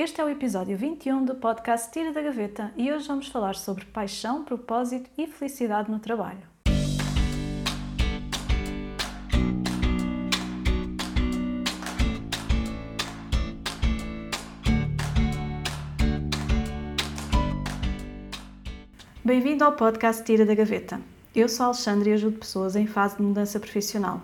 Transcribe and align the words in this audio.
Este 0.00 0.20
é 0.20 0.24
o 0.24 0.28
episódio 0.28 0.78
21 0.78 1.24
do 1.24 1.34
podcast 1.34 1.90
Tira 1.90 2.12
da 2.12 2.22
Gaveta 2.22 2.72
e 2.76 2.92
hoje 2.92 3.08
vamos 3.08 3.26
falar 3.26 3.56
sobre 3.56 3.84
paixão, 3.86 4.44
propósito 4.44 5.10
e 5.18 5.26
felicidade 5.26 5.90
no 5.90 5.98
trabalho. 5.98 6.38
Bem-vindo 19.24 19.64
ao 19.64 19.72
podcast 19.72 20.22
Tira 20.22 20.46
da 20.46 20.54
Gaveta. 20.54 21.00
Eu 21.34 21.48
sou 21.48 21.64
a 21.64 21.66
Alexandre 21.70 22.10
e 22.10 22.12
ajudo 22.12 22.38
pessoas 22.38 22.76
em 22.76 22.86
fase 22.86 23.16
de 23.16 23.22
mudança 23.22 23.58
profissional. 23.58 24.22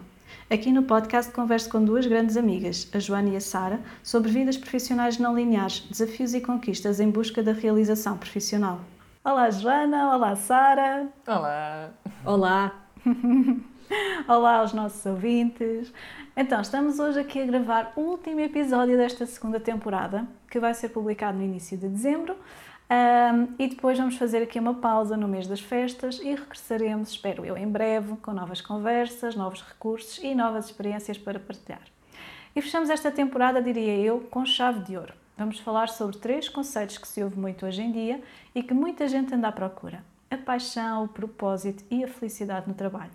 Aqui 0.51 0.71
no 0.71 0.83
podcast 0.83 1.33
converso 1.33 1.71
com 1.71 1.83
duas 1.83 2.07
grandes 2.07 2.37
amigas, 2.37 2.87
a 2.93 2.99
Joana 2.99 3.31
e 3.31 3.37
a 3.37 3.41
Sara, 3.41 3.81
sobre 4.03 4.31
vidas 4.31 4.59
profissionais 4.59 5.17
não 5.17 5.35
lineares, 5.35 5.81
desafios 5.91 6.35
e 6.35 6.41
conquistas 6.41 7.01
em 7.01 7.11
busca 7.11 7.43
da 7.43 7.53
realização 7.53 8.19
profissional. 8.19 8.79
Olá, 9.25 9.51
Joana! 9.51 10.15
Olá, 10.15 10.37
Sara! 10.37 11.09
Olá! 11.27 11.91
Olá! 12.27 12.73
Olá 14.29 14.57
aos 14.57 14.75
nossos 14.75 15.05
ouvintes! 15.07 15.91
Então, 16.37 16.61
estamos 16.61 16.99
hoje 16.99 17.21
aqui 17.21 17.41
a 17.41 17.47
gravar 17.47 17.95
o 17.97 18.03
último 18.03 18.41
episódio 18.41 18.99
desta 18.99 19.25
segunda 19.25 19.59
temporada, 19.59 20.29
que 20.51 20.61
vai 20.61 20.75
ser 20.75 20.91
publicado 20.91 21.39
no 21.39 21.45
início 21.45 21.79
de 21.79 21.89
dezembro. 21.89 22.37
Um, 22.91 23.55
e 23.59 23.67
depois 23.69 23.99
vamos 23.99 24.17
fazer 24.17 24.43
aqui 24.43 24.59
uma 24.59 24.75
pausa 24.75 25.17
no 25.17 25.27
mês 25.27 25.47
das 25.47 25.61
festas 25.61 26.19
e 26.19 26.35
regressaremos, 26.35 27.11
espero 27.11 27.45
eu, 27.45 27.57
em 27.57 27.67
breve, 27.67 28.17
com 28.17 28.33
novas 28.33 28.61
conversas, 28.61 29.35
novos 29.35 29.63
recursos 29.63 30.19
e 30.23 30.35
novas 30.35 30.67
experiências 30.67 31.17
para 31.17 31.39
partilhar. 31.39 31.83
E 32.55 32.61
fechamos 32.61 32.91
esta 32.91 33.11
temporada, 33.11 33.63
diria 33.63 33.97
eu, 33.97 34.21
com 34.31 34.45
chave 34.45 34.81
de 34.81 34.97
ouro. 34.97 35.15
Vamos 35.37 35.59
falar 35.59 35.89
sobre 35.89 36.19
três 36.19 36.49
conceitos 36.49 36.99
que 36.99 37.09
se 37.09 37.23
ouve 37.23 37.39
muito 37.39 37.67
hoje 37.67 37.83
em 37.83 37.91
dia 37.91 38.23
e 38.55 38.63
que 38.63 38.73
muita 38.73 39.09
gente 39.09 39.35
anda 39.35 39.49
à 39.49 39.53
procura: 39.53 40.05
a 40.31 40.37
paixão, 40.37 41.05
o 41.05 41.09
propósito 41.09 41.83
e 41.91 42.05
a 42.05 42.09
felicidade 42.09 42.69
no 42.69 42.75
trabalho. 42.75 43.11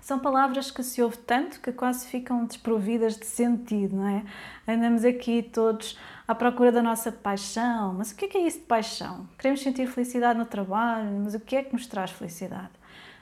São 0.00 0.18
palavras 0.18 0.70
que 0.70 0.82
se 0.82 1.02
ouve 1.02 1.18
tanto 1.18 1.60
que 1.60 1.70
quase 1.72 2.08
ficam 2.08 2.44
desprovidas 2.46 3.16
de 3.16 3.26
sentido, 3.26 3.96
não 3.96 4.08
é? 4.08 4.24
Andamos 4.66 5.04
aqui 5.04 5.42
todos 5.42 5.98
à 6.30 6.34
procura 6.34 6.70
da 6.70 6.80
nossa 6.80 7.10
paixão. 7.10 7.94
Mas 7.94 8.12
o 8.12 8.16
que 8.16 8.26
é, 8.26 8.28
que 8.28 8.38
é 8.38 8.46
isso 8.46 8.60
de 8.60 8.64
paixão? 8.64 9.28
Queremos 9.36 9.62
sentir 9.62 9.88
felicidade 9.88 10.38
no 10.38 10.44
trabalho, 10.44 11.20
mas 11.24 11.34
o 11.34 11.40
que 11.40 11.56
é 11.56 11.62
que 11.64 11.72
nos 11.72 11.88
traz 11.88 12.12
felicidade? 12.12 12.70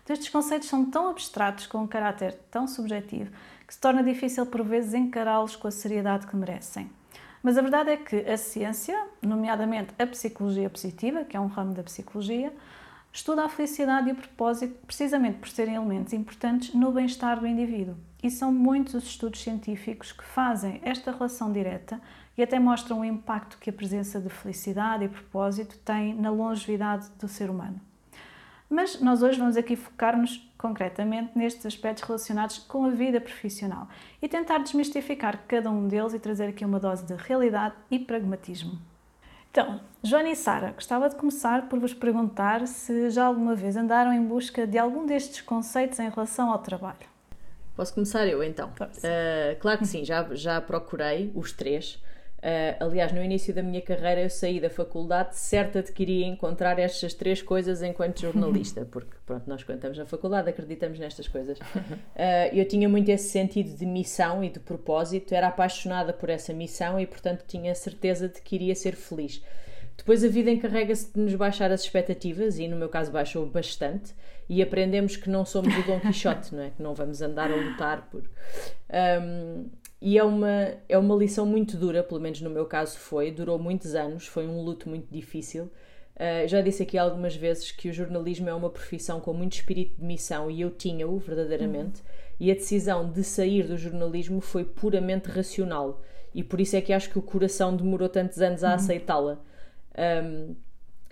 Então, 0.04 0.12
estes 0.12 0.28
conceitos 0.28 0.68
são 0.68 0.84
tão 0.84 1.08
abstratos, 1.08 1.66
com 1.66 1.78
um 1.78 1.86
caráter 1.86 2.34
tão 2.50 2.66
subjetivo, 2.66 3.30
que 3.66 3.72
se 3.72 3.80
torna 3.80 4.02
difícil 4.02 4.44
por 4.44 4.62
vezes 4.62 4.92
encará-los 4.92 5.56
com 5.56 5.66
a 5.66 5.70
seriedade 5.70 6.26
que 6.26 6.36
merecem. 6.36 6.90
Mas 7.42 7.56
a 7.56 7.62
verdade 7.62 7.90
é 7.90 7.96
que 7.96 8.16
a 8.28 8.36
ciência, 8.36 9.06
nomeadamente 9.22 9.94
a 9.98 10.06
psicologia 10.06 10.68
positiva, 10.68 11.24
que 11.24 11.36
é 11.36 11.40
um 11.40 11.46
ramo 11.46 11.72
da 11.72 11.82
psicologia, 11.82 12.52
estuda 13.10 13.44
a 13.44 13.48
felicidade 13.48 14.10
e 14.10 14.12
o 14.12 14.16
propósito 14.16 14.74
precisamente 14.86 15.38
por 15.38 15.48
serem 15.48 15.76
elementos 15.76 16.12
importantes 16.12 16.74
no 16.74 16.92
bem-estar 16.92 17.40
do 17.40 17.46
indivíduo. 17.46 17.96
E 18.22 18.30
são 18.30 18.52
muitos 18.52 18.94
os 18.94 19.04
estudos 19.04 19.40
científicos 19.40 20.12
que 20.12 20.24
fazem 20.24 20.80
esta 20.82 21.10
relação 21.10 21.52
direta 21.52 22.00
e 22.38 22.42
até 22.42 22.58
mostram 22.60 23.00
o 23.00 23.04
impacto 23.04 23.58
que 23.58 23.68
a 23.68 23.72
presença 23.72 24.20
de 24.20 24.28
felicidade 24.28 25.04
e 25.04 25.08
propósito 25.08 25.76
tem 25.84 26.14
na 26.14 26.30
longevidade 26.30 27.08
do 27.18 27.26
ser 27.26 27.50
humano. 27.50 27.80
Mas 28.70 29.00
nós 29.00 29.22
hoje 29.22 29.38
vamos 29.38 29.56
aqui 29.56 29.74
focar-nos 29.74 30.48
concretamente 30.56 31.32
nestes 31.34 31.66
aspectos 31.66 32.04
relacionados 32.04 32.58
com 32.58 32.84
a 32.84 32.90
vida 32.90 33.20
profissional 33.20 33.88
e 34.22 34.28
tentar 34.28 34.58
desmistificar 34.58 35.42
cada 35.48 35.68
um 35.70 35.88
deles 35.88 36.14
e 36.14 36.18
trazer 36.18 36.48
aqui 36.48 36.64
uma 36.64 36.78
dose 36.78 37.04
de 37.04 37.14
realidade 37.14 37.74
e 37.90 37.98
pragmatismo. 37.98 38.78
Então, 39.50 39.80
Joana 40.02 40.28
e 40.28 40.36
Sara, 40.36 40.72
gostava 40.72 41.08
de 41.08 41.16
começar 41.16 41.68
por 41.68 41.80
vos 41.80 41.94
perguntar 41.94 42.66
se 42.68 43.10
já 43.10 43.24
alguma 43.24 43.54
vez 43.54 43.76
andaram 43.76 44.12
em 44.12 44.22
busca 44.22 44.66
de 44.66 44.78
algum 44.78 45.06
destes 45.06 45.40
conceitos 45.40 45.98
em 45.98 46.08
relação 46.08 46.52
ao 46.52 46.58
trabalho. 46.58 47.08
Posso 47.74 47.94
começar 47.94 48.26
eu 48.26 48.44
então? 48.44 48.68
Uh, 48.68 49.58
claro 49.58 49.78
que 49.78 49.86
sim, 49.86 50.04
já, 50.04 50.28
já 50.34 50.60
procurei 50.60 51.32
os 51.34 51.52
três. 51.52 51.98
Uh, 52.38 52.84
aliás, 52.84 53.10
no 53.12 53.20
início 53.20 53.52
da 53.52 53.64
minha 53.64 53.82
carreira 53.82 54.20
eu 54.20 54.30
saí 54.30 54.60
da 54.60 54.70
faculdade 54.70 55.36
certa 55.36 55.82
de 55.82 55.90
que 55.90 56.04
iria 56.04 56.24
encontrar 56.24 56.78
estas 56.78 57.12
três 57.12 57.42
coisas 57.42 57.82
enquanto 57.82 58.20
jornalista, 58.20 58.86
porque 58.88 59.16
pronto, 59.26 59.42
nós 59.48 59.64
quando 59.64 59.78
estamos 59.78 59.98
na 59.98 60.06
faculdade 60.06 60.48
acreditamos 60.48 61.00
nestas 61.00 61.26
coisas. 61.26 61.58
Uh, 61.58 61.64
eu 62.54 62.64
tinha 62.64 62.88
muito 62.88 63.08
esse 63.08 63.28
sentido 63.30 63.76
de 63.76 63.84
missão 63.84 64.44
e 64.44 64.50
de 64.50 64.60
propósito, 64.60 65.34
era 65.34 65.48
apaixonada 65.48 66.12
por 66.12 66.30
essa 66.30 66.52
missão 66.52 66.98
e 67.00 67.06
portanto 67.06 67.44
tinha 67.44 67.74
certeza 67.74 68.28
de 68.28 68.40
que 68.40 68.54
iria 68.54 68.74
ser 68.74 68.94
feliz. 68.94 69.42
Depois 69.96 70.22
a 70.22 70.28
vida 70.28 70.48
encarrega-se 70.48 71.12
de 71.12 71.18
nos 71.20 71.34
baixar 71.34 71.72
as 71.72 71.82
expectativas 71.82 72.56
e 72.56 72.68
no 72.68 72.76
meu 72.76 72.88
caso 72.88 73.10
baixou 73.10 73.44
bastante 73.46 74.14
e 74.48 74.62
aprendemos 74.62 75.16
que 75.16 75.28
não 75.28 75.44
somos 75.44 75.76
o 75.76 75.82
Dom 75.82 75.98
Quixote, 76.00 76.54
não 76.54 76.62
é? 76.62 76.70
Que 76.70 76.80
não 76.80 76.94
vamos 76.94 77.20
andar 77.20 77.50
a 77.50 77.56
lutar 77.56 78.08
por... 78.08 78.22
Um, 79.22 79.66
e 80.00 80.16
é 80.16 80.22
uma, 80.22 80.74
é 80.88 80.96
uma 80.96 81.14
lição 81.16 81.44
muito 81.44 81.76
dura, 81.76 82.02
pelo 82.02 82.20
menos 82.20 82.40
no 82.40 82.50
meu 82.50 82.66
caso 82.66 82.98
foi, 82.98 83.30
durou 83.30 83.58
muitos 83.58 83.94
anos, 83.94 84.26
foi 84.26 84.46
um 84.46 84.62
luto 84.62 84.88
muito 84.88 85.06
difícil. 85.10 85.64
Uh, 86.14 86.48
já 86.48 86.60
disse 86.60 86.82
aqui 86.82 86.98
algumas 86.98 87.36
vezes 87.36 87.70
que 87.70 87.88
o 87.88 87.92
jornalismo 87.92 88.48
é 88.48 88.54
uma 88.54 88.70
profissão 88.70 89.20
com 89.20 89.32
muito 89.32 89.54
espírito 89.54 89.96
de 89.96 90.04
missão 90.04 90.50
e 90.50 90.60
eu 90.60 90.70
tinha-o 90.70 91.18
verdadeiramente. 91.18 92.00
Uhum. 92.00 92.06
E 92.40 92.50
a 92.50 92.54
decisão 92.54 93.10
de 93.10 93.24
sair 93.24 93.66
do 93.66 93.76
jornalismo 93.76 94.40
foi 94.40 94.64
puramente 94.64 95.28
racional 95.28 96.00
e 96.34 96.42
por 96.42 96.60
isso 96.60 96.76
é 96.76 96.80
que 96.80 96.92
acho 96.92 97.10
que 97.10 97.18
o 97.18 97.22
coração 97.22 97.74
demorou 97.74 98.08
tantos 98.08 98.40
anos 98.40 98.62
a 98.62 98.68
uhum. 98.68 98.74
aceitá-la. 98.74 99.38
Um, 100.24 100.54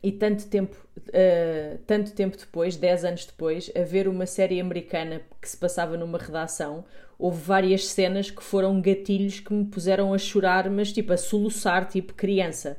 e 0.02 0.12
tanto 0.12 0.46
tempo, 0.46 0.76
uh, 0.98 1.78
tanto 1.86 2.12
tempo 2.12 2.36
depois, 2.36 2.76
10 2.76 3.04
anos 3.04 3.26
depois, 3.26 3.70
a 3.74 3.82
ver 3.82 4.06
uma 4.06 4.26
série 4.26 4.60
americana 4.60 5.22
que 5.40 5.48
se 5.48 5.56
passava 5.56 5.96
numa 5.96 6.18
redação, 6.18 6.84
houve 7.18 7.40
várias 7.42 7.86
cenas 7.86 8.30
que 8.30 8.42
foram 8.42 8.80
gatilhos 8.80 9.40
que 9.40 9.52
me 9.52 9.64
puseram 9.64 10.12
a 10.12 10.18
chorar, 10.18 10.68
mas 10.70 10.92
tipo 10.92 11.12
a 11.12 11.16
soluçar, 11.16 11.86
tipo 11.86 12.14
criança. 12.14 12.76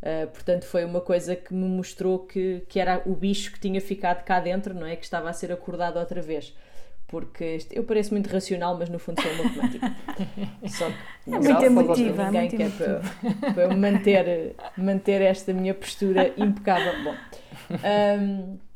Uh, 0.00 0.26
portanto, 0.28 0.64
foi 0.64 0.84
uma 0.84 1.00
coisa 1.00 1.36
que 1.36 1.52
me 1.52 1.68
mostrou 1.68 2.20
que, 2.20 2.62
que 2.68 2.80
era 2.80 3.02
o 3.04 3.14
bicho 3.14 3.52
que 3.52 3.60
tinha 3.60 3.80
ficado 3.80 4.24
cá 4.24 4.40
dentro, 4.40 4.72
não 4.72 4.86
é? 4.86 4.96
Que 4.96 5.04
estava 5.04 5.28
a 5.28 5.32
ser 5.32 5.52
acordado 5.52 5.98
outra 5.98 6.22
vez. 6.22 6.54
Porque 7.06 7.58
eu 7.72 7.82
pareço 7.82 8.14
muito 8.14 8.28
racional, 8.28 8.78
mas 8.78 8.88
no 8.88 8.98
fundo 8.98 9.20
sou 9.20 9.34
matemática. 9.34 9.96
Só 10.68 10.88
que 10.88 11.34
é 11.34 11.38
muito 11.38 11.64
emotiva. 11.64 12.24
Ninguém 12.30 12.40
muito 12.40 12.56
quer 12.56 12.70
para, 12.70 13.52
para 13.52 13.62
eu 13.64 13.76
manter, 13.76 14.54
manter 14.76 15.20
esta 15.20 15.52
minha 15.52 15.74
postura 15.74 16.32
impecável. 16.36 16.92
Bom, 17.02 17.14
um, 18.20 18.58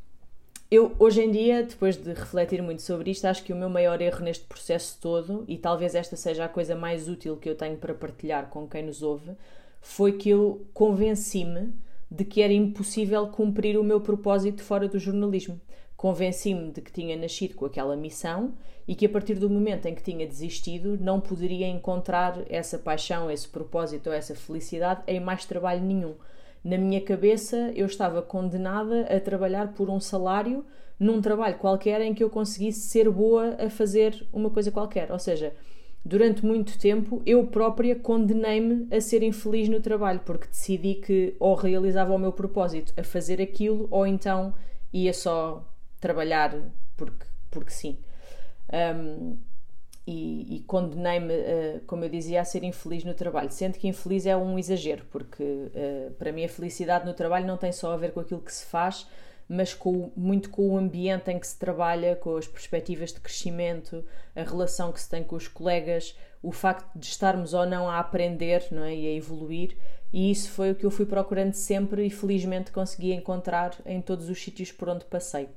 eu, 0.74 0.92
hoje 0.98 1.22
em 1.22 1.30
dia, 1.30 1.62
depois 1.62 1.96
de 1.96 2.12
refletir 2.12 2.62
muito 2.62 2.82
sobre 2.82 3.10
isto, 3.10 3.26
acho 3.26 3.44
que 3.44 3.52
o 3.52 3.56
meu 3.56 3.68
maior 3.68 4.00
erro 4.00 4.24
neste 4.24 4.44
processo 4.44 4.98
todo, 5.00 5.44
e 5.46 5.56
talvez 5.56 5.94
esta 5.94 6.16
seja 6.16 6.44
a 6.44 6.48
coisa 6.48 6.74
mais 6.74 7.08
útil 7.08 7.36
que 7.36 7.48
eu 7.48 7.54
tenho 7.54 7.76
para 7.76 7.94
partilhar 7.94 8.48
com 8.48 8.66
quem 8.66 8.82
nos 8.82 9.02
ouve, 9.02 9.32
foi 9.80 10.12
que 10.12 10.30
eu 10.30 10.66
convenci-me 10.72 11.72
de 12.10 12.24
que 12.24 12.42
era 12.42 12.52
impossível 12.52 13.26
cumprir 13.28 13.78
o 13.78 13.84
meu 13.84 14.00
propósito 14.00 14.62
fora 14.62 14.88
do 14.88 14.98
jornalismo. 14.98 15.60
Convenci-me 15.96 16.70
de 16.70 16.80
que 16.80 16.92
tinha 16.92 17.16
nascido 17.16 17.54
com 17.54 17.66
aquela 17.66 17.96
missão 17.96 18.54
e 18.86 18.94
que 18.94 19.06
a 19.06 19.08
partir 19.08 19.34
do 19.34 19.48
momento 19.48 19.86
em 19.86 19.94
que 19.94 20.02
tinha 20.02 20.26
desistido 20.26 20.98
não 21.00 21.20
poderia 21.20 21.66
encontrar 21.66 22.42
essa 22.48 22.78
paixão, 22.78 23.30
esse 23.30 23.48
propósito 23.48 24.08
ou 24.08 24.12
essa 24.12 24.34
felicidade 24.34 25.02
em 25.06 25.20
mais 25.20 25.44
trabalho 25.44 25.82
nenhum 25.82 26.14
na 26.64 26.78
minha 26.78 27.00
cabeça 27.00 27.70
eu 27.76 27.86
estava 27.86 28.22
condenada 28.22 29.02
a 29.02 29.20
trabalhar 29.20 29.74
por 29.74 29.90
um 29.90 30.00
salário 30.00 30.64
num 30.98 31.20
trabalho 31.20 31.58
qualquer 31.58 32.00
em 32.00 32.14
que 32.14 32.24
eu 32.24 32.30
conseguisse 32.30 32.88
ser 32.88 33.10
boa 33.10 33.56
a 33.58 33.68
fazer 33.68 34.26
uma 34.32 34.48
coisa 34.48 34.70
qualquer. 34.70 35.12
Ou 35.12 35.18
seja, 35.18 35.52
durante 36.04 36.44
muito 36.44 36.78
tempo 36.78 37.20
eu 37.26 37.46
própria 37.46 37.94
condenei-me 37.94 38.88
a 38.90 39.00
ser 39.00 39.22
infeliz 39.22 39.68
no 39.68 39.80
trabalho 39.80 40.20
porque 40.24 40.48
decidi 40.48 40.94
que 40.94 41.36
ou 41.38 41.54
realizava 41.54 42.14
o 42.14 42.18
meu 42.18 42.32
propósito 42.32 42.94
a 42.96 43.04
fazer 43.04 43.42
aquilo 43.42 43.86
ou 43.90 44.06
então 44.06 44.54
ia 44.92 45.12
só 45.12 45.68
trabalhar 46.00 46.56
porque, 46.96 47.26
porque 47.50 47.70
sim. 47.70 47.98
Um, 48.72 49.36
e, 50.06 50.56
e 50.56 50.60
condenei-me, 50.60 51.34
uh, 51.34 51.80
como 51.86 52.04
eu 52.04 52.08
dizia, 52.08 52.40
a 52.40 52.44
ser 52.44 52.62
infeliz 52.62 53.04
no 53.04 53.14
trabalho. 53.14 53.50
Sendo 53.50 53.78
que 53.78 53.88
infeliz 53.88 54.26
é 54.26 54.36
um 54.36 54.58
exagero, 54.58 55.04
porque 55.10 55.42
uh, 55.42 56.10
para 56.18 56.30
mim 56.30 56.44
a 56.44 56.48
felicidade 56.48 57.06
no 57.06 57.14
trabalho 57.14 57.46
não 57.46 57.56
tem 57.56 57.72
só 57.72 57.92
a 57.92 57.96
ver 57.96 58.12
com 58.12 58.20
aquilo 58.20 58.40
que 58.40 58.52
se 58.52 58.66
faz, 58.66 59.06
mas 59.48 59.72
com, 59.72 60.10
muito 60.16 60.50
com 60.50 60.70
o 60.70 60.78
ambiente 60.78 61.30
em 61.30 61.38
que 61.38 61.46
se 61.46 61.58
trabalha, 61.58 62.16
com 62.16 62.36
as 62.36 62.46
perspectivas 62.46 63.12
de 63.12 63.20
crescimento, 63.20 64.04
a 64.36 64.42
relação 64.42 64.92
que 64.92 65.00
se 65.00 65.08
tem 65.08 65.22
com 65.22 65.36
os 65.36 65.48
colegas, 65.48 66.16
o 66.42 66.52
facto 66.52 66.86
de 66.96 67.06
estarmos 67.06 67.54
ou 67.54 67.64
não 67.64 67.88
a 67.88 67.98
aprender 67.98 68.66
não 68.70 68.84
é? 68.84 68.94
e 68.94 69.06
a 69.06 69.12
evoluir. 69.12 69.76
E 70.12 70.30
isso 70.30 70.50
foi 70.50 70.70
o 70.70 70.74
que 70.74 70.84
eu 70.84 70.90
fui 70.90 71.06
procurando 71.06 71.54
sempre 71.54 72.06
e 72.06 72.10
felizmente 72.10 72.70
consegui 72.70 73.12
encontrar 73.12 73.74
em 73.84 74.00
todos 74.00 74.28
os 74.28 74.40
sítios 74.40 74.70
por 74.70 74.88
onde 74.88 75.04
passei. 75.06 75.48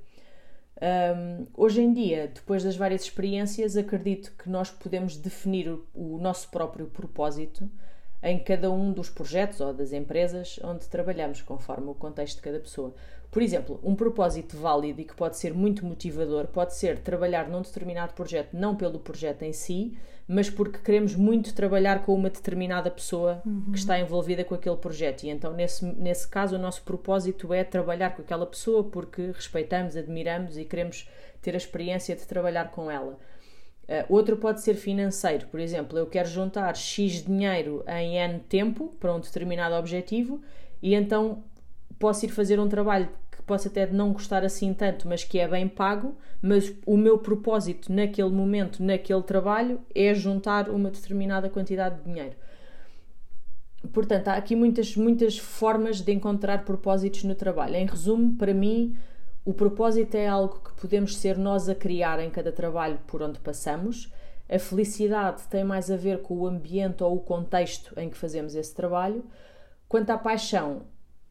Um, 0.80 1.48
hoje 1.56 1.82
em 1.82 1.92
dia, 1.92 2.32
depois 2.34 2.64
das 2.64 2.78
várias 2.78 3.02
experiências, 3.02 3.76
acredito 3.76 4.32
que 4.38 4.48
nós 4.50 4.70
podemos 4.70 5.18
definir 5.18 5.68
o, 5.70 5.86
o 5.94 6.20
nosso 6.20 6.50
próprio 6.50 6.86
propósito 6.86 7.70
em 8.22 8.38
cada 8.40 8.72
um 8.72 8.92
dos 8.92 9.10
projetos 9.10 9.60
ou 9.60 9.74
das 9.74 9.92
empresas 9.92 10.60
onde 10.64 10.88
trabalhamos, 10.88 11.42
conforme 11.42 11.90
o 11.90 11.96
contexto 11.96 12.38
de 12.38 12.42
cada 12.44 12.60
pessoa. 12.60 12.94
Por 13.32 13.42
exemplo, 13.42 13.80
um 13.84 13.96
propósito 13.96 14.58
válido 14.58 15.02
e 15.02 15.06
que 15.06 15.16
pode 15.16 15.38
ser 15.38 15.54
muito 15.54 15.86
motivador 15.86 16.48
pode 16.48 16.76
ser 16.76 17.00
trabalhar 17.00 17.48
num 17.50 17.62
determinado 17.62 18.14
projeto, 18.14 18.54
não 18.54 18.76
pelo 18.76 19.00
projeto 19.00 19.44
em 19.44 19.54
si, 19.54 19.98
mas 20.28 20.50
porque 20.50 20.80
queremos 20.80 21.16
muito 21.16 21.54
trabalhar 21.54 22.04
com 22.04 22.14
uma 22.14 22.30
determinada 22.30 22.92
pessoa 22.92 23.42
uhum. 23.46 23.72
que 23.72 23.78
está 23.78 23.98
envolvida 23.98 24.44
com 24.44 24.54
aquele 24.54 24.76
projeto. 24.76 25.24
E 25.24 25.30
então, 25.30 25.54
nesse, 25.54 25.86
nesse 25.86 26.28
caso, 26.28 26.56
o 26.56 26.60
nosso 26.60 26.82
propósito 26.84 27.54
é 27.54 27.64
trabalhar 27.64 28.10
com 28.10 28.22
aquela 28.22 28.46
pessoa 28.46 28.84
porque 28.84 29.32
respeitamos, 29.32 29.96
admiramos 29.96 30.58
e 30.58 30.66
queremos 30.66 31.10
ter 31.42 31.54
a 31.54 31.58
experiência 31.58 32.14
de 32.14 32.28
trabalhar 32.28 32.72
com 32.72 32.92
ela. 32.92 33.18
Uh, 33.88 34.04
outro 34.10 34.36
pode 34.36 34.62
ser 34.62 34.74
financeiro, 34.74 35.48
por 35.48 35.62
exemplo, 35.62 35.98
eu 35.98 36.06
quero 36.08 36.28
juntar 36.28 36.76
X 36.76 37.24
dinheiro 37.24 37.86
em 37.88 38.18
N 38.18 38.40
tempo 38.40 38.94
para 39.00 39.16
um 39.16 39.20
determinado 39.22 39.76
objetivo 39.76 40.42
e 40.82 40.94
então 40.94 41.42
posso 41.98 42.26
ir 42.26 42.30
fazer 42.30 42.60
um 42.60 42.68
trabalho 42.68 43.08
que 43.48 43.54
possa 43.54 43.70
até 43.70 43.88
não 43.88 44.12
gostar 44.12 44.44
assim 44.44 44.74
tanto, 44.74 45.08
mas 45.08 45.24
que 45.24 45.40
é 45.40 45.48
bem 45.48 45.70
pago, 45.70 46.18
mas 46.42 46.76
o 46.86 46.98
meu 46.98 47.18
propósito 47.18 47.92
naquele 47.92 48.30
momento, 48.30 48.84
naquele 48.84 49.24
trabalho, 49.24 49.80
é 49.96 50.14
juntar 50.14 50.70
uma 50.70 50.92
determinada 50.92 51.50
quantidade 51.50 51.96
de 51.96 52.04
dinheiro. 52.04 52.36
Portanto, 53.94 54.28
há 54.28 54.34
aqui 54.34 54.54
muitas, 54.54 54.98
muitas 54.98 55.38
formas 55.38 56.02
de 56.02 56.12
encontrar 56.12 56.66
propósitos 56.66 57.24
no 57.24 57.36
trabalho. 57.36 57.76
Em 57.76 57.86
resumo, 57.86 58.36
para 58.36 58.54
mim, 58.54 58.98
o 59.46 59.54
propósito 59.54 60.16
é 60.16 60.28
algo 60.28 60.60
que 60.60 60.74
podemos 60.82 61.16
ser 61.16 61.38
nós 61.38 61.70
a 61.70 61.76
criar 61.76 62.20
em 62.20 62.30
cada 62.30 62.52
trabalho 62.52 63.00
por 63.08 63.22
onde 63.22 63.40
passamos. 63.40 64.12
A 64.50 64.60
felicidade 64.60 65.44
tem 65.44 65.64
mais 65.64 65.90
a 65.90 65.96
ver 65.96 66.22
com 66.22 66.36
o 66.36 66.48
ambiente 66.48 67.02
ou 67.02 67.16
o 67.16 67.22
contexto 67.22 67.98
em 67.98 68.10
que 68.10 68.18
fazemos 68.18 68.56
esse 68.56 68.76
trabalho. 68.76 69.24
Quanto 69.88 70.10
à 70.10 70.18
paixão, 70.18 70.82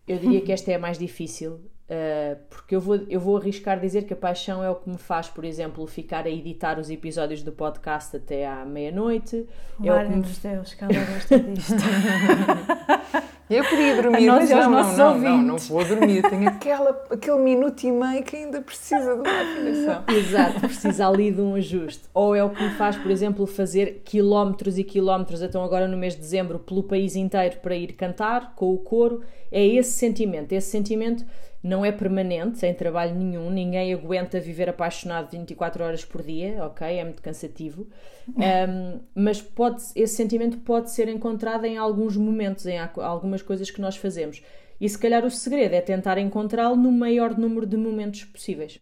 eu 0.09 0.19
diria 0.19 0.41
que 0.41 0.53
esta 0.53 0.73
é 0.73 0.77
a 0.77 0.79
mais 0.79 0.99
difícil, 0.99 1.61
Uh, 1.89 2.37
porque 2.51 2.75
eu 2.75 2.81
vou, 2.81 2.97
eu 3.09 3.21
vou 3.21 3.37
arriscar 3.37 3.79
dizer 3.79 4.03
que 4.03 4.13
a 4.13 4.17
paixão 4.17 4.63
é 4.63 4.69
o 4.69 4.75
que 4.75 4.91
me 4.91 4.99
faz, 4.99 5.29
por 5.29 5.45
exemplo, 5.45 5.87
ficar 5.87 6.27
a 6.27 6.29
editar 6.29 6.81
os 6.81 6.91
episódios 6.91 7.45
do 7.45 7.53
podcast 7.53 8.17
até 8.17 8.45
à 8.45 8.65
meia-noite. 8.65 9.47
É 9.85 9.93
o 9.93 10.05
que 10.05 10.17
me... 10.17 10.23
Deus, 10.23 10.75
que 10.75 10.83
ela 10.83 10.93
gosta 10.93 11.39
disto. 11.39 11.75
eu 13.49 13.63
queria 13.63 14.03
dormir, 14.03 14.27
mas 14.27 14.51
não, 14.51 14.69
não, 14.69 14.97
não, 14.97 15.19
não, 15.19 15.43
não 15.43 15.57
vou 15.59 15.85
dormir. 15.85 16.29
Tenho 16.29 16.49
aquela, 16.49 16.91
aquele 17.09 17.39
minuto 17.39 17.85
e 17.85 17.93
meio 17.93 18.25
que 18.25 18.35
ainda 18.35 18.61
precisa 18.63 19.15
de 19.15 19.21
uma 19.21 19.43
afinação. 19.43 20.05
Exato, 20.13 20.61
precisa 20.63 21.07
ali 21.07 21.31
de 21.31 21.41
um 21.41 21.55
ajuste. 21.55 22.03
Ou 22.13 22.35
é 22.35 22.43
o 22.43 22.51
que 22.51 22.65
me 22.65 22.71
faz, 22.71 22.97
por 22.97 23.13
exemplo, 23.13 23.47
fazer 23.47 24.03
quilómetros 24.05 24.77
e 24.77 24.83
quilómetros, 24.83 25.41
então 25.41 25.63
agora 25.63 25.87
no 25.87 25.97
mês 25.97 26.15
de 26.15 26.21
dezembro, 26.21 26.59
pelo 26.59 26.83
país 26.83 27.15
inteiro 27.15 27.59
para 27.63 27.77
ir 27.77 27.93
cantar 27.93 28.57
com 28.57 28.75
o 28.75 28.79
coro. 28.79 29.23
É 29.53 29.65
esse 29.65 29.93
sentimento, 29.93 30.53
esse 30.53 30.69
sentimento 30.69 31.25
não 31.63 31.85
é 31.85 31.91
permanente, 31.91 32.59
sem 32.59 32.73
trabalho 32.75 33.15
nenhum, 33.15 33.51
ninguém 33.51 33.93
aguenta 33.93 34.39
viver 34.39 34.69
apaixonado 34.69 35.31
24 35.31 35.85
horas 35.85 36.05
por 36.05 36.23
dia, 36.23 36.65
ok? 36.65 36.87
É 36.87 37.05
muito 37.05 37.23
cansativo. 37.23 37.89
Um, 38.29 39.01
mas 39.15 39.41
pode, 39.41 39.83
esse 39.95 40.15
sentimento 40.15 40.59
pode 40.59 40.91
ser 40.91 41.09
encontrado 41.09 41.65
em 41.65 41.77
alguns 41.77 42.17
momentos, 42.17 42.67
em 42.67 42.79
algumas 42.79 43.43
coisas 43.43 43.71
que 43.71 43.81
nós 43.81 43.97
fazemos. 43.97 44.43
E 44.81 44.89
se 44.89 44.99
calhar 44.99 45.25
o 45.25 45.31
segredo 45.31 45.75
é 45.75 45.81
tentar 45.81 46.19
encontrá-lo 46.19 46.77
no 46.77 46.93
maior 46.93 47.37
número 47.37 47.67
de 47.67 47.77
momentos 47.77 48.25
possíveis. 48.25 48.79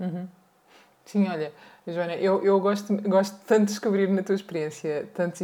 Uhum. 0.00 0.26
Sim, 1.04 1.28
olha, 1.28 1.52
Joana, 1.86 2.16
eu, 2.16 2.42
eu 2.42 2.58
gosto, 2.60 2.96
gosto 3.02 3.38
tanto 3.46 3.66
de 3.66 3.72
descobrir 3.72 4.08
na 4.08 4.22
tua 4.22 4.34
experiência 4.34 5.06
tantos, 5.12 5.42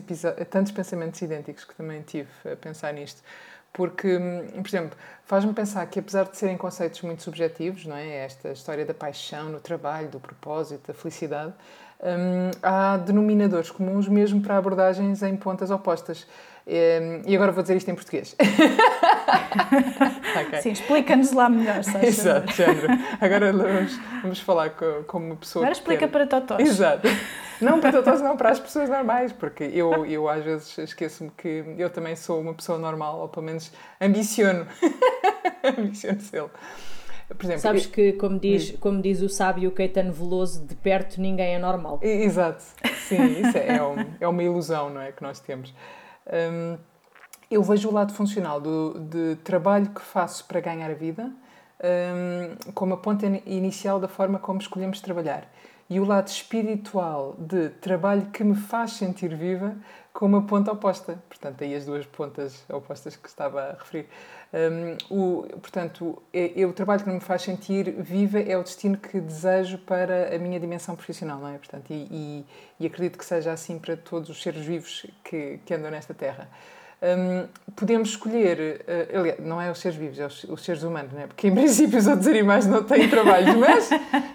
tantos 0.48 0.72
pensamentos 0.72 1.20
idênticos 1.20 1.64
que 1.64 1.74
também 1.74 2.00
tive 2.02 2.30
a 2.50 2.56
pensar 2.56 2.94
nisto. 2.94 3.22
Porque, 3.72 4.16
hum, 4.16 4.62
por 4.62 4.68
exemplo, 4.68 4.98
faz-me 5.24 5.52
pensar 5.52 5.86
que 5.86 6.00
apesar 6.00 6.24
de 6.24 6.36
serem 6.36 6.56
conceitos 6.56 7.02
muito 7.02 7.22
subjetivos, 7.22 7.86
não 7.86 7.96
é? 7.96 8.24
Esta 8.24 8.50
história 8.50 8.84
da 8.84 8.94
paixão 8.94 9.48
no 9.48 9.60
trabalho, 9.60 10.08
do 10.08 10.18
propósito, 10.18 10.88
da 10.88 10.94
felicidade, 10.94 11.52
hum, 12.02 12.50
há 12.62 12.96
denominadores 12.96 13.70
comuns 13.70 14.08
mesmo 14.08 14.40
para 14.40 14.56
abordagens 14.56 15.22
em 15.22 15.36
pontas 15.36 15.70
opostas. 15.70 16.26
Hum, 16.70 17.22
e 17.26 17.34
agora 17.34 17.50
vou 17.50 17.62
dizer 17.62 17.76
isto 17.76 17.90
em 17.90 17.96
português. 17.96 18.36
okay. 20.46 20.62
Sim, 20.62 20.70
explica-nos 20.70 21.32
lá 21.32 21.48
melhor, 21.48 21.82
Sasha. 21.82 22.06
Exato, 22.06 22.52
género. 22.52 22.86
Agora 23.20 23.52
vamos, 23.52 23.98
vamos 24.22 24.38
falar 24.38 24.70
com, 24.70 25.02
com 25.02 25.18
uma 25.18 25.34
pessoa. 25.34 25.64
Agora 25.64 25.72
explica 25.72 26.06
quer... 26.06 26.12
para 26.12 26.26
totós. 26.28 26.60
Exato. 26.60 27.08
Não 27.60 27.80
para 27.80 27.90
totós, 27.90 28.22
não 28.22 28.36
para 28.36 28.50
as 28.50 28.60
pessoas 28.60 28.88
normais, 28.88 29.32
porque 29.32 29.64
eu, 29.64 30.06
eu 30.06 30.28
às 30.28 30.44
vezes 30.44 30.78
esqueço-me 30.78 31.30
que 31.36 31.64
eu 31.76 31.90
também 31.90 32.14
sou 32.14 32.40
uma 32.40 32.54
pessoa 32.54 32.78
normal, 32.78 33.18
ou 33.18 33.28
pelo 33.28 33.46
menos 33.46 33.72
ambiciono. 34.00 34.64
ambiciono 35.76 36.20
ser. 36.20 36.44
Por 37.28 37.44
exemplo, 37.44 37.62
Sabes 37.62 37.86
que, 37.86 38.12
como 38.12 38.38
diz, 38.38 38.76
como 38.78 39.02
diz 39.02 39.22
o 39.22 39.28
sábio 39.28 39.70
Caetano 39.72 40.12
Veloso, 40.12 40.64
de 40.64 40.74
perto 40.76 41.20
ninguém 41.20 41.54
é 41.54 41.58
normal. 41.58 41.98
Exato, 42.02 42.62
sim, 43.08 43.40
isso 43.40 43.58
é, 43.58 43.76
é, 43.76 43.82
um, 43.82 44.06
é 44.20 44.28
uma 44.28 44.42
ilusão 44.42 44.90
não 44.90 45.00
é, 45.00 45.10
que 45.12 45.22
nós 45.22 45.38
temos. 45.40 45.74
Um, 46.32 46.78
eu 47.50 47.62
vejo 47.62 47.88
o 47.88 47.92
lado 47.92 48.12
funcional 48.12 48.60
do, 48.60 49.00
de 49.00 49.36
trabalho 49.42 49.90
que 49.90 50.00
faço 50.00 50.44
para 50.44 50.60
ganhar 50.60 50.90
a 50.90 50.94
vida 50.94 51.32
um, 51.82 52.72
como 52.72 52.94
a 52.94 52.96
ponta 52.96 53.26
inicial 53.46 53.98
da 53.98 54.08
forma 54.08 54.38
como 54.38 54.60
escolhemos 54.60 55.00
trabalhar. 55.00 55.50
E 55.88 55.98
o 55.98 56.04
lado 56.04 56.28
espiritual 56.28 57.34
de 57.38 57.70
trabalho 57.70 58.26
que 58.26 58.44
me 58.44 58.54
faz 58.54 58.92
sentir 58.92 59.34
viva 59.34 59.76
como 60.12 60.36
a 60.36 60.42
ponta 60.42 60.72
oposta. 60.72 61.22
Portanto, 61.28 61.62
aí 61.62 61.74
as 61.74 61.86
duas 61.86 62.06
pontas 62.06 62.64
opostas 62.68 63.16
que 63.16 63.28
estava 63.28 63.62
a 63.62 63.72
referir. 63.72 64.08
Um, 64.52 64.96
o, 65.10 65.42
portanto, 65.58 66.20
é, 66.32 66.60
é, 66.60 66.66
o 66.66 66.72
trabalho 66.72 67.04
que 67.04 67.10
me 67.10 67.20
faz 67.20 67.42
sentir 67.42 67.90
viva 68.02 68.40
é 68.40 68.56
o 68.56 68.62
destino 68.62 68.96
que 68.96 69.20
desejo 69.20 69.78
para 69.78 70.34
a 70.34 70.38
minha 70.38 70.58
dimensão 70.58 70.96
profissional, 70.96 71.38
não 71.38 71.48
é? 71.48 71.58
Portanto, 71.58 71.90
e, 71.90 72.08
e, 72.10 72.46
e 72.80 72.86
acredito 72.86 73.16
que 73.16 73.24
seja 73.24 73.52
assim 73.52 73.78
para 73.78 73.96
todos 73.96 74.28
os 74.28 74.42
seres 74.42 74.64
vivos 74.64 75.06
que, 75.22 75.60
que 75.64 75.74
andam 75.74 75.90
nesta 75.90 76.12
terra. 76.12 76.48
Um, 77.02 77.46
podemos 77.74 78.10
escolher, 78.10 78.84
uh, 78.86 79.18
aliás, 79.18 79.40
não 79.40 79.60
é 79.60 79.70
os 79.70 79.78
seres 79.78 79.96
vivos, 79.96 80.18
é 80.18 80.26
os, 80.26 80.44
os, 80.44 80.62
seres 80.62 80.82
humanos, 80.82 81.10
não 81.14 81.20
é? 81.22 81.26
Porque 81.26 81.48
em 81.48 81.54
princípio 81.54 81.98
os 81.98 82.06
outros 82.06 82.26
animais 82.26 82.66
não 82.66 82.84
têm 82.84 83.08
trabalhos, 83.08 83.56
mas 83.56 83.88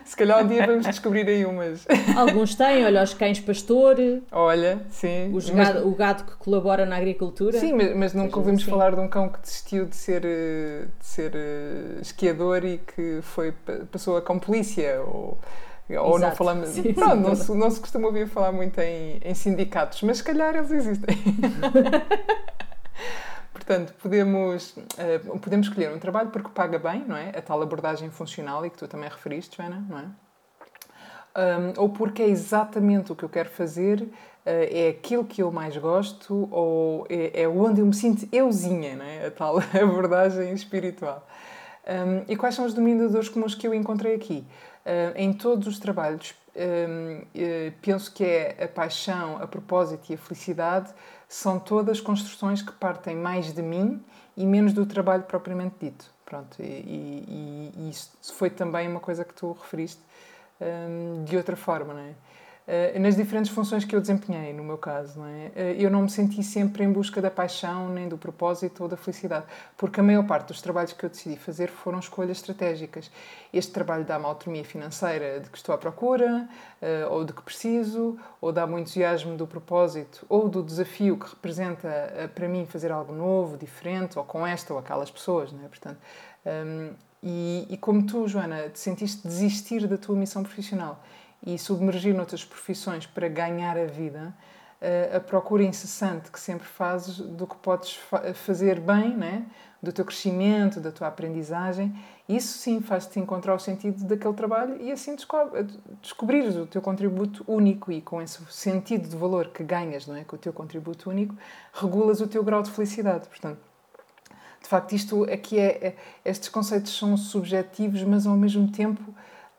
se 0.03 0.17
calhar 0.17 0.43
um 0.43 0.47
dia 0.47 0.65
vamos 0.65 0.87
descobrir 0.87 1.27
aí 1.27 1.45
umas. 1.45 1.85
Alguns 2.17 2.55
têm, 2.55 2.83
olha, 2.83 3.03
os 3.03 3.13
cães 3.13 3.39
pastor. 3.39 3.97
Olha, 4.31 4.79
sim. 4.89 5.31
Os 5.31 5.47
gado, 5.47 5.75
mas, 5.75 5.85
o 5.85 5.91
gado 5.91 6.23
que 6.23 6.35
colabora 6.37 6.87
na 6.87 6.97
agricultura. 6.97 7.59
Sim, 7.59 7.73
mas, 7.73 7.95
mas 7.95 8.13
nunca 8.15 8.39
ouvimos 8.39 8.63
assim. 8.63 8.71
falar 8.71 8.95
de 8.95 8.99
um 8.99 9.07
cão 9.07 9.29
que 9.29 9.39
desistiu 9.39 9.85
de 9.85 9.95
ser, 9.95 10.25
eh, 10.25 10.85
de 10.99 11.05
ser 11.05 11.35
uh, 11.35 12.01
esquiador 12.01 12.65
e 12.65 12.79
que 12.79 13.19
foi, 13.21 13.53
passou 13.91 14.17
a 14.17 14.23
cão 14.23 14.39
polícia 14.39 15.01
ou 15.01 15.37
ou 15.87 16.17
Exato. 16.17 16.19
não 16.19 16.31
falamos. 16.35 16.69
Sim, 16.69 16.93
pronto, 16.93 17.15
sim, 17.15 17.21
não, 17.21 17.35
se, 17.35 17.51
não 17.51 17.69
se 17.69 17.79
costuma 17.79 18.07
ouvir 18.07 18.27
falar 18.27 18.51
muito 18.51 18.79
em, 18.79 19.19
em 19.23 19.35
sindicatos, 19.35 20.01
mas 20.01 20.17
se 20.17 20.23
calhar 20.23 20.55
eles 20.55 20.71
existem. 20.71 21.15
Portanto, 23.55 23.93
podemos, 24.01 24.75
uh, 24.75 25.39
podemos 25.39 25.67
escolher 25.67 25.89
um 25.89 25.97
trabalho 25.97 26.29
porque 26.29 26.49
paga 26.49 26.77
bem, 26.77 27.05
não 27.07 27.15
é? 27.15 27.29
A 27.29 27.41
tal 27.41 27.61
abordagem 27.61 28.11
funcional 28.11 28.65
e 28.65 28.69
que 28.69 28.77
tu 28.77 28.85
também 28.85 29.07
referiste, 29.07 29.55
Joana, 29.55 29.83
não 29.89 29.97
é? 29.97 30.05
Um, 31.37 31.81
ou 31.81 31.89
porque 31.89 32.21
é 32.21 32.27
exatamente 32.27 33.13
o 33.13 33.15
que 33.15 33.23
eu 33.23 33.29
quero 33.29 33.49
fazer, 33.49 34.01
uh, 34.01 34.09
é 34.45 34.89
aquilo 34.89 35.23
que 35.23 35.41
eu 35.41 35.51
mais 35.53 35.75
gosto, 35.77 36.49
ou 36.51 37.07
é, 37.09 37.43
é, 37.43 37.47
onde 37.47 37.79
eu 37.79 37.85
me 37.85 37.93
sinto 37.93 38.27
euzinha, 38.29 38.97
não 38.97 39.05
é? 39.05 39.27
A 39.27 39.31
tal 39.31 39.57
abordagem 39.81 40.53
espiritual. 40.53 41.25
Um, 41.87 42.25
e 42.27 42.35
quais 42.35 42.55
são 42.55 42.65
os 42.65 42.73
dominadores 42.73 43.29
comuns 43.29 43.55
que 43.55 43.65
eu 43.65 43.73
encontrei 43.73 44.15
aqui? 44.15 44.45
Uh, 44.85 45.15
em 45.15 45.31
todos 45.31 45.65
os 45.65 45.79
trabalhos, 45.79 46.35
um, 46.55 47.19
uh, 47.19 47.73
penso 47.81 48.13
que 48.13 48.23
é 48.23 48.63
a 48.65 48.67
paixão, 48.67 49.41
a 49.41 49.47
propósito 49.47 50.11
e 50.11 50.15
a 50.15 50.17
felicidade 50.17 50.93
são 51.27 51.59
todas 51.59 51.99
construções 51.99 52.61
que 52.61 52.71
partem 52.71 53.15
mais 53.15 53.53
de 53.53 53.61
mim 53.61 54.03
e 54.37 54.45
menos 54.45 54.73
do 54.73 54.85
trabalho 54.85 55.23
propriamente 55.23 55.75
dito. 55.79 56.13
Pronto, 56.25 56.59
e, 56.59 56.63
e, 56.63 57.71
e 57.77 57.89
isso 57.89 58.33
foi 58.33 58.49
também 58.49 58.87
uma 58.87 58.99
coisa 58.99 59.23
que 59.23 59.33
tu 59.33 59.51
referiste 59.51 60.01
um, 60.59 61.23
de 61.23 61.37
outra 61.37 61.55
forma, 61.55 61.93
não 61.93 62.01
é? 62.01 62.15
Uh, 62.67 62.99
nas 62.99 63.15
diferentes 63.15 63.51
funções 63.51 63.85
que 63.85 63.95
eu 63.95 64.01
desempenhei, 64.01 64.51
no 64.51 64.63
meu 64.63 64.79
caso, 64.79 65.19
não 65.19 65.27
é? 65.27 65.51
Uh, 65.55 65.59
eu 65.79 65.91
não 65.91 66.01
me 66.01 66.09
senti 66.09 66.41
sempre 66.41 66.83
em 66.83 66.91
busca 66.91 67.21
da 67.21 67.29
paixão, 67.29 67.89
nem 67.89 68.09
do 68.09 68.17
propósito 68.17 68.81
ou 68.81 68.89
da 68.89 68.97
felicidade, 68.97 69.45
porque 69.77 69.99
a 69.99 70.03
maior 70.03 70.25
parte 70.25 70.47
dos 70.47 70.63
trabalhos 70.63 70.91
que 70.91 71.05
eu 71.05 71.09
decidi 71.09 71.37
fazer 71.37 71.69
foram 71.69 71.99
escolhas 71.99 72.37
estratégicas. 72.37 73.11
Este 73.53 73.71
trabalho 73.71 74.03
dá-me 74.03 74.25
autonomia 74.25 74.65
financeira 74.65 75.39
de 75.41 75.49
que 75.51 75.57
estou 75.57 75.75
à 75.75 75.77
procura, 75.77 76.49
uh, 76.81 77.13
ou 77.13 77.23
de 77.23 77.33
que 77.33 77.43
preciso, 77.43 78.17
ou 78.41 78.51
dá-me 78.51 78.81
entusiasmo 78.81 79.37
do 79.37 79.45
propósito 79.45 80.25
ou 80.27 80.49
do 80.49 80.63
desafio 80.63 81.17
que 81.17 81.29
representa 81.29 82.31
para 82.33 82.47
mim 82.47 82.65
fazer 82.65 82.91
algo 82.91 83.13
novo, 83.13 83.57
diferente, 83.57 84.17
ou 84.17 84.25
com 84.25 84.45
esta 84.45 84.73
ou 84.73 84.79
aquelas 84.79 85.11
pessoas, 85.11 85.51
não 85.51 85.63
é? 85.63 85.67
Portanto, 85.67 85.99
um, 86.45 86.93
e, 87.21 87.67
e 87.69 87.77
como 87.77 88.05
tu, 88.05 88.27
Joana, 88.27 88.69
te 88.69 88.79
sentiste 88.79 89.27
desistir 89.27 89.87
da 89.87 89.97
tua 89.97 90.15
missão 90.15 90.41
profissional 90.41 91.03
e 91.45 91.57
submergir 91.57 92.15
noutras 92.15 92.43
profissões 92.43 93.05
para 93.05 93.27
ganhar 93.27 93.77
a 93.77 93.85
vida, 93.85 94.33
a 95.15 95.19
procura 95.19 95.63
incessante 95.63 96.31
que 96.31 96.39
sempre 96.39 96.67
fazes 96.67 97.17
do 97.17 97.47
que 97.47 97.55
podes 97.55 97.95
fa 97.95 98.33
fazer 98.33 98.79
bem, 98.79 99.15
né? 99.15 99.45
do 99.81 99.91
teu 99.91 100.03
crescimento, 100.03 100.79
da 100.79 100.91
tua 100.91 101.07
aprendizagem. 101.07 101.95
Isso 102.27 102.57
sim 102.57 102.81
faz-te 102.81 103.19
encontrar 103.19 103.53
o 103.53 103.59
sentido 103.59 104.03
daquele 104.03 104.33
trabalho 104.33 104.81
e 104.81 104.91
assim 104.91 105.15
descobrires 106.01 106.55
o 106.55 106.65
teu 106.65 106.81
contributo 106.81 107.45
único 107.47 107.91
e 107.91 108.01
com 108.01 108.19
esse 108.21 108.43
sentido 108.49 109.07
de 109.07 109.15
valor 109.15 109.49
que 109.49 109.63
ganhas 109.63 110.07
não 110.07 110.15
é? 110.15 110.23
com 110.23 110.35
o 110.35 110.39
teu 110.39 110.51
contributo 110.51 111.09
único, 111.09 111.35
regulas 111.71 112.19
o 112.19 112.27
teu 112.27 112.43
grau 112.43 112.63
de 112.63 112.71
felicidade. 112.71 113.27
Portanto, 113.27 113.59
de 114.61 114.67
facto, 114.67 114.93
isto 114.93 115.23
aqui 115.25 115.59
é, 115.59 115.87
é 115.87 115.95
estes 116.25 116.49
conceitos 116.49 116.97
são 116.97 117.15
subjetivos, 117.15 118.01
mas 118.01 118.25
ao 118.25 118.35
mesmo 118.35 118.71
tempo 118.71 119.13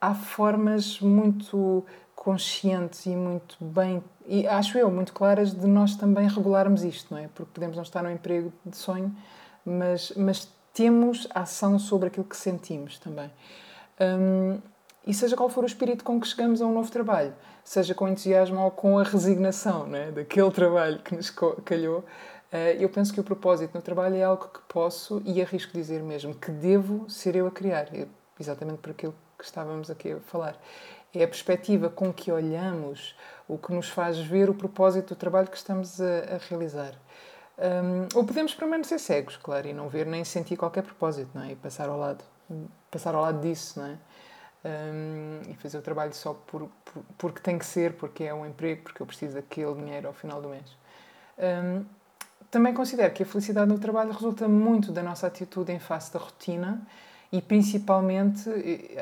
há 0.07 0.15
formas 0.15 1.01
muito 1.01 1.85
conscientes 2.15 3.07
e 3.07 3.11
muito 3.11 3.57
bem, 3.61 4.03
e 4.27 4.47
acho 4.47 4.79
eu, 4.79 4.89
muito 4.89 5.13
claras 5.13 5.53
de 5.53 5.67
nós 5.67 5.97
também 5.97 6.29
regularmos 6.29 6.85
isto, 6.85 7.13
não 7.13 7.21
é? 7.21 7.29
Porque 7.35 7.51
podemos 7.53 7.77
não 7.77 7.83
estar 7.83 8.03
no 8.03 8.11
emprego 8.11 8.53
de 8.65 8.77
sonho, 8.77 9.15
mas, 9.65 10.13
mas 10.17 10.49
temos 10.73 11.27
ação 11.35 11.79
sobre 11.79 12.09
aquilo 12.09 12.25
que 12.25 12.37
sentimos 12.37 12.99
também. 12.99 13.31
Um, 14.01 14.59
e 15.05 15.13
seja 15.13 15.37
qual 15.37 15.49
for 15.49 15.65
o 15.65 15.67
espírito 15.67 16.05
com 16.05 16.21
que 16.21 16.27
chegamos 16.27 16.63
a 16.63 16.67
um 16.67 16.73
novo 16.73 16.91
trabalho, 16.91 17.35
seja 17.65 17.95
com 17.95 18.09
entusiasmo 18.09 18.61
ou 18.61 18.71
com 18.71 18.99
a 18.99 19.03
resignação 19.03 19.87
né, 19.87 20.13
daquele 20.13 20.51
trabalho 20.53 21.01
que 21.01 21.17
nos 21.17 21.31
calhou, 21.65 21.99
uh, 21.99 22.57
eu 22.79 22.89
penso 22.89 23.13
que 23.13 23.21
o 23.21 23.25
propósito 23.25 23.75
no 23.75 23.83
trabalho 23.83 24.15
é 24.15 24.23
algo 24.23 24.49
que 24.49 24.61
posso 24.69 25.21
e 25.25 25.43
arrisco 25.43 25.73
dizer 25.73 26.01
mesmo 26.03 26.33
que 26.33 26.53
devo 26.53 27.09
ser 27.11 27.35
eu 27.35 27.49
a 27.49 27.51
criar, 27.51 27.89
é 27.93 28.07
exatamente 28.39 28.79
por 28.79 28.91
aquilo 28.91 29.15
que 29.37 29.45
estávamos 29.45 29.91
aqui 29.91 30.13
a 30.13 30.21
falar. 30.21 30.57
É 31.15 31.25
a 31.25 31.29
perspectiva 31.29 31.89
com 31.89 32.13
que 32.13 32.31
olhamos 32.31 33.17
o 33.49 33.57
que 33.57 33.73
nos 33.73 33.89
faz 33.89 34.19
ver 34.19 34.51
o 34.51 34.55
propósito 34.55 35.15
do 35.15 35.19
trabalho 35.19 35.49
que 35.49 35.57
estamos 35.57 36.01
a, 36.01 36.35
a 36.35 36.39
realizar. 36.49 36.95
Um, 37.59 38.19
ou 38.19 38.25
podemos 38.25 38.55
permanecer 38.55 39.01
cegos, 39.01 39.37
claro, 39.37 39.67
e 39.67 39.73
não 39.73 39.89
ver 39.89 40.07
nem 40.07 40.25
sentir 40.25 40.57
qualquer 40.57 40.83
propósito, 40.83 41.31
não 41.35 41.43
é? 41.43 41.53
E 41.53 41.57
passar 41.57 41.89
ao 41.89 41.99
lado, 41.99 42.23
passar 42.91 43.15
ao 43.15 43.23
lado 43.23 43.41
disso, 43.41 43.81
não 43.81 43.87
é? 43.87 43.99
Um, 44.65 45.41
e 45.51 45.55
fazer 45.55 45.79
o 45.79 45.83
trabalho 45.83 46.13
só 46.13 46.35
por, 46.35 46.69
por, 46.85 47.03
porque 47.17 47.41
tem 47.41 47.59
que 47.59 47.65
ser, 47.65 47.95
porque 47.95 48.25
é 48.25 48.35
um 48.35 48.45
emprego, 48.45 48.83
porque 48.83 49.01
eu 49.01 49.07
preciso 49.07 49.35
daquele 49.35 49.75
dinheiro 49.75 50.09
ao 50.09 50.13
final 50.13 50.43
do 50.43 50.49
mês. 50.49 50.77
Um, 51.39 51.85
também 52.51 52.75
considero 52.75 53.13
que 53.13 53.23
a 53.23 53.27
felicidade 53.27 53.69
no 53.69 53.79
trabalho 53.79 54.13
resulta 54.13 54.47
muito 54.49 54.93
da 54.93 55.03
nossa 55.03 55.27
atitude 55.27 55.73
em 55.73 55.79
face 55.79 56.13
da 56.13 56.19
rotina 56.19 56.87
e 57.33 57.43
principalmente, 57.43 58.49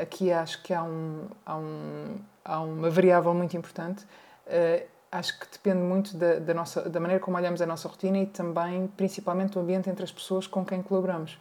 aqui 0.01 0.33
acho 0.33 0.63
que 0.63 0.73
há, 0.73 0.83
um, 0.83 1.27
há, 1.45 1.57
um, 1.57 2.17
há 2.45 2.61
uma 2.61 2.91
variável 2.91 3.35
muito 3.35 3.57
importante, 3.57 4.05
uh, 4.05 4.87
acho 5.13 5.39
que 5.39 5.47
depende 5.51 5.81
muito 5.81 6.17
da, 6.17 6.41
da, 6.41 6.55
nossa, 6.55 6.89
da 6.89 6.99
maneira 6.99 7.23
como 7.23 7.37
olhamos 7.37 7.63
a 7.63 7.67
nossa 7.67 7.87
rotina 7.87 8.19
e 8.19 8.27
também, 8.27 8.89
principalmente, 8.97 9.53
do 9.53 9.61
ambiente 9.61 9.89
entre 9.89 10.03
as 10.03 10.11
pessoas 10.11 10.47
com 10.47 10.65
quem 10.65 10.83
colaboramos. 10.83 11.39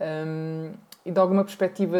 Um, 0.00 0.72
e 1.04 1.10
de 1.10 1.18
alguma 1.18 1.44
perspectiva, 1.44 1.96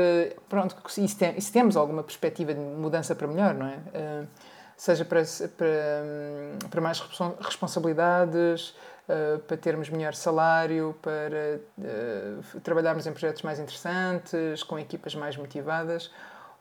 pronto, 0.49 0.77
e 0.99 1.09
se, 1.09 1.17
tem, 1.17 1.35
temos 1.35 1.77
alguma 1.77 2.03
perspectiva 2.03 2.55
de 2.55 2.61
mudança 2.61 3.15
para 3.15 3.27
melhor, 3.27 3.55
não 3.55 3.67
é? 3.67 3.77
Uh, 3.77 4.29
seja 4.77 5.05
para, 5.05 5.23
para, 5.57 6.69
para 6.69 6.81
mais 6.81 7.01
responsabilidades, 7.41 8.75
uh, 9.09 9.39
para 9.41 9.57
termos 9.57 9.89
melhor 9.89 10.15
salário, 10.15 10.97
para 11.03 11.61
uh, 11.79 12.61
trabalharmos 12.61 13.07
em 13.07 13.13
projetos 13.13 13.43
mais 13.43 13.59
interessantes, 13.59 14.63
com 14.63 14.79
equipas 14.79 15.15
mais 15.15 15.37
motivadas, 15.37 16.11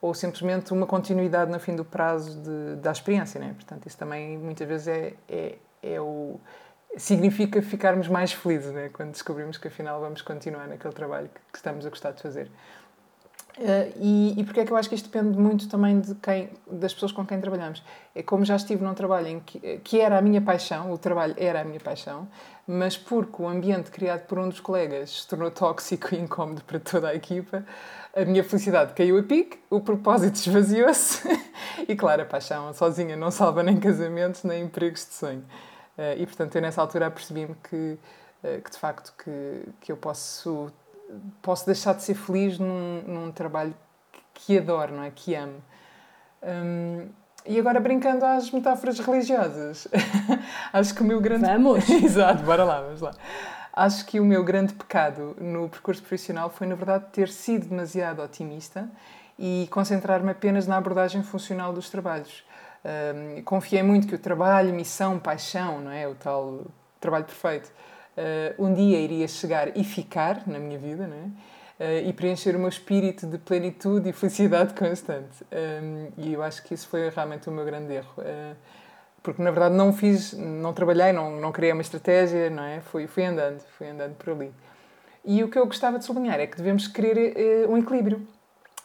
ou 0.00 0.14
simplesmente 0.14 0.72
uma 0.72 0.86
continuidade 0.86 1.50
no 1.50 1.60
fim 1.60 1.76
do 1.76 1.84
prazo 1.84 2.40
de, 2.40 2.76
da 2.76 2.90
experiência, 2.90 3.40
né? 3.40 3.54
Portanto, 3.54 3.86
isso 3.86 3.96
também 3.96 4.36
muitas 4.36 4.66
vezes 4.66 4.88
é, 4.88 5.14
é, 5.28 5.58
é 5.82 6.00
o 6.00 6.40
significa 6.96 7.62
ficarmos 7.62 8.08
mais 8.08 8.32
felizes, 8.32 8.72
né? 8.72 8.90
Quando 8.92 9.12
descobrimos 9.12 9.56
que 9.56 9.68
afinal 9.68 10.00
vamos 10.00 10.20
continuar 10.20 10.66
naquele 10.66 10.92
trabalho 10.92 11.28
que, 11.28 11.40
que 11.52 11.56
estamos 11.56 11.86
a 11.86 11.88
gostar 11.88 12.12
de 12.12 12.22
fazer. 12.22 12.50
Uh, 13.58 13.92
e, 14.00 14.40
e 14.40 14.44
porque 14.44 14.60
é 14.60 14.64
que 14.64 14.72
eu 14.72 14.76
acho 14.76 14.88
que 14.88 14.94
isto 14.94 15.10
depende 15.10 15.38
muito 15.38 15.68
também 15.68 16.00
de 16.00 16.14
quem, 16.14 16.48
das 16.70 16.94
pessoas 16.94 17.12
com 17.12 17.24
quem 17.26 17.38
trabalhamos. 17.40 17.82
É 18.14 18.22
como 18.22 18.44
já 18.44 18.56
estive 18.56 18.82
num 18.82 18.94
trabalho 18.94 19.28
em 19.28 19.40
que, 19.40 19.78
que 19.84 20.00
era 20.00 20.18
a 20.18 20.22
minha 20.22 20.40
paixão, 20.40 20.90
o 20.90 20.96
trabalho 20.96 21.34
era 21.36 21.60
a 21.60 21.64
minha 21.64 21.78
paixão, 21.78 22.26
mas 22.66 22.96
porque 22.96 23.42
o 23.42 23.46
ambiente 23.48 23.90
criado 23.90 24.26
por 24.26 24.38
um 24.38 24.48
dos 24.48 24.58
colegas 24.58 25.22
se 25.22 25.28
tornou 25.28 25.50
tóxico 25.50 26.14
e 26.14 26.18
incómodo 26.18 26.62
para 26.64 26.80
toda 26.80 27.08
a 27.08 27.14
equipa, 27.14 27.64
a 28.14 28.24
minha 28.24 28.42
felicidade 28.42 28.94
caiu 28.94 29.18
a 29.18 29.22
pique, 29.22 29.58
o 29.68 29.80
propósito 29.80 30.36
esvaziou-se 30.36 31.22
e, 31.88 31.94
claro, 31.94 32.22
a 32.22 32.26
paixão 32.26 32.72
sozinha 32.72 33.16
não 33.16 33.30
salva 33.30 33.62
nem 33.62 33.78
casamentos 33.78 34.44
nem 34.44 34.64
empregos 34.64 35.06
de 35.06 35.14
sonho. 35.14 35.44
Uh, 35.96 36.16
e, 36.16 36.26
portanto, 36.26 36.56
eu 36.56 36.62
nessa 36.62 36.80
altura 36.80 37.06
apercebi-me 37.06 37.54
que, 37.68 37.98
uh, 38.44 38.62
que, 38.62 38.70
de 38.70 38.78
facto, 38.78 39.12
que, 39.22 39.68
que 39.80 39.92
eu 39.92 39.96
posso 39.96 40.72
posso 41.40 41.66
deixar 41.66 41.94
de 41.94 42.02
ser 42.02 42.14
feliz 42.14 42.58
num, 42.58 43.02
num 43.06 43.32
trabalho 43.32 43.74
que 44.34 44.58
adoro, 44.58 44.94
não 44.94 45.04
é? 45.04 45.10
Que 45.10 45.34
amo. 45.34 45.62
Um, 46.42 47.08
e 47.44 47.58
agora 47.58 47.80
brincando 47.80 48.24
às 48.24 48.50
metáforas 48.50 48.98
religiosas, 49.00 49.88
acho 50.72 50.94
que 50.94 51.02
o 51.02 51.04
meu 51.04 51.20
grande. 51.20 51.46
Vamos! 51.46 51.88
Exato, 51.90 52.42
bora 52.42 52.64
lá, 52.64 52.80
vamos 52.80 53.00
lá. 53.00 53.12
Acho 53.72 54.04
que 54.04 54.20
o 54.20 54.24
meu 54.24 54.44
grande 54.44 54.74
pecado 54.74 55.34
no 55.40 55.68
percurso 55.68 56.02
profissional 56.02 56.50
foi, 56.50 56.66
na 56.66 56.74
verdade, 56.74 57.06
ter 57.10 57.28
sido 57.28 57.68
demasiado 57.68 58.20
otimista 58.20 58.88
e 59.38 59.66
concentrar-me 59.70 60.30
apenas 60.30 60.66
na 60.66 60.76
abordagem 60.76 61.22
funcional 61.22 61.72
dos 61.72 61.88
trabalhos. 61.88 62.44
Um, 62.84 63.42
confiei 63.42 63.82
muito 63.82 64.06
que 64.06 64.14
o 64.14 64.18
trabalho, 64.18 64.74
missão, 64.74 65.18
paixão, 65.18 65.80
não 65.80 65.90
é? 65.90 66.06
O 66.06 66.14
tal 66.14 66.66
trabalho 67.00 67.24
perfeito, 67.24 67.72
uh, 68.16 68.64
um 68.64 68.72
dia 68.72 68.98
iria 68.98 69.26
chegar 69.28 69.76
e 69.76 69.84
ficar 69.84 70.42
na 70.46 70.58
minha 70.58 70.78
vida, 70.78 71.06
não 71.06 71.16
é? 71.16 71.26
Uh, 71.84 72.08
e 72.08 72.12
preencher 72.12 72.54
o 72.54 72.58
meu 72.58 72.68
espírito 72.68 73.26
de 73.26 73.38
plenitude 73.38 74.08
e 74.08 74.12
felicidade 74.12 74.74
constante. 74.78 75.44
Um, 75.52 76.08
e 76.16 76.32
eu 76.32 76.42
acho 76.42 76.62
que 76.62 76.74
isso 76.74 76.88
foi 76.88 77.08
realmente 77.08 77.48
o 77.48 77.52
meu 77.52 77.64
grande 77.64 77.92
erro. 77.92 78.14
Uh, 78.18 78.56
porque 79.22 79.40
na 79.40 79.50
verdade 79.50 79.74
não 79.74 79.92
fiz, 79.92 80.32
não 80.32 80.72
trabalhei, 80.72 81.12
não, 81.12 81.40
não 81.40 81.52
criei 81.52 81.72
uma 81.72 81.82
estratégia, 81.82 82.50
não 82.50 82.64
é? 82.64 82.80
Fui, 82.80 83.06
fui 83.06 83.24
andando, 83.24 83.60
fui 83.78 83.88
andando 83.88 84.14
por 84.16 84.30
ali. 84.30 84.52
E 85.24 85.44
o 85.44 85.48
que 85.48 85.56
eu 85.56 85.64
gostava 85.64 85.98
de 85.98 86.04
sublinhar 86.04 86.40
é 86.40 86.46
que 86.46 86.56
devemos 86.56 86.88
querer 86.88 87.68
um 87.68 87.78
equilíbrio. 87.78 88.26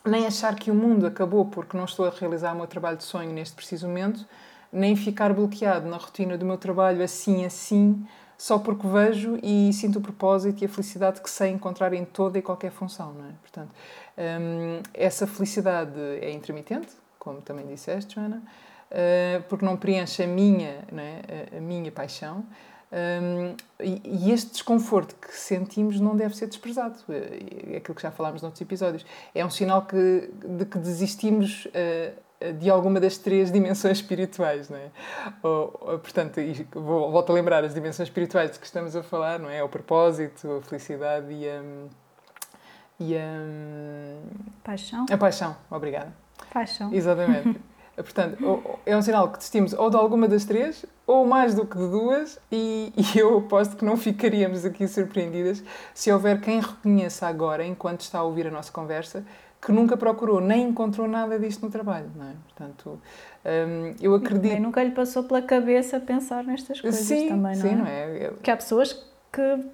Nem 0.05 0.27
achar 0.27 0.53
que 0.53 0.69
o 0.69 0.75
mundo 0.75 1.07
acabou 1.07 1.45
porque 1.45 1.75
não 1.75 1.85
estou 1.85 2.05
a 2.05 2.11
realizar 2.11 2.53
o 2.53 2.55
meu 2.55 2.67
trabalho 2.67 2.97
de 2.97 3.03
sonho 3.03 3.31
neste 3.31 3.55
preciso 3.55 3.87
momento, 3.87 4.27
nem 4.71 4.95
ficar 4.95 5.33
bloqueado 5.33 5.89
na 5.89 5.97
rotina 5.97 6.37
do 6.37 6.45
meu 6.45 6.57
trabalho 6.57 7.03
assim, 7.03 7.43
assim, 7.43 8.05
só 8.37 8.59
porque 8.59 8.87
vejo 8.87 9.39
e 9.41 9.73
sinto 9.73 9.97
o 9.97 10.01
propósito 10.01 10.61
e 10.61 10.65
a 10.65 10.69
felicidade 10.69 11.21
que 11.21 11.29
sei 11.29 11.49
encontrar 11.49 11.91
em 11.93 12.05
toda 12.05 12.37
e 12.37 12.41
qualquer 12.41 12.71
função, 12.71 13.13
não 13.13 13.25
é? 13.25 13.31
Portanto, 13.41 13.71
hum, 14.17 14.81
essa 14.93 15.25
felicidade 15.25 15.99
é 16.21 16.31
intermitente, 16.31 16.89
como 17.17 17.41
também 17.41 17.65
disseste, 17.65 18.15
Joana, 18.15 18.43
uh, 18.91 19.43
porque 19.49 19.65
não 19.65 19.75
preenche 19.75 20.23
a 20.23 20.27
minha, 20.27 20.85
não 20.91 21.01
é? 21.01 21.21
a, 21.57 21.59
minha 21.59 21.91
paixão. 21.91 22.45
Um, 22.89 23.53
e, 23.83 24.01
e, 24.05 24.31
este 24.31 24.51
desconforto 24.51 25.13
que 25.15 25.35
sentimos 25.35 25.99
não 25.99 26.15
deve 26.15 26.37
ser 26.37 26.47
desprezado. 26.47 26.95
É, 27.09 27.73
é 27.73 27.77
aquilo 27.77 27.95
que 27.95 28.01
já 28.01 28.11
falámos 28.11 28.41
noutros 28.41 28.61
episódios. 28.61 29.05
É 29.35 29.45
um 29.45 29.49
sinal 29.49 29.81
que, 29.81 30.29
de 30.45 30.65
que 30.65 30.77
desistimos 30.77 31.65
uh, 31.65 32.26
de 32.59 32.69
alguma 32.69 32.99
das 32.99 33.17
três 33.17 33.51
dimensões 33.51 33.97
espirituais, 33.97 34.69
não 34.69 34.77
é? 34.77 34.91
Ou, 35.41 35.99
portanto, 35.99 36.39
vou, 36.73 37.11
volto 37.11 37.31
a 37.31 37.33
lembrar 37.33 37.63
as 37.63 37.73
dimensões 37.73 38.09
espirituais 38.09 38.51
de 38.51 38.59
que 38.59 38.65
estamos 38.65 38.95
a 38.95 39.01
falar, 39.01 39.39
não 39.39 39.49
é? 39.49 39.63
O 39.63 39.69
propósito, 39.69 40.51
a 40.57 40.61
felicidade 40.61 41.33
e 41.33 41.47
a... 41.49 41.63
E 42.99 43.15
a... 43.15 43.21
Paixão. 44.63 45.05
A 45.11 45.17
paixão, 45.17 45.55
obrigada. 45.69 46.13
Paixão. 46.51 46.93
Exatamente. 46.93 47.59
Portanto, 47.95 48.79
é 48.85 48.95
um 48.95 49.01
sinal 49.01 49.27
que 49.31 49.37
desistimos 49.37 49.73
ou 49.73 49.89
de 49.89 49.97
alguma 49.97 50.27
das 50.27 50.45
três, 50.45 50.85
ou 51.07 51.25
mais 51.25 51.55
do 51.55 51.65
que 51.65 51.75
de 51.75 51.89
duas, 51.89 52.39
e, 52.51 52.93
e, 52.95 53.17
eu 53.17 53.39
aposto 53.39 53.75
que 53.75 53.83
não 53.83 53.97
ficaríamos 53.97 54.65
aqui 54.65 54.87
surpreendidas 54.87 55.63
se 55.95 56.11
houver 56.11 56.39
quem 56.39 56.59
reconheça 56.59 57.25
agora, 57.25 57.65
enquanto 57.65 58.01
está 58.01 58.19
a 58.19 58.23
ouvir 58.23 58.45
a 58.45 58.51
nossa 58.51 58.71
conversa, 58.71 59.25
que 59.61 59.71
nunca 59.71 59.97
procurou 59.97 60.39
nem 60.39 60.69
encontrou 60.69 61.07
nada 61.07 61.37
disto 61.39 61.65
no 61.65 61.71
trabalho, 61.71 62.09
não 62.15 62.25
é? 62.25 62.33
Portanto, 62.47 63.01
hum, 63.45 63.95
eu 63.99 64.13
acredito... 64.15 64.51
Nem 64.51 64.61
nunca 64.61 64.83
lhe 64.83 64.91
passou 64.91 65.23
pela 65.23 65.41
cabeça 65.41 65.99
pensar 65.99 66.43
nestas 66.43 66.79
coisas 66.79 67.01
sim, 67.01 67.29
também, 67.29 67.55
não 67.55 67.61
sim, 67.61 67.69
é? 67.69 67.75
não 67.75 67.85
é? 67.87 68.33
Que 68.41 68.51
há 68.51 68.57
pessoas 68.57 68.93
que 69.31 69.65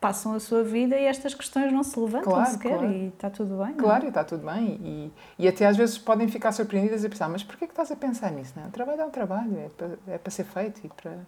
passam 0.00 0.32
a 0.34 0.40
sua 0.40 0.62
vida 0.62 0.96
e 0.96 1.04
estas 1.04 1.34
questões 1.34 1.72
não 1.72 1.82
se 1.82 1.98
levantam 1.98 2.32
claro, 2.32 2.50
sequer 2.50 2.78
claro. 2.78 2.92
e 2.92 3.08
está 3.08 3.30
tudo 3.30 3.64
bem. 3.64 3.74
Claro, 3.74 4.04
é? 4.04 4.06
e 4.06 4.08
está 4.08 4.24
tudo 4.24 4.46
bem. 4.46 4.80
E, 4.80 5.12
e 5.38 5.48
até 5.48 5.66
às 5.66 5.76
vezes 5.76 5.98
podem 5.98 6.28
ficar 6.28 6.52
surpreendidas 6.52 7.04
e 7.04 7.08
pensar, 7.08 7.28
mas 7.28 7.42
porquê 7.42 7.66
que 7.66 7.72
estás 7.72 7.90
a 7.90 7.96
pensar 7.96 8.30
nisso? 8.30 8.52
Não? 8.56 8.64
É? 8.64 8.68
O 8.68 8.70
trabalho 8.70 9.00
é 9.00 9.04
um 9.04 9.10
trabalho, 9.10 9.58
é 9.58 9.68
para, 9.76 9.98
é 10.06 10.18
para 10.18 10.30
ser 10.30 10.44
feito 10.44 10.80
e 10.84 10.88
para 10.88 11.18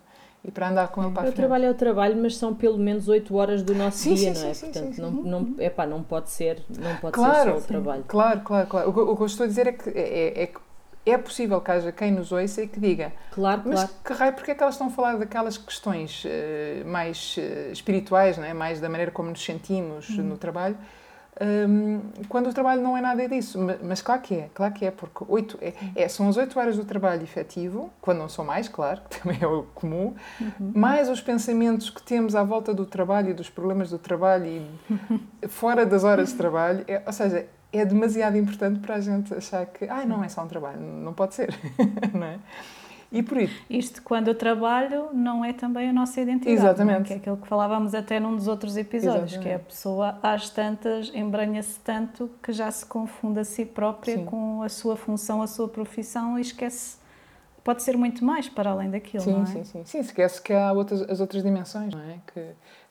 e 0.45 0.51
para 0.51 0.71
andar 0.71 0.89
com 0.89 1.03
ele 1.03 1.13
para 1.13 1.21
a 1.21 1.25
frente. 1.25 1.35
O 1.35 1.37
trabalho 1.37 1.65
é 1.67 1.71
o 1.71 1.75
trabalho, 1.75 2.17
mas 2.17 2.37
são 2.37 2.55
pelo 2.55 2.79
menos 2.79 3.09
8 3.09 3.35
horas 3.37 3.63
do 3.63 3.75
nosso 3.75 3.99
sim, 3.99 4.15
dia, 4.15 4.35
sim, 4.35 4.41
não 4.43 4.49
é? 4.49 4.55
Sim, 4.55 4.73
Portanto, 4.73 5.03
não, 5.03 5.11
não, 5.11 5.55
epá, 5.59 5.87
não 5.87 6.03
pode 6.03 6.31
ser, 6.31 6.63
não 6.69 6.97
pode 6.97 7.13
claro, 7.13 7.53
ser 7.53 7.59
só 7.59 7.65
o 7.65 7.69
trabalho. 7.69 8.05
Claro, 8.07 8.41
claro, 8.41 8.67
claro. 8.67 8.91
O 8.91 8.93
que, 8.93 9.01
o 9.01 9.17
que 9.17 9.23
eu 9.23 9.27
estou 9.27 9.45
a 9.45 9.47
dizer 9.47 9.67
é 9.67 9.73
que, 9.73 9.91
é, 9.91 10.43
é 10.43 10.47
que 10.47 10.59
é 11.05 11.19
possível 11.19 11.61
que 11.61 11.71
haja 11.71 11.93
quem 11.93 12.11
nos 12.11 12.31
ouça 12.33 12.63
e 12.63 12.69
que 12.69 12.79
diga 12.79 13.13
Claro, 13.33 13.63
mas 13.65 13.81
claro. 13.81 13.91
que 14.05 14.13
raio, 14.13 14.33
porque 14.33 14.51
é 14.51 14.55
que 14.55 14.63
elas 14.63 14.75
estão 14.75 14.89
a 14.89 14.91
falar 14.91 15.17
daquelas 15.17 15.57
questões 15.57 16.25
eh, 16.27 16.83
mais 16.87 17.37
eh, 17.39 17.71
espirituais, 17.73 18.37
não 18.37 18.45
é? 18.45 18.53
mais 18.53 18.81
da 18.81 18.89
maneira 18.89 19.11
como 19.11 19.31
nos 19.31 19.43
sentimos 19.43 20.11
no 20.11 20.37
trabalho, 20.37 20.77
hum, 21.69 22.01
quando 22.29 22.49
o 22.49 22.53
trabalho 22.53 22.83
não 22.83 22.97
é 22.97 23.01
nada 23.01 23.29
disso. 23.29 23.59
Ma- 23.59 23.77
Mas, 23.83 24.03
claro 24.03 24.21
que 24.23 24.35
é, 24.35 24.51
claro 24.55 24.73
que 24.75 24.85
é, 24.85 24.91
porque 24.91 25.25
oito, 25.29 25.59
é, 25.61 25.73
é- 25.95 26.09
são 26.09 26.29
as 26.29 26.37
oito 26.37 26.59
horas 26.59 26.77
do 26.77 26.85
trabalho 26.85 27.23
efetivo, 27.23 27.91
quando 28.01 28.19
não 28.19 28.29
são 28.29 28.45
mais, 28.45 28.69
claro, 28.69 29.01
que 29.09 29.21
também 29.21 29.39
é 29.41 29.47
o 29.47 29.65
comum, 29.75 30.15
mais 30.59 31.09
os 31.09 31.21
pensamentos 31.21 31.91
que 31.91 32.03
temos 32.03 32.35
à 32.35 32.43
volta 32.43 32.73
do 32.75 32.85
trabalho 32.87 33.31
e 33.31 33.35
dos 33.35 33.49
problemas 33.51 33.91
do 33.91 33.99
trabalho 33.99 34.47
e 34.47 34.67
fora 35.49 35.85
das 35.87 36.05
horas 36.05 36.31
de 36.31 36.35
trabalho, 36.37 36.85
é- 36.89 37.03
ou 37.07 37.13
seja, 37.13 37.47
é 37.73 37.85
demasiado 37.85 38.37
importante 38.37 38.81
para 38.81 38.97
a 38.97 39.01
gente 39.01 39.33
achar 39.33 39.65
que, 39.67 39.85
ai, 39.89 40.05
não 40.05 40.25
é 40.25 40.29
só 40.29 40.43
um 40.43 40.49
trabalho, 40.49 40.81
não 40.81 41.13
pode 41.13 41.35
ser, 41.35 41.55
não 42.13 42.25
é? 42.27 42.39
E 43.13 43.23
por 43.25 43.39
isso, 43.39 43.61
Isto 43.69 44.03
quando 44.03 44.29
eu 44.29 44.35
trabalho 44.37 45.09
não 45.13 45.45
é 45.45 45.53
também 45.53 45.89
a 45.89 45.93
nossa 45.93 46.21
identidade. 46.21 46.57
Exatamente. 46.61 47.01
é? 47.01 47.05
Que 47.07 47.13
é 47.13 47.17
aquilo 47.17 47.37
que 47.37 47.49
falávamos 47.49 47.93
até 47.95 48.21
num 48.21 48.37
dos 48.37 48.47
outros 48.47 48.77
episódios, 48.77 49.33
Exatamente. 49.33 49.43
que 49.43 49.49
é 49.49 49.55
a 49.57 49.59
pessoa 49.59 50.19
às 50.23 50.49
tantas 50.51 51.11
embranha-se 51.15 51.81
tanto 51.81 52.31
que 52.41 52.53
já 52.53 52.71
se 52.71 52.87
confunde 52.87 53.41
a 53.41 53.45
si 53.45 53.65
própria 53.65 54.17
Sim. 54.17 54.25
com 54.25 54.63
a 54.63 54.69
sua 54.69 54.97
função, 54.97 55.43
a 55.43 55.47
sua 55.49 55.69
profissão 55.69 56.39
e 56.39 56.43
esquece. 56.43 56.99
Pode 57.65 57.83
ser 57.83 57.97
muito 57.97 58.25
mais 58.25 58.49
para 58.49 58.71
além 58.71 58.91
daquilo, 58.91 59.23
Sim, 59.23 59.33
não 59.33 59.43
é? 59.43 59.47
sim, 59.47 59.65
sim. 59.65 59.83
Sim, 59.85 59.99
esquece 59.99 60.41
que 60.41 60.53
há 60.53 60.73
outras, 60.73 61.03
as 61.03 61.21
outras 61.21 61.43
dimensões, 61.43 61.93
não 61.93 62.01
é? 62.03 62.19
Que, 62.33 62.47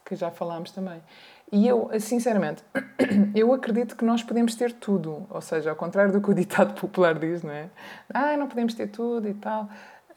que 0.06 0.16
já 0.16 0.30
falámos 0.30 0.72
também. 0.72 1.02
E 1.52 1.68
eu, 1.68 1.90
sinceramente, 2.00 2.64
eu 3.34 3.52
acredito 3.54 3.96
que 3.96 4.06
nós 4.06 4.22
podemos 4.22 4.54
ter 4.54 4.74
tudo. 4.74 5.26
Ou 5.30 5.42
seja, 5.42 5.72
ao 5.72 5.76
contrário 5.76 6.12
do 6.12 6.22
que 6.22 6.30
o 6.30 6.34
ditado 6.34 6.74
popular 6.80 7.18
diz, 7.18 7.42
não 7.42 7.52
é? 7.52 7.70
Ah, 8.14 8.38
não 8.38 8.48
podemos 8.48 8.74
ter 8.74 8.88
tudo 8.88 9.28
e 9.28 9.34
tal. 9.34 9.68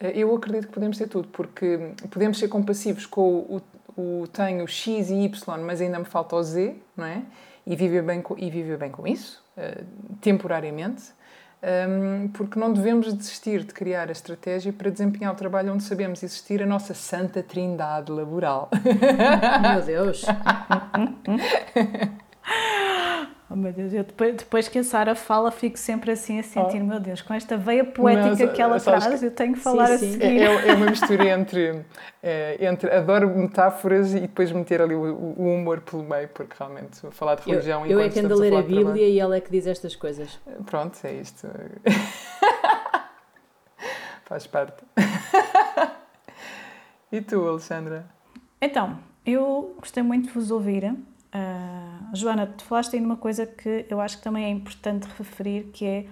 Eh, 0.03 0.19
Eu 0.21 0.35
acredito 0.35 0.67
que 0.67 0.73
podemos 0.73 0.99
ter 0.99 1.09
tudo, 1.09 1.29
porque 1.29 1.93
podemos 2.11 2.39
ser 2.39 2.49
compassivos 2.49 3.07
com 3.07 3.61
o, 3.97 3.97
o 3.97 4.27
tenho 4.27 4.67
X 4.67 5.11
e 5.11 5.15
Y, 5.25 5.63
mas 5.65 5.81
ainda 5.81 5.99
me 5.99 6.05
falta 6.05 6.37
o 6.37 6.43
Z, 6.43 6.75
não 6.97 7.07
é? 7.07 7.23
E 7.65 7.77
viver 7.77 8.03
bem 8.03 8.21
com, 8.21 8.37
e 8.37 8.51
viver 8.51 8.77
bem 8.77 8.91
com 8.91 9.07
isso, 9.07 9.43
eh, 9.57 9.85
temporariamente. 10.21 11.05
Um, 11.65 12.27
porque 12.27 12.59
não 12.59 12.73
devemos 12.73 13.15
desistir 13.15 13.63
de 13.63 13.73
criar 13.73 14.09
a 14.09 14.13
estratégia 14.13 14.73
para 14.73 14.91
desempenhar 14.91 15.33
o 15.33 15.37
trabalho 15.37 15.73
onde 15.73 15.85
sabemos 15.85 16.21
existir 16.21 16.61
a 16.61 16.67
nossa 16.67 16.93
santa 16.93 17.41
trindade 17.41 18.11
laboral. 18.11 18.69
Meu 19.73 19.81
Deus. 19.87 20.25
Oh, 23.53 23.57
meu 23.57 23.71
Deus, 23.71 23.93
eu 23.93 24.03
depois, 24.03 24.35
depois 24.35 24.67
que 24.69 24.79
a 24.79 24.85
Sara 24.85 25.15
fala, 25.15 25.51
fico 25.51 25.79
sempre 25.79 26.11
assim 26.11 26.41
a 26.41 26.43
sentir, 26.43 26.81
Oh. 26.81 26.85
meu 26.87 26.99
Deus, 26.99 27.21
com 27.21 27.35
esta 27.35 27.55
veia 27.57 27.85
poética 27.85 28.47
Mas, 28.47 28.53
que 28.57 28.63
ela 28.63 28.79
sabes 28.79 29.05
traz, 29.05 29.21
que- 29.21 29.27
eu 29.27 29.31
tenho 29.31 29.53
que 29.53 29.61
falar 29.61 29.89
Sim, 29.89 29.95
a 29.95 29.99
sim. 29.99 30.13
seguir. 30.13 30.25
É, 30.25 30.45
é- 30.45 30.69
é 30.71 30.75
uma 30.75 30.87
mistura 30.87 31.29
entre, 31.29 31.85
eh, 32.23 32.57
entre 32.65 32.91
adoro 32.91 33.29
metáforas 33.29 34.15
e 34.15 34.21
depois 34.21 34.51
meter 34.53 34.81
ali 34.81 34.95
o, 34.95 35.03
o 35.37 35.55
humor 35.55 35.81
pelo 35.83 36.03
meio, 36.03 36.29
porque 36.29 36.55
realmente 36.59 36.99
falar 37.11 37.35
de 37.35 37.43
Eu, 37.43 37.47
religião 37.51 37.85
eu 37.87 38.01
é 38.01 38.07
enquanto 38.07 38.13
que 38.15 38.21
ando 38.21 38.35
a 38.35 38.37
ler 38.39 38.55
a 38.55 38.63
trabalho- 38.63 38.87
Bíblia 38.87 39.09
e 39.09 39.21
ela 39.21 39.37
é 39.37 39.41
que 39.41 39.51
diz 39.51 39.67
estas 39.67 39.95
coisas. 39.95 40.41
Pronto, 40.65 40.99
é 41.05 41.13
isto. 41.13 41.47
Faz 44.25 44.47
parte. 44.47 44.83
e 47.13 47.21
tu, 47.21 47.47
Alexandra? 47.47 48.07
Então, 48.61 48.99
eu 49.27 49.75
gostei 49.79 50.03
muito 50.03 50.29
de 50.29 50.33
vos 50.33 50.51
ouvir. 50.51 50.95
Ah, 51.33 52.11
Joana, 52.15 52.47
tu 52.47 52.65
falaste 52.65 52.95
aí 52.95 53.01
numa 53.01 53.17
coisa 53.17 53.47
que 53.47 53.87
eu 53.89 54.01
acho 54.01 54.19
que 54.19 54.23
também 54.23 54.45
é 54.45 54.51
importante 54.51 55.09
referir, 55.19 55.71
que 55.73 55.85
é 55.87 56.07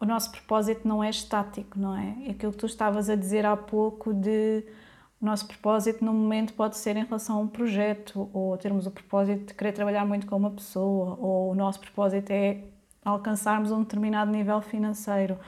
o 0.00 0.04
nosso 0.06 0.30
propósito 0.30 0.86
não 0.86 1.02
é 1.02 1.10
estático, 1.10 1.78
não? 1.78 1.96
É 1.96 2.30
Aquilo 2.30 2.52
que 2.52 2.58
tu 2.58 2.66
estavas 2.66 3.10
a 3.10 3.16
dizer 3.16 3.44
há 3.44 3.56
pouco 3.56 4.12
de 4.14 4.64
o 5.20 5.24
nosso 5.24 5.46
propósito 5.46 6.04
no 6.04 6.12
momento 6.12 6.52
pode 6.52 6.76
ser 6.76 6.96
em 6.96 7.04
relação 7.04 7.36
a 7.36 7.40
um 7.40 7.48
projeto, 7.48 8.28
ou 8.32 8.56
termos 8.58 8.86
o 8.86 8.90
propósito 8.90 9.46
de 9.46 9.54
querer 9.54 9.72
trabalhar 9.72 10.04
muito 10.04 10.26
com 10.26 10.36
uma 10.36 10.50
pessoa, 10.50 11.16
ou 11.18 11.52
o 11.52 11.54
nosso 11.54 11.80
propósito 11.80 12.30
é 12.30 12.58
alcançarmos 13.04 13.70
um 13.72 13.80
determinado 13.80 14.30
nível 14.30 14.60
financeiro. 14.60 15.38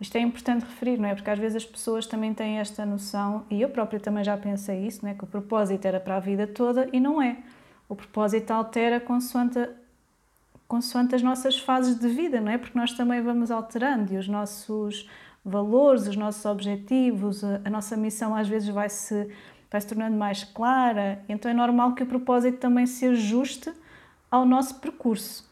Isto 0.00 0.16
é 0.16 0.20
importante 0.20 0.62
referir, 0.62 0.98
não 0.98 1.08
é? 1.08 1.14
Porque 1.14 1.30
às 1.30 1.38
vezes 1.38 1.56
as 1.56 1.64
pessoas 1.64 2.06
também 2.06 2.32
têm 2.34 2.58
esta 2.58 2.86
noção, 2.86 3.44
e 3.50 3.60
eu 3.60 3.68
própria 3.68 4.00
também 4.00 4.24
já 4.24 4.36
pensei 4.36 4.86
isso, 4.86 5.00
não 5.02 5.10
é? 5.10 5.14
Que 5.14 5.24
o 5.24 5.26
propósito 5.26 5.84
era 5.84 6.00
para 6.00 6.16
a 6.16 6.20
vida 6.20 6.46
toda 6.46 6.88
e 6.92 6.98
não 6.98 7.20
é. 7.20 7.36
O 7.88 7.94
propósito 7.96 8.50
altera 8.50 9.00
consoante, 9.00 9.58
a- 9.58 9.68
consoante 10.66 11.14
as 11.14 11.22
nossas 11.22 11.58
fases 11.58 11.98
de 11.98 12.08
vida, 12.08 12.40
não 12.40 12.50
é? 12.52 12.58
Porque 12.58 12.78
nós 12.78 12.92
também 12.92 13.20
vamos 13.22 13.50
alterando 13.50 14.12
e 14.14 14.16
os 14.16 14.28
nossos 14.28 15.08
valores, 15.44 16.06
os 16.06 16.16
nossos 16.16 16.44
objetivos, 16.44 17.42
a, 17.44 17.60
a 17.64 17.70
nossa 17.70 17.96
missão 17.96 18.34
às 18.34 18.48
vezes 18.48 18.68
vai 18.68 18.88
se, 18.88 19.28
vai 19.70 19.80
se 19.80 19.86
tornando 19.86 20.16
mais 20.16 20.44
clara, 20.44 21.22
então 21.28 21.50
é 21.50 21.54
normal 21.54 21.94
que 21.94 22.02
o 22.02 22.06
propósito 22.06 22.58
também 22.58 22.86
se 22.86 23.06
ajuste 23.06 23.72
ao 24.30 24.46
nosso 24.46 24.76
percurso. 24.80 25.50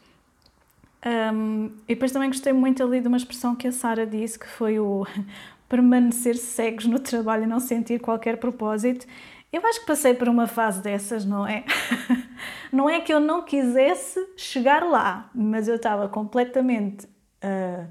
Um, 1.03 1.71
e 1.87 1.95
depois 1.95 2.11
também 2.11 2.29
gostei 2.29 2.53
muito 2.53 2.83
ali 2.83 3.01
de 3.01 3.07
uma 3.07 3.17
expressão 3.17 3.55
que 3.55 3.67
a 3.67 3.71
Sara 3.71 4.05
disse, 4.05 4.37
que 4.37 4.47
foi 4.47 4.79
o 4.79 5.05
permanecer 5.67 6.37
cegos 6.37 6.85
no 6.85 6.99
trabalho 6.99 7.43
e 7.43 7.47
não 7.47 7.59
sentir 7.59 7.99
qualquer 7.99 8.37
propósito. 8.37 9.05
Eu 9.51 9.65
acho 9.67 9.81
que 9.81 9.85
passei 9.85 10.13
por 10.13 10.29
uma 10.29 10.47
fase 10.47 10.81
dessas, 10.81 11.25
não 11.25 11.45
é? 11.45 11.65
Não 12.71 12.89
é 12.89 13.01
que 13.01 13.13
eu 13.13 13.19
não 13.19 13.43
quisesse 13.43 14.17
chegar 14.37 14.81
lá, 14.83 15.29
mas 15.35 15.67
eu 15.67 15.75
estava 15.75 16.07
completamente 16.07 17.05
ah, 17.41 17.85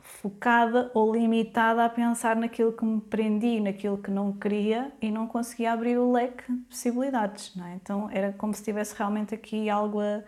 focada 0.00 0.90
ou 0.94 1.12
limitada 1.12 1.84
a 1.84 1.88
pensar 1.88 2.36
naquilo 2.36 2.72
que 2.72 2.84
me 2.84 3.00
prendi, 3.00 3.58
naquilo 3.60 3.98
que 3.98 4.10
não 4.10 4.32
queria 4.32 4.92
e 5.00 5.10
não 5.10 5.26
conseguia 5.26 5.72
abrir 5.72 5.98
o 5.98 6.12
leque 6.12 6.50
de 6.52 6.58
possibilidades, 6.66 7.54
não 7.56 7.66
é? 7.66 7.74
Então 7.74 8.08
era 8.10 8.32
como 8.32 8.54
se 8.54 8.62
tivesse 8.62 8.94
realmente 8.96 9.34
aqui 9.34 9.68
algo 9.68 10.00
a, 10.00 10.22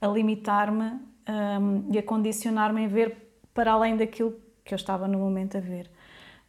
a 0.00 0.06
limitar-me 0.06 1.00
um, 1.28 1.92
e 1.92 1.98
a 1.98 2.02
condicionar-me 2.02 2.84
a 2.84 2.88
ver 2.88 3.16
para 3.52 3.72
além 3.72 3.96
daquilo 3.96 4.38
que 4.64 4.72
eu 4.74 4.76
estava 4.76 5.08
no 5.08 5.18
momento 5.18 5.56
a 5.56 5.60
ver. 5.60 5.90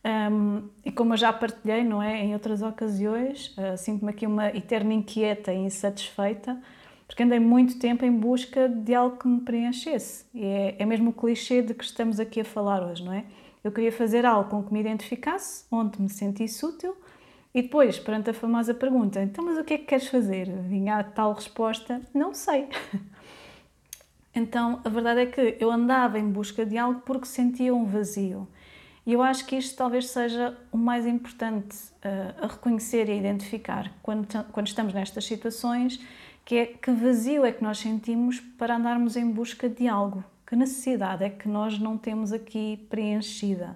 Um, 0.03 0.69
e 0.85 0.91
como 0.91 1.13
eu 1.13 1.17
já 1.17 1.31
partilhei, 1.33 1.83
não 1.83 2.01
é, 2.01 2.23
em 2.23 2.33
outras 2.33 2.61
ocasiões, 2.61 3.55
uh, 3.57 3.77
sinto-me 3.77 4.11
aqui 4.11 4.25
uma 4.25 4.47
eterna 4.49 4.93
inquieta 4.93 5.51
e 5.51 5.57
insatisfeita, 5.57 6.57
porque 7.05 7.23
andei 7.23 7.39
muito 7.39 7.77
tempo 7.79 8.05
em 8.05 8.11
busca 8.11 8.69
de 8.69 8.95
algo 8.95 9.17
que 9.17 9.27
me 9.27 9.41
preenchesse. 9.41 10.25
E 10.33 10.45
é, 10.45 10.75
é 10.79 10.85
mesmo 10.85 11.09
o 11.09 11.13
clichê 11.13 11.61
de 11.61 11.73
que 11.73 11.83
estamos 11.83 12.19
aqui 12.19 12.41
a 12.41 12.45
falar 12.45 12.81
hoje, 12.83 13.03
não 13.03 13.11
é? 13.11 13.25
Eu 13.63 13.71
queria 13.71 13.91
fazer 13.91 14.25
algo 14.25 14.49
com 14.49 14.63
que 14.63 14.71
me 14.71 14.79
identificasse, 14.79 15.65
onde 15.69 16.01
me 16.01 16.09
sentisse 16.09 16.65
útil, 16.65 16.95
e 17.53 17.61
depois, 17.61 17.99
perante 17.99 18.29
a 18.29 18.33
famosa 18.33 18.73
pergunta, 18.73 19.21
então, 19.21 19.43
mas 19.43 19.57
o 19.57 19.63
que 19.63 19.73
é 19.73 19.77
que 19.77 19.85
queres 19.85 20.07
fazer? 20.07 20.49
Vinha 20.61 20.97
a 20.97 21.03
tal 21.03 21.33
resposta, 21.33 22.01
não 22.13 22.33
sei. 22.33 22.67
Então, 24.35 24.79
a 24.85 24.89
verdade 24.89 25.21
é 25.21 25.25
que 25.25 25.57
eu 25.59 25.71
andava 25.71 26.19
em 26.19 26.29
busca 26.29 26.63
de 26.63 26.77
algo 26.77 27.01
porque 27.01 27.25
sentia 27.25 27.73
um 27.73 27.85
vazio. 27.85 28.47
E 29.09 29.13
eu 29.13 29.23
acho 29.23 29.43
que 29.47 29.55
isto 29.55 29.75
talvez 29.75 30.07
seja 30.07 30.55
o 30.71 30.77
mais 30.77 31.07
importante 31.07 31.75
uh, 31.75 32.43
a 32.43 32.45
reconhecer 32.45 33.09
e 33.09 33.13
a 33.13 33.15
identificar 33.15 33.91
quando, 34.03 34.27
quando 34.51 34.67
estamos 34.67 34.93
nestas 34.93 35.25
situações, 35.25 35.99
que 36.45 36.55
é 36.55 36.65
que 36.67 36.91
vazio 36.91 37.43
é 37.43 37.51
que 37.51 37.63
nós 37.63 37.79
sentimos 37.79 38.39
para 38.39 38.75
andarmos 38.75 39.17
em 39.17 39.31
busca 39.31 39.67
de 39.67 39.87
algo, 39.87 40.23
que 40.45 40.55
necessidade 40.55 41.23
é 41.23 41.29
que 41.31 41.49
nós 41.49 41.79
não 41.79 41.97
temos 41.97 42.31
aqui 42.31 42.85
preenchida. 42.87 43.75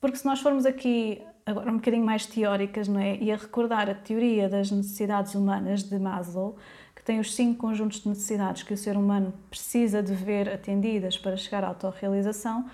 Porque 0.00 0.16
se 0.16 0.24
nós 0.24 0.40
formos 0.40 0.64
aqui 0.64 1.20
agora 1.44 1.70
um 1.70 1.74
bocadinho 1.76 2.06
mais 2.06 2.24
teóricas, 2.24 2.88
não 2.88 2.98
é? 2.98 3.18
E 3.18 3.30
a 3.30 3.36
recordar 3.36 3.90
a 3.90 3.94
teoria 3.94 4.48
das 4.48 4.70
necessidades 4.70 5.34
humanas 5.34 5.82
de 5.82 5.98
Maslow, 5.98 6.56
que 6.94 7.02
tem 7.02 7.20
os 7.20 7.34
cinco 7.34 7.58
conjuntos 7.58 8.00
de 8.00 8.08
necessidades 8.08 8.62
que 8.62 8.72
o 8.72 8.78
ser 8.78 8.96
humano 8.96 9.34
precisa 9.50 10.02
de 10.02 10.14
ver 10.14 10.48
atendidas 10.48 11.18
para 11.18 11.36
chegar 11.36 11.62
à 11.62 11.68
autorrealização, 11.68 12.64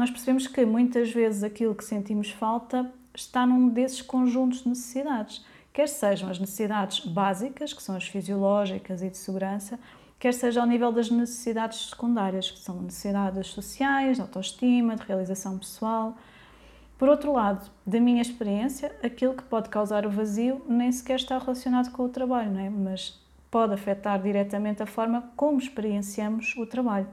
nós 0.00 0.10
percebemos 0.10 0.46
que 0.46 0.64
muitas 0.64 1.12
vezes 1.12 1.42
aquilo 1.42 1.74
que 1.74 1.84
sentimos 1.84 2.30
falta 2.30 2.90
está 3.14 3.46
num 3.46 3.68
desses 3.68 4.00
conjuntos 4.00 4.62
de 4.62 4.70
necessidades, 4.70 5.44
quer 5.74 5.86
sejam 5.88 6.30
as 6.30 6.38
necessidades 6.38 7.00
básicas, 7.04 7.74
que 7.74 7.82
são 7.82 7.94
as 7.94 8.08
fisiológicas 8.08 9.02
e 9.02 9.10
de 9.10 9.18
segurança, 9.18 9.78
quer 10.18 10.32
seja 10.32 10.62
ao 10.62 10.66
nível 10.66 10.90
das 10.90 11.10
necessidades 11.10 11.90
secundárias, 11.90 12.50
que 12.50 12.60
são 12.60 12.80
necessidades 12.80 13.48
sociais, 13.48 14.16
de 14.16 14.22
autoestima, 14.22 14.96
de 14.96 15.02
realização 15.02 15.58
pessoal. 15.58 16.16
Por 16.96 17.10
outro 17.10 17.34
lado, 17.34 17.70
da 17.86 18.00
minha 18.00 18.22
experiência, 18.22 18.96
aquilo 19.02 19.34
que 19.34 19.42
pode 19.42 19.68
causar 19.68 20.06
o 20.06 20.10
vazio 20.10 20.62
nem 20.66 20.90
sequer 20.90 21.16
está 21.16 21.36
relacionado 21.38 21.92
com 21.92 22.04
o 22.04 22.08
trabalho, 22.08 22.50
não 22.50 22.60
é? 22.60 22.70
mas 22.70 23.20
pode 23.50 23.74
afetar 23.74 24.18
diretamente 24.22 24.82
a 24.82 24.86
forma 24.86 25.30
como 25.36 25.58
experienciamos 25.58 26.54
o 26.56 26.64
trabalho. 26.64 27.06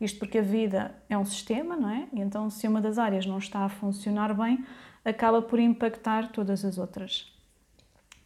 Isto 0.00 0.18
porque 0.18 0.38
a 0.38 0.42
vida 0.42 0.94
é 1.08 1.16
um 1.16 1.24
sistema, 1.24 1.76
não 1.76 1.88
é? 1.88 2.08
E 2.12 2.20
então, 2.20 2.50
se 2.50 2.66
uma 2.66 2.80
das 2.80 2.98
áreas 2.98 3.26
não 3.26 3.38
está 3.38 3.60
a 3.60 3.68
funcionar 3.68 4.34
bem, 4.34 4.64
acaba 5.04 5.42
por 5.42 5.58
impactar 5.58 6.32
todas 6.32 6.64
as 6.64 6.78
outras. 6.78 7.32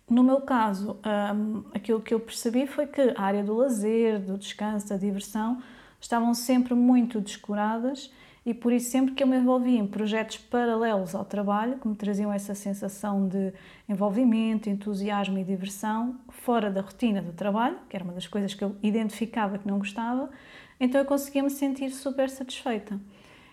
No 0.08 0.22
meu 0.22 0.40
caso, 0.40 0.98
um, 1.34 1.64
aquilo 1.74 2.00
que 2.00 2.14
eu 2.14 2.20
percebi 2.20 2.66
foi 2.66 2.86
que 2.86 3.12
a 3.14 3.22
área 3.22 3.44
do 3.44 3.54
lazer, 3.54 4.18
do 4.18 4.38
descanso, 4.38 4.88
da 4.88 4.96
diversão, 4.96 5.62
estavam 6.00 6.32
sempre 6.32 6.74
muito 6.74 7.20
descuradas 7.20 8.10
e 8.46 8.54
por 8.54 8.72
isso 8.72 8.90
sempre 8.90 9.14
que 9.14 9.22
eu 9.22 9.26
me 9.26 9.36
envolvia 9.36 9.78
em 9.78 9.86
projetos 9.86 10.38
paralelos 10.38 11.14
ao 11.14 11.26
trabalho, 11.26 11.78
que 11.78 11.86
me 11.86 11.94
traziam 11.94 12.32
essa 12.32 12.54
sensação 12.54 13.28
de 13.28 13.52
envolvimento, 13.86 14.70
entusiasmo 14.70 15.36
e 15.36 15.44
diversão, 15.44 16.18
fora 16.30 16.70
da 16.70 16.80
rotina 16.80 17.20
do 17.20 17.32
trabalho, 17.32 17.76
que 17.90 17.94
era 17.94 18.02
uma 18.02 18.14
das 18.14 18.26
coisas 18.26 18.54
que 18.54 18.64
eu 18.64 18.74
identificava 18.82 19.58
que 19.58 19.68
não 19.68 19.78
gostava, 19.78 20.30
então 20.80 21.00
eu 21.00 21.04
conseguia 21.04 21.42
me 21.42 21.50
sentir 21.50 21.90
super 21.90 22.30
satisfeita. 22.30 23.00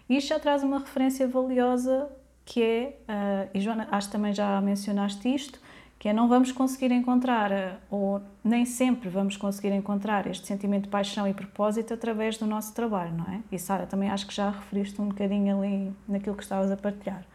Isto 0.09 0.29
já 0.29 0.39
traz 0.39 0.63
uma 0.63 0.79
referência 0.79 1.27
valiosa 1.27 2.09
que 2.45 2.61
é, 2.61 2.99
uh, 3.09 3.49
e 3.53 3.59
Joana, 3.59 3.87
acho 3.91 4.07
que 4.07 4.11
também 4.11 4.31
já 4.31 4.61
mencionaste 4.61 5.33
isto, 5.33 5.59
que 5.97 6.07
é 6.07 6.13
não 6.13 6.27
vamos 6.27 6.51
conseguir 6.51 6.91
encontrar, 6.91 7.51
uh, 7.51 7.77
ou 7.89 8.21
nem 8.43 8.65
sempre 8.65 9.09
vamos 9.09 9.35
conseguir 9.35 9.71
encontrar 9.73 10.27
este 10.27 10.45
sentimento 10.45 10.83
de 10.83 10.89
paixão 10.89 11.27
e 11.27 11.33
propósito 11.33 11.93
através 11.93 12.37
do 12.37 12.45
nosso 12.45 12.73
trabalho, 12.75 13.17
não 13.17 13.25
é? 13.25 13.41
E 13.51 13.57
Sara, 13.57 13.87
também 13.87 14.09
acho 14.11 14.27
que 14.27 14.33
já 14.35 14.51
referiste 14.51 15.01
um 15.01 15.07
bocadinho 15.07 15.57
ali 15.57 15.91
naquilo 16.07 16.35
que 16.35 16.43
estavas 16.43 16.71
a 16.71 16.77
partilhar. 16.77 17.25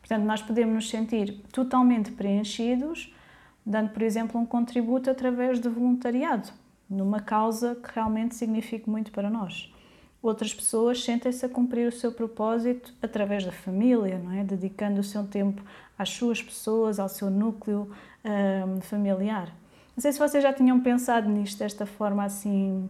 Portanto, 0.00 0.24
nós 0.24 0.40
podemos 0.40 0.74
nos 0.74 0.88
sentir 0.88 1.42
totalmente 1.52 2.12
preenchidos, 2.12 3.12
dando, 3.64 3.90
por 3.90 4.02
exemplo, 4.02 4.40
um 4.40 4.46
contributo 4.46 5.10
através 5.10 5.60
de 5.60 5.68
voluntariado, 5.68 6.48
numa 6.88 7.20
causa 7.20 7.74
que 7.74 7.94
realmente 7.94 8.34
signifique 8.34 8.88
muito 8.88 9.10
para 9.10 9.28
nós. 9.28 9.72
Outras 10.22 10.52
pessoas 10.52 11.04
sentem-se 11.04 11.44
a 11.44 11.48
cumprir 11.48 11.88
o 11.88 11.92
seu 11.92 12.10
propósito 12.10 12.92
através 13.00 13.44
da 13.44 13.52
família, 13.52 14.18
não 14.18 14.32
é? 14.32 14.42
Dedicando 14.42 15.00
o 15.00 15.04
seu 15.04 15.24
tempo 15.24 15.62
às 15.98 16.10
suas 16.10 16.42
pessoas, 16.42 16.98
ao 16.98 17.08
seu 17.08 17.30
núcleo 17.30 17.90
um, 18.24 18.80
familiar. 18.80 19.52
Não 19.96 20.02
sei 20.02 20.12
se 20.12 20.18
vocês 20.18 20.42
já 20.42 20.52
tinham 20.52 20.80
pensado 20.80 21.28
nisto 21.28 21.58
desta 21.58 21.86
forma 21.86 22.24
assim 22.24 22.88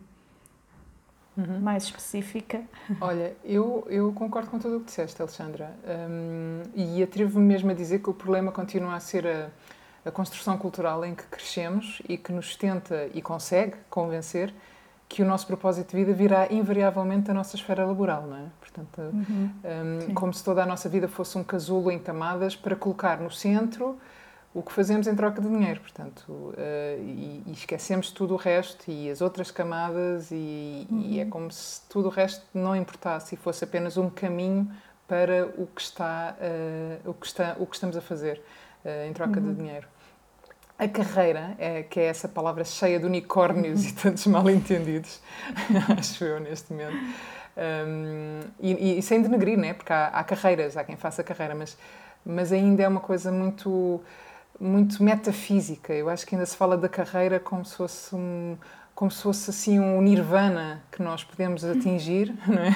uhum. 1.37 1.61
mais 1.61 1.85
específica. 1.85 2.63
Olha, 3.01 3.37
eu, 3.45 3.87
eu 3.89 4.13
concordo 4.13 4.51
com 4.51 4.59
tudo 4.59 4.79
o 4.79 4.81
que 4.81 4.87
disseste, 4.87 5.21
Alexandra. 5.21 5.75
Um, 6.11 6.63
e 6.75 7.03
atrevo-me 7.03 7.47
mesmo 7.47 7.71
a 7.71 7.75
dizer 7.75 8.01
que 8.01 8.11
o 8.11 8.15
problema 8.15 8.51
continua 8.51 8.95
a 8.95 9.01
ser 9.01 9.27
a, 9.27 9.51
a 10.07 10.11
construção 10.11 10.57
cultural 10.57 11.05
em 11.05 11.15
que 11.15 11.25
crescemos 11.25 12.01
e 12.09 12.17
que 12.17 12.33
nos 12.33 12.55
tenta 12.55 13.09
e 13.13 13.21
consegue 13.21 13.75
convencer 13.91 14.55
que 15.09 15.23
o 15.23 15.25
nosso 15.25 15.47
propósito 15.47 15.91
de 15.91 15.97
vida 15.97 16.13
virá 16.13 16.53
invariavelmente 16.53 17.27
da 17.27 17.35
nossa 17.35 17.57
esfera 17.57 17.85
laboral, 17.85 18.23
não 18.23 18.37
é? 18.37 18.45
Portanto, 18.61 19.01
uhum. 19.01 19.51
um, 20.09 20.15
como 20.15 20.33
se 20.35 20.43
toda 20.43 20.63
a 20.63 20.67
nossa 20.67 20.89
vida 20.89 21.09
fosse 21.09 21.39
um 21.39 21.45
casulo 21.45 21.91
em 21.91 21.99
camadas 21.99 22.57
para 22.57 22.75
colocar 22.75 23.21
no 23.21 23.31
centro 23.31 23.99
o 24.53 24.63
que 24.63 24.73
fazemos 24.73 25.07
em 25.07 25.15
troca 25.15 25.41
de 25.41 25.49
dinheiro, 25.49 25.81
portanto, 25.81 26.25
uh, 26.31 26.55
e, 26.99 27.43
e, 27.47 27.53
esquecemos 27.53 28.11
tudo 28.11 28.35
o 28.35 28.37
resto 28.37 28.91
e 28.91 29.11
as 29.11 29.21
outras 29.21 29.51
camadas 29.51 30.31
e, 30.31 30.87
uhum. 30.91 31.01
e, 31.03 31.21
é 31.21 31.27
como 31.27 31.53
se 31.53 31.83
tudo 31.91 32.09
o 32.09 32.11
resto 32.11 32.43
não 32.55 32.75
importasse 32.75 33.35
e 33.35 33.39
fosse 33.39 33.65
apenas 33.65 33.99
um 33.99 34.09
caminho 34.09 34.71
para 35.07 35.47
o 35.59 35.67
que 35.67 35.83
está, 35.83 36.35
uh, 36.41 37.11
o 37.11 37.13
que 37.13 37.27
está, 37.27 37.55
o 37.59 37.67
que 37.67 37.77
estamos 37.77 37.97
a 37.99 38.01
fazer 38.01 38.43
uh, 38.83 39.07
em 39.07 39.13
troca 39.13 39.39
uhum. 39.39 39.53
de 39.53 39.55
dinheiro 39.61 39.87
a 40.79 40.87
carreira, 40.87 41.55
é, 41.59 41.83
que 41.83 41.99
é 41.99 42.05
essa 42.05 42.29
palavra 42.29 42.65
cheia 42.65 42.99
de 42.99 43.07
unicórnios 43.07 43.87
e 43.87 43.95
tantos 43.95 44.27
mal-entendidos, 44.27 45.21
acho 45.99 46.25
eu 46.25 46.39
neste 46.41 46.73
momento. 46.73 46.97
Um, 47.57 48.41
e, 48.61 48.99
e, 48.99 49.03
sem 49.03 49.23
denegrir, 49.23 49.57
né? 49.57 49.73
porque 49.73 49.93
há, 49.93 50.09
há, 50.09 50.23
carreiras, 50.23 50.77
há 50.77 50.85
quem 50.85 50.97
faça 50.97 51.25
carreira, 51.25 51.55
mas, 51.55 51.79
mas 52.25 52.53
ainda 52.53 52.83
é 52.83 52.89
uma 52.89 53.01
coisa 53.01 53.33
muito, 53.33 54.03
muito 54.61 55.03
metafísica. 55.03 55.95
Eu 55.95 56.11
acho 56.11 56.27
que 56.27 56.35
ainda 56.35 56.45
se 56.45 56.55
fala 56.55 56.77
da 56.77 56.89
carreira 56.89 57.41
como 57.41 57.65
se 57.65 57.75
fosse 57.75 58.15
um, 58.15 58.59
como 58.95 59.11
se 59.11 59.23
fosse 59.23 59.51
assim 59.51 59.81
um 59.81 60.03
nirvana 60.03 60.83
que 60.93 61.03
nós 61.03 61.25
podemos 61.25 61.65
atingir, 61.65 62.35
não 62.47 62.63
é? 62.63 62.75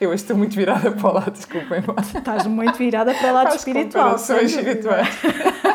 Eu 0.00 0.14
estou 0.14 0.36
muito 0.36 0.54
virada 0.54 0.90
para 0.92 1.08
o 1.08 1.12
lado, 1.12 1.30
desculpem. 1.32 1.82
Estás 2.16 2.46
muito 2.46 2.76
virada 2.76 3.12
para 3.14 3.30
o 3.30 3.34
lado 3.34 3.48
As 3.48 3.56
espiritual. 3.56 4.14
espirituais. 4.16 5.08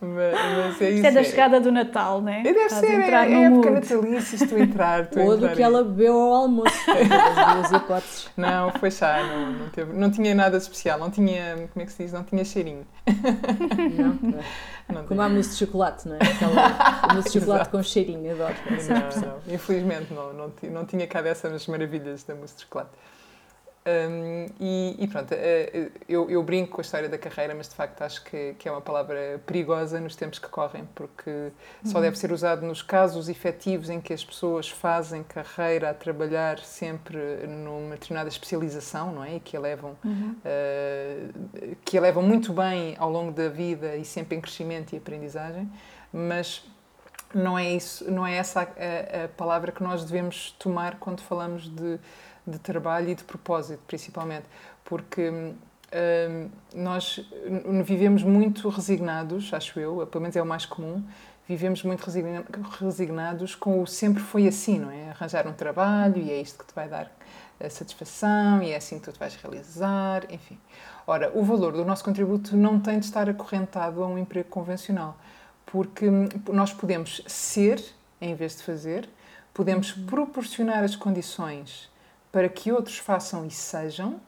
Mas, 0.00 0.34
mas 0.34 0.82
é 0.82 0.90
isso. 0.90 0.96
Isto 0.96 1.06
é 1.06 1.10
da 1.10 1.24
chegada 1.24 1.60
do 1.60 1.72
Natal, 1.72 2.20
não 2.20 2.30
é? 2.30 2.42
Deve 2.42 2.58
Estás 2.60 2.80
ser, 2.80 3.00
é, 3.00 3.10
é 3.10 3.42
época 3.44 3.70
natalícia, 3.70 4.36
estou 4.36 4.58
a 4.58 4.60
entrar. 4.60 5.04
Estou 5.06 5.22
Ou 5.24 5.34
entrar 5.34 5.48
do 5.48 5.56
que 5.56 5.62
ela 5.62 5.82
bebeu 5.82 6.14
ao 6.14 6.34
almoço. 6.34 6.74
as 6.90 7.54
duas 7.56 7.82
hipóteses. 7.82 8.30
Não, 8.36 8.70
foi 8.72 8.90
chá, 8.90 9.22
não, 9.22 9.52
não, 9.52 9.68
teve, 9.70 9.92
não 9.92 10.10
tinha 10.10 10.34
nada 10.34 10.58
de 10.58 10.62
especial, 10.62 10.98
não 10.98 11.10
tinha, 11.10 11.68
como 11.72 11.82
é 11.82 11.86
que 11.86 11.92
se 11.92 12.02
diz, 12.02 12.12
não 12.12 12.22
tinha 12.22 12.44
cheirinho. 12.44 12.86
Não, 13.96 14.34
não 15.00 15.06
Como 15.06 15.22
a 15.22 15.28
mousse 15.28 15.50
de 15.50 15.56
chocolate, 15.56 16.06
não 16.06 16.16
é? 16.16 16.18
Aquela 16.18 17.14
mousse 17.14 17.30
de 17.30 17.40
chocolate 17.40 17.70
com 17.70 17.82
cheirinho, 17.82 18.32
adoro. 18.32 18.54
Não, 18.68 19.28
não, 19.28 19.54
infelizmente 19.54 20.12
não, 20.12 20.32
não, 20.32 20.52
não 20.70 20.84
tinha 20.84 21.06
cá 21.06 21.22
dessas 21.22 21.66
maravilhas 21.66 22.24
da 22.24 22.34
mousse 22.34 22.56
de 22.56 22.62
chocolate. 22.62 22.90
Um, 23.86 24.46
e, 24.58 24.96
e, 24.98 25.06
pronto, 25.06 25.32
eh, 25.32 25.90
eu, 26.08 26.28
eu, 26.28 26.42
brinco 26.42 26.72
com 26.72 26.80
a 26.80 26.82
história 26.82 27.08
da 27.08 27.16
carreira, 27.16 27.54
mas 27.54 27.68
de 27.68 27.76
facto 27.76 28.02
acho 28.02 28.24
que, 28.24 28.56
que 28.58 28.68
é 28.68 28.72
uma 28.72 28.80
palavra 28.80 29.40
perigosa 29.46 30.00
nos 30.00 30.16
tempos 30.16 30.40
que 30.40 30.48
correm, 30.48 30.88
porque 30.92 31.30
uhum. 31.30 31.52
só 31.84 32.00
deve 32.00 32.18
ser 32.18 32.32
usado 32.32 32.66
nos 32.66 32.82
casos 32.82 33.28
efetivos 33.28 33.88
em 33.88 34.00
que 34.00 34.12
as 34.12 34.24
pessoas 34.24 34.68
fazem 34.68 35.22
carreira 35.22 35.90
a 35.90 35.94
trabalhar 35.94 36.58
sempre 36.58 37.16
numa 37.46 37.90
determinada 37.90 38.28
especialização, 38.28 39.12
não 39.12 39.22
é? 39.22 39.36
E 39.36 39.40
que 39.40 39.56
elevam, 39.56 39.96
uhum. 40.04 40.34
uh, 40.44 41.76
que 41.84 41.96
elevam 41.96 42.24
muito 42.24 42.52
bem 42.52 42.96
ao 42.98 43.08
longo 43.08 43.30
da 43.30 43.48
vida 43.48 43.94
e 43.94 44.04
sempre 44.04 44.36
em 44.36 44.40
crescimento 44.40 44.94
e 44.94 44.98
aprendizagem, 44.98 45.70
mas 46.12 46.64
não 47.32 47.56
é 47.56 47.70
isso, 47.72 48.10
não 48.10 48.26
é 48.26 48.34
essa 48.34 48.62
a, 48.62 49.24
a 49.24 49.28
palavra 49.28 49.70
que 49.70 49.82
nós 49.82 50.04
devemos 50.04 50.50
tomar 50.58 50.98
quando 50.98 51.20
falamos 51.20 51.68
de 51.68 52.00
de 52.46 52.58
trabalho 52.58 53.10
e 53.10 53.14
de 53.14 53.24
propósito, 53.24 53.82
principalmente, 53.86 54.44
porque 54.84 55.30
hum, 55.30 55.54
nós 56.74 57.20
vivemos 57.84 58.22
muito 58.22 58.68
resignados, 58.68 59.52
acho 59.52 59.80
eu, 59.80 60.06
pelo 60.06 60.22
menos 60.22 60.36
é 60.36 60.42
o 60.42 60.46
mais 60.46 60.66
comum, 60.66 61.02
vivemos 61.48 61.82
muito 61.82 62.04
resignados 62.80 63.54
com 63.54 63.82
o 63.82 63.86
sempre 63.86 64.22
foi 64.22 64.48
assim, 64.48 64.78
não 64.78 64.90
é? 64.90 65.10
Arranjar 65.10 65.46
um 65.46 65.52
trabalho 65.52 66.18
e 66.18 66.30
é 66.30 66.40
isto 66.40 66.58
que 66.58 66.66
te 66.66 66.74
vai 66.74 66.88
dar 66.88 67.10
a 67.60 67.70
satisfação 67.70 68.62
e 68.62 68.72
é 68.72 68.76
assim 68.76 68.98
que 68.98 69.04
tu 69.04 69.12
te 69.12 69.18
vais 69.18 69.34
realizar, 69.36 70.24
enfim. 70.30 70.58
Ora, 71.06 71.30
o 71.34 71.42
valor 71.44 71.72
do 71.72 71.84
nosso 71.84 72.04
contributo 72.04 72.56
não 72.56 72.80
tem 72.80 72.98
de 72.98 73.06
estar 73.06 73.28
acorrentado 73.30 74.02
a 74.02 74.06
um 74.06 74.18
emprego 74.18 74.48
convencional, 74.48 75.16
porque 75.64 76.08
hum, 76.08 76.28
nós 76.52 76.72
podemos 76.72 77.22
ser 77.26 77.82
em 78.20 78.34
vez 78.34 78.56
de 78.56 78.62
fazer, 78.62 79.08
podemos 79.52 79.96
uhum. 79.96 80.06
proporcionar 80.06 80.82
as 80.82 80.96
condições 80.96 81.88
para 82.36 82.50
que 82.50 82.70
outros 82.70 82.98
façam 82.98 83.46
e 83.46 83.50
sejam, 83.50 84.20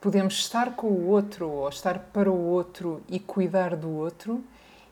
podemos 0.00 0.36
estar 0.36 0.74
com 0.74 0.86
o 0.86 1.08
outro 1.08 1.50
ou 1.50 1.68
estar 1.68 1.98
para 1.98 2.30
o 2.30 2.46
outro 2.46 3.02
e 3.10 3.20
cuidar 3.20 3.76
do 3.76 3.90
outro, 3.90 4.42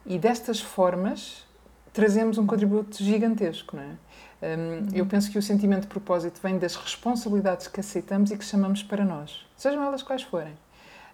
e 0.05 0.18
destas 0.18 0.61
formas 0.61 1.46
trazemos 1.90 2.37
um 2.37 2.46
contributo 2.46 3.03
gigantesco, 3.03 3.77
não 3.77 3.83
é? 3.83 4.59
Um, 4.59 4.94
eu 4.94 5.07
penso 5.07 5.31
que 5.31 5.38
o 5.38 5.42
sentimento 5.42 5.85
de 5.85 5.87
propósito 5.87 6.38
vem 6.42 6.59
das 6.59 6.77
responsabilidades 6.77 7.66
que 7.66 7.81
aceitamos 7.81 8.31
e 8.31 8.37
que 8.37 8.44
chamamos 8.44 8.83
para 8.83 9.07
nós, 9.07 9.46
sejam 9.57 9.83
elas 9.83 10.03
quais 10.03 10.23
forem. 10.23 10.53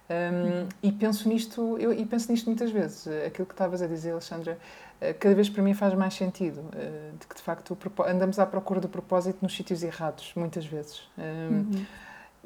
Um, 0.09 0.67
e 0.83 0.91
penso 0.91 1.29
nisto, 1.29 1.77
eu 1.79 1.93
e 1.93 2.05
penso 2.05 2.29
nisto 2.29 2.47
muitas 2.47 2.71
vezes. 2.71 3.07
Aquilo 3.25 3.45
que 3.45 3.53
estavas 3.53 3.81
a 3.81 3.87
dizer, 3.87 4.11
Alexandra, 4.11 4.59
cada 5.19 5.35
vez 5.35 5.49
para 5.49 5.61
mim 5.61 5.73
faz 5.73 5.93
mais 5.93 6.13
sentido, 6.13 6.65
eh, 6.75 7.11
de 7.19 7.27
que 7.27 7.35
de 7.35 7.41
facto 7.41 7.77
andamos 8.07 8.39
à 8.39 8.45
procura 8.45 8.79
do 8.79 8.89
propósito 8.89 9.39
nos 9.41 9.55
sítios 9.55 9.83
errados, 9.83 10.31
muitas 10.35 10.65
vezes. 10.65 11.01
Uhum. 11.17 11.85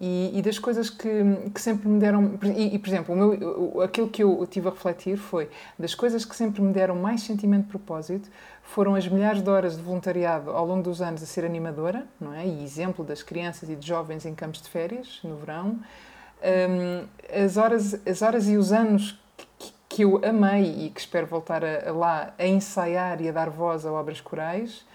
E, 0.03 0.31
e, 0.33 0.41
das 0.41 0.57
coisas 0.57 0.89
que, 0.89 1.09
que 1.53 1.61
sempre 1.61 1.87
me 1.87 1.99
deram. 1.99 2.39
E, 2.57 2.73
e 2.73 2.79
por 2.79 2.89
exemplo, 2.89 3.13
o 3.13 3.17
meu, 3.17 3.81
aquilo 3.81 4.09
que 4.09 4.23
eu 4.23 4.47
tive 4.49 4.67
a 4.67 4.71
refletir 4.71 5.15
foi 5.15 5.47
das 5.77 5.93
coisas 5.93 6.25
que 6.25 6.35
sempre 6.35 6.59
me 6.59 6.73
deram 6.73 6.95
mais 6.95 7.21
sentimento 7.21 7.65
de 7.65 7.69
propósito 7.69 8.27
foram 8.63 8.95
as 8.95 9.07
milhares 9.07 9.43
de 9.43 9.49
horas 9.49 9.77
de 9.77 9.83
voluntariado 9.83 10.49
ao 10.49 10.65
longo 10.65 10.81
dos 10.81 11.03
anos 11.03 11.21
a 11.21 11.25
ser 11.27 11.45
animadora, 11.45 12.07
não 12.19 12.33
é? 12.33 12.47
E 12.47 12.63
exemplo 12.63 13.05
das 13.05 13.21
crianças 13.21 13.69
e 13.69 13.75
de 13.75 13.85
jovens 13.85 14.25
em 14.25 14.33
campos 14.33 14.61
de 14.61 14.69
férias, 14.69 15.19
no 15.23 15.35
verão. 15.35 15.79
Um, 16.41 17.05
as, 17.45 17.57
horas, 17.57 18.01
as 18.03 18.23
horas 18.23 18.47
e 18.47 18.57
os 18.57 18.71
anos 18.71 19.20
que 19.91 20.03
eu 20.03 20.21
amei 20.23 20.85
e 20.85 20.89
que 20.89 21.01
espero 21.01 21.27
voltar 21.27 21.65
a, 21.65 21.89
a 21.89 21.91
lá 21.91 22.33
a 22.39 22.47
ensaiar 22.47 23.21
e 23.21 23.27
a 23.27 23.31
dar 23.31 23.49
voz 23.49 23.85
a 23.85 23.91
obras 23.91 24.21
corais, 24.21 24.85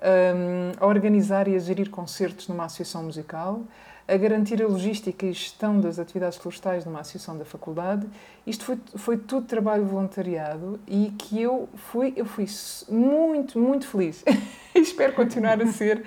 um, 0.00 0.72
a 0.78 0.86
organizar 0.86 1.48
e 1.48 1.56
a 1.56 1.58
gerir 1.58 1.90
concertos 1.90 2.46
numa 2.46 2.64
associação 2.64 3.02
musical, 3.02 3.62
a 4.06 4.16
garantir 4.16 4.62
a 4.62 4.68
logística 4.68 5.26
e 5.26 5.32
gestão 5.32 5.80
das 5.80 5.98
atividades 5.98 6.38
florestais 6.38 6.84
numa 6.84 7.00
associação 7.00 7.36
da 7.36 7.44
faculdade. 7.44 8.06
Isto 8.46 8.64
foi, 8.64 8.78
foi 8.94 9.16
tudo 9.16 9.48
trabalho 9.48 9.84
voluntariado 9.84 10.78
e 10.86 11.12
que 11.18 11.42
eu 11.42 11.68
fui, 11.74 12.12
eu 12.16 12.24
fui 12.24 12.46
muito, 12.88 13.58
muito 13.58 13.88
feliz. 13.88 14.22
e 14.72 14.78
espero 14.78 15.12
continuar 15.14 15.60
a 15.60 15.66
ser 15.66 16.04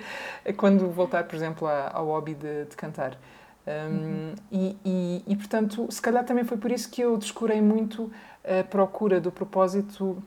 quando 0.56 0.88
voltar, 0.88 1.24
por 1.24 1.36
exemplo, 1.36 1.68
ao 1.68 2.06
hobby 2.06 2.32
de, 2.32 2.64
de 2.64 2.74
cantar. 2.74 3.18
Um, 3.66 3.72
uhum. 3.72 4.34
e, 4.50 4.76
e, 4.84 5.24
e, 5.26 5.36
portanto, 5.36 5.86
se 5.90 6.00
calhar 6.00 6.24
também 6.24 6.44
foi 6.44 6.56
por 6.56 6.72
isso 6.72 6.90
que 6.90 7.02
eu 7.02 7.16
descurei 7.18 7.60
muito 7.60 8.10
a 8.44 8.64
procura 8.64 9.20
do 9.20 9.30
propósito 9.30 10.22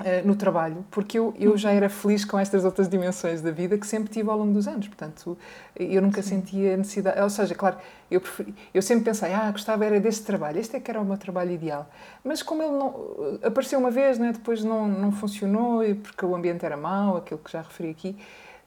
Uh, 0.00 0.26
no 0.26 0.34
trabalho, 0.34 0.84
porque 0.90 1.16
eu, 1.16 1.32
eu 1.38 1.56
já 1.56 1.70
era 1.70 1.88
feliz 1.88 2.24
com 2.24 2.36
estas 2.36 2.64
outras 2.64 2.88
dimensões 2.88 3.40
da 3.40 3.52
vida 3.52 3.78
que 3.78 3.86
sempre 3.86 4.10
tive 4.10 4.28
ao 4.30 4.38
longo 4.38 4.52
dos 4.52 4.66
anos. 4.66 4.88
Portanto, 4.88 5.38
eu 5.76 6.02
nunca 6.02 6.22
Sim. 6.22 6.40
sentia 6.40 6.76
necessidade. 6.76 7.20
Ou 7.20 7.30
seja, 7.30 7.54
claro, 7.54 7.76
eu, 8.10 8.20
preferi, 8.20 8.54
eu 8.74 8.82
sempre 8.82 9.04
pensei, 9.04 9.32
ah, 9.32 9.50
gostava 9.52 9.84
era 9.84 10.00
deste 10.00 10.24
trabalho, 10.24 10.58
este 10.58 10.76
é 10.76 10.80
que 10.80 10.90
era 10.90 11.00
o 11.00 11.04
meu 11.04 11.18
trabalho 11.18 11.52
ideal. 11.52 11.88
Mas 12.24 12.42
como 12.42 12.62
ele 12.62 12.72
não, 12.72 13.38
apareceu 13.44 13.78
uma 13.78 13.92
vez, 13.92 14.18
né, 14.18 14.32
depois 14.32 14.64
não, 14.64 14.88
não 14.88 15.12
funcionou, 15.12 15.82
porque 16.02 16.24
o 16.24 16.34
ambiente 16.34 16.64
era 16.64 16.76
mau, 16.76 17.18
aquilo 17.18 17.38
que 17.38 17.52
já 17.52 17.60
referi 17.60 17.90
aqui. 17.90 18.16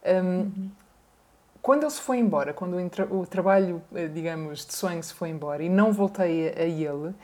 Um, 0.05 0.21
uhum. 0.21 0.69
Quando 1.61 1.81
ele 1.81 1.91
se 1.91 2.01
foi 2.01 2.19
embora, 2.19 2.53
quando 2.53 2.77
o, 2.77 3.21
o, 3.21 3.25
trabalho, 3.25 3.81
eh, 3.95 4.07
digamos, 4.07 4.63
de 4.67 4.73
sonho 4.75 5.01
se 5.01 5.11
foi 5.11 5.29
embora 5.29 5.63
e 5.63 5.67
não 5.67 5.91
voltei 5.91 6.49
a, 6.49 6.61
a 6.61 6.65
ele 6.65 7.15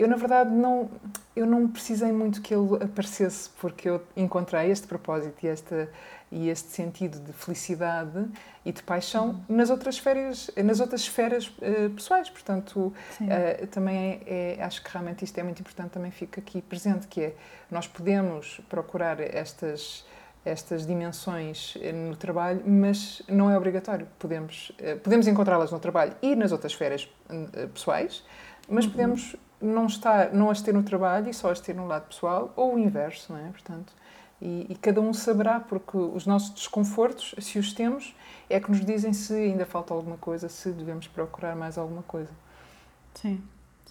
eu 0.00 0.08
na 0.08 0.16
verdade 0.16 0.50
não 0.50 0.90
eu 1.36 1.46
não 1.46 1.68
precisei 1.68 2.10
muito 2.10 2.40
que 2.40 2.54
ele 2.54 2.82
aparecesse 2.82 3.50
porque 3.60 3.88
eu 3.88 4.02
encontrei 4.16 4.70
este 4.70 4.86
propósito 4.86 5.44
e 5.44 5.48
esta 5.48 5.90
e 6.32 6.48
este 6.48 6.70
sentido 6.70 7.18
de 7.20 7.32
felicidade 7.32 8.26
e 8.64 8.72
de 8.72 8.82
paixão 8.82 9.28
uhum. 9.48 9.56
nas 9.56 9.68
outras 9.68 9.96
esferas 9.96 10.50
nas 10.56 10.80
outras 10.80 11.02
esferas 11.02 11.48
uh, 11.48 11.90
pessoais 11.94 12.30
portanto 12.30 12.94
uh, 13.20 13.66
também 13.66 14.22
é, 14.26 14.56
é, 14.58 14.62
acho 14.62 14.82
que 14.82 14.90
realmente 14.90 15.22
isto 15.24 15.36
é 15.38 15.42
muito 15.42 15.60
importante 15.60 15.90
também 15.90 16.10
fica 16.10 16.40
aqui 16.40 16.62
presente 16.62 17.06
que 17.06 17.20
é 17.20 17.34
nós 17.70 17.86
podemos 17.86 18.60
procurar 18.68 19.20
estas 19.20 20.04
estas 20.42 20.86
dimensões 20.86 21.76
eh, 21.82 21.92
no 21.92 22.16
trabalho, 22.16 22.62
mas 22.64 23.20
não 23.28 23.50
é 23.50 23.58
obrigatório. 23.58 24.08
Podemos, 24.18 24.72
podemos 25.04 25.28
encontrá-las 25.28 25.70
no 25.70 25.78
trabalho 25.78 26.16
e 26.22 26.34
nas 26.34 26.50
outras 26.50 26.72
esferas 26.72 27.06
pessoais, 27.74 28.24
mas 28.66 28.86
uhum. 28.86 28.90
podemos 28.90 29.36
não, 29.60 29.86
está, 29.86 30.30
não 30.30 30.50
as 30.50 30.62
ter 30.62 30.72
no 30.72 30.82
trabalho 30.82 31.28
e 31.28 31.34
só 31.34 31.50
as 31.50 31.60
ter 31.60 31.74
no 31.74 31.86
lado 31.86 32.08
pessoal, 32.08 32.52
ou 32.56 32.74
o 32.74 32.78
inverso, 32.78 33.32
não 33.32 33.38
é? 33.38 33.48
Portanto, 33.50 33.92
e, 34.40 34.66
e, 34.70 34.74
cada 34.74 35.00
um 35.00 35.12
saberá, 35.12 35.60
porque 35.60 35.96
os 35.96 36.26
nossos 36.26 36.50
desconfortos, 36.50 37.34
se 37.38 37.58
os 37.58 37.74
temos, 37.74 38.14
é 38.48 38.58
que 38.58 38.70
nos 38.70 38.84
dizem 38.84 39.12
se 39.12 39.34
ainda 39.34 39.66
falta 39.66 39.92
alguma 39.92 40.16
coisa, 40.16 40.48
se 40.48 40.70
devemos 40.72 41.06
procurar 41.06 41.54
mais 41.54 41.76
alguma 41.76 42.02
coisa. 42.02 42.30
Sim, 43.14 43.42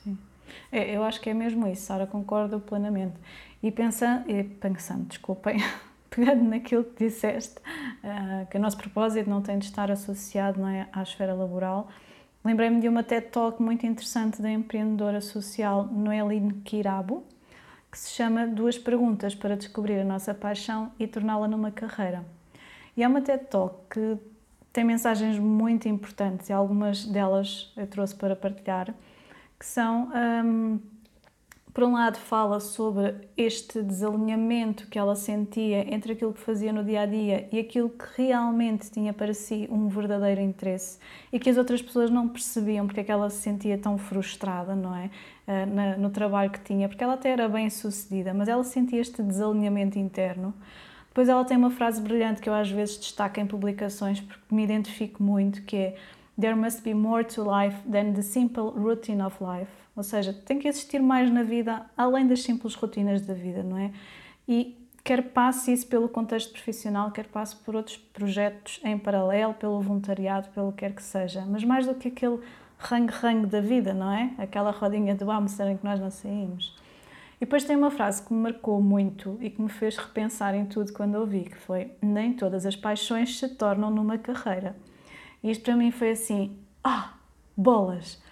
sim. 0.03 0.17
É, 0.71 0.95
eu 0.95 1.03
acho 1.03 1.21
que 1.21 1.29
é 1.29 1.34
mesmo 1.36 1.67
isso, 1.67 1.84
Sara, 1.84 2.08
concordo 2.08 2.60
plenamente. 2.60 3.15
E 3.62 3.71
pensando, 3.71 4.29
e 4.29 4.43
pensando 4.43 5.05
desculpem, 5.05 5.58
pegando 6.10 6.43
naquilo 6.45 6.84
que 6.84 7.05
disseste, 7.05 7.60
uh, 8.03 8.47
que 8.49 8.58
o 8.58 8.60
nosso 8.60 8.77
propósito 8.77 9.29
não 9.29 9.43
tem 9.43 9.60
de 9.60 9.65
estar 9.65 9.91
associado 9.91 10.60
não 10.60 10.67
é, 10.67 10.88
à 10.91 11.03
esfera 11.03 11.36
laboral, 11.36 11.89
Lembrei-me 12.43 12.80
de 12.80 12.88
uma 12.88 13.04
TED 13.04 13.28
Talk 13.28 13.62
muito 13.62 13.86
interessante 13.86 14.41
da 14.41 14.49
empreendedora 14.49 15.19
social 15.19 15.86
Noeline 15.86 16.54
Kirabo, 16.63 17.25
que 17.91 17.99
se 17.99 18.12
chama 18.12 18.47
Duas 18.47 18.78
Perguntas 18.78 19.36
para 19.36 19.58
Descobrir 19.58 19.99
a 19.99 20.06
Nossa 20.06 20.34
Paixão 20.34 20.91
e 20.97 21.06
Torná-la 21.06 21.47
numa 21.47 21.69
Carreira. 21.69 22.25
E 22.95 23.04
é 23.04 23.08
uma 23.08 23.21
TED 23.21 23.45
Talk 23.45 23.75
que 23.89 24.17
tem 24.71 24.86
mensagens 24.86 25.38
muito 25.38 25.89
importantes 25.89 26.49
e 26.49 26.54
algumas 26.54 27.06
delas 27.06 27.73
eu 27.75 27.88
trouxe 27.88 28.15
para 28.15 28.36
partilhar, 28.36 28.93
que 29.60 29.65
são 29.65 30.10
um, 30.45 30.80
por 31.73 31.84
um 31.84 31.93
lado, 31.93 32.17
fala 32.17 32.60
sobre 32.60 33.15
este 33.38 33.84
desalinhamento 33.84 34.88
que 34.88 34.97
ela 34.97 35.15
sentia 35.15 35.93
entre 35.93 36.13
aquilo 36.13 36.34
que 36.34 36.39
fazia 36.39 36.73
no 36.73 36.84
dia 36.84 37.01
a 37.01 37.05
dia 37.05 37.47
e 37.51 37.60
aquilo 37.60 37.89
que 37.89 38.23
realmente 38.23 38.89
tinha 38.89 39.13
para 39.13 39.34
si 39.34 39.67
um 39.71 39.88
verdadeiro 39.88 40.41
interesse 40.41 40.97
e 41.32 41.39
que 41.39 41.49
as 41.49 41.58
outras 41.58 41.82
pessoas 41.82 42.10
não 42.10 42.27
percebiam 42.27 42.88
porque 42.88 43.01
é 43.01 43.03
que 43.03 43.12
ela 43.12 43.29
se 43.29 43.38
sentia 43.38 43.77
tão 43.77 43.97
frustrada, 43.97 44.75
não 44.75 44.95
é? 44.95 45.10
Uh, 45.47 45.99
no 45.99 46.10
trabalho 46.10 46.49
que 46.49 46.60
tinha, 46.60 46.88
porque 46.89 47.03
ela 47.03 47.13
até 47.13 47.29
era 47.29 47.47
bem 47.47 47.69
sucedida, 47.69 48.34
mas 48.34 48.47
ela 48.47 48.63
sentia 48.63 48.99
este 48.99 49.21
desalinhamento 49.21 49.97
interno. 49.97 50.53
Depois 51.08 51.29
ela 51.29 51.43
tem 51.45 51.58
uma 51.58 51.71
frase 51.71 52.01
brilhante 52.01 52.41
que 52.41 52.49
eu 52.49 52.53
às 52.53 52.69
vezes 52.69 52.97
destaco 52.97 53.39
em 53.39 53.45
publicações 53.45 54.21
porque 54.21 54.55
me 54.55 54.63
identifico 54.63 55.21
muito, 55.21 55.62
que 55.63 55.75
é 55.75 55.95
There 56.39 56.55
must 56.55 56.84
be 56.84 56.93
more 56.93 57.23
to 57.25 57.43
life 57.43 57.77
than 57.89 58.13
the 58.13 58.21
simple 58.21 58.71
routine 58.71 59.21
of 59.21 59.36
life. 59.43 59.79
Ou 60.00 60.04
seja, 60.04 60.32
tem 60.32 60.58
que 60.58 60.66
existir 60.66 61.02
mais 61.02 61.30
na 61.30 61.44
vida 61.44 61.86
além 61.98 62.26
das 62.26 62.42
simples 62.42 62.74
rotinas 62.74 63.22
da 63.22 63.34
vida, 63.34 63.62
não 63.62 63.78
é? 63.78 63.92
E 64.48 64.78
quer 65.04 65.22
passe 65.22 65.74
isso 65.74 65.86
pelo 65.88 66.08
contexto 66.08 66.54
profissional, 66.54 67.12
quer 67.12 67.28
passe 67.28 67.54
por 67.58 67.76
outros 67.76 67.98
projetos 67.98 68.80
em 68.86 68.98
paralelo, 68.98 69.54
pelo 69.56 69.82
voluntariado, 69.82 70.48
pelo 70.56 70.72
que 70.72 70.78
quer 70.78 70.94
que 70.94 71.04
seja, 71.04 71.46
mas 71.46 71.66
mais 71.66 71.86
do 71.86 71.96
que 71.96 72.08
aquele 72.08 72.40
rangue-rangue 72.78 73.48
da 73.48 73.60
vida, 73.60 73.94
não 73.94 74.10
é? 74.10 74.32
Aquela 74.38 74.72
rodinha 74.72 75.14
do 75.14 75.26
hamster 75.26 75.68
em 75.68 75.76
que 75.76 75.84
nós 75.84 76.00
não 76.00 76.10
saímos. 76.10 76.74
E 77.36 77.40
depois 77.42 77.66
tem 77.66 77.76
uma 77.76 77.92
frase 77.92 78.24
que 78.26 78.34
me 78.34 78.40
marcou 78.40 78.82
muito 78.82 79.38
e 79.42 79.50
que 79.50 79.62
me 79.62 79.68
fez 79.68 79.98
repensar 79.98 80.56
em 80.56 80.66
tudo 80.66 80.94
quando 80.94 81.16
ouvi, 81.16 81.44
que 81.44 81.58
foi 81.58 81.92
nem 82.02 82.32
todas 82.32 82.66
as 82.66 82.78
paixões 82.78 83.38
se 83.38 83.50
tornam 83.50 83.92
numa 83.92 84.18
carreira. 84.18 84.78
E 85.44 85.52
isto 85.52 85.66
para 85.66 85.76
mim 85.76 85.92
foi 85.92 86.12
assim, 86.12 86.58
ah, 86.86 87.16
bolas! 87.58 88.29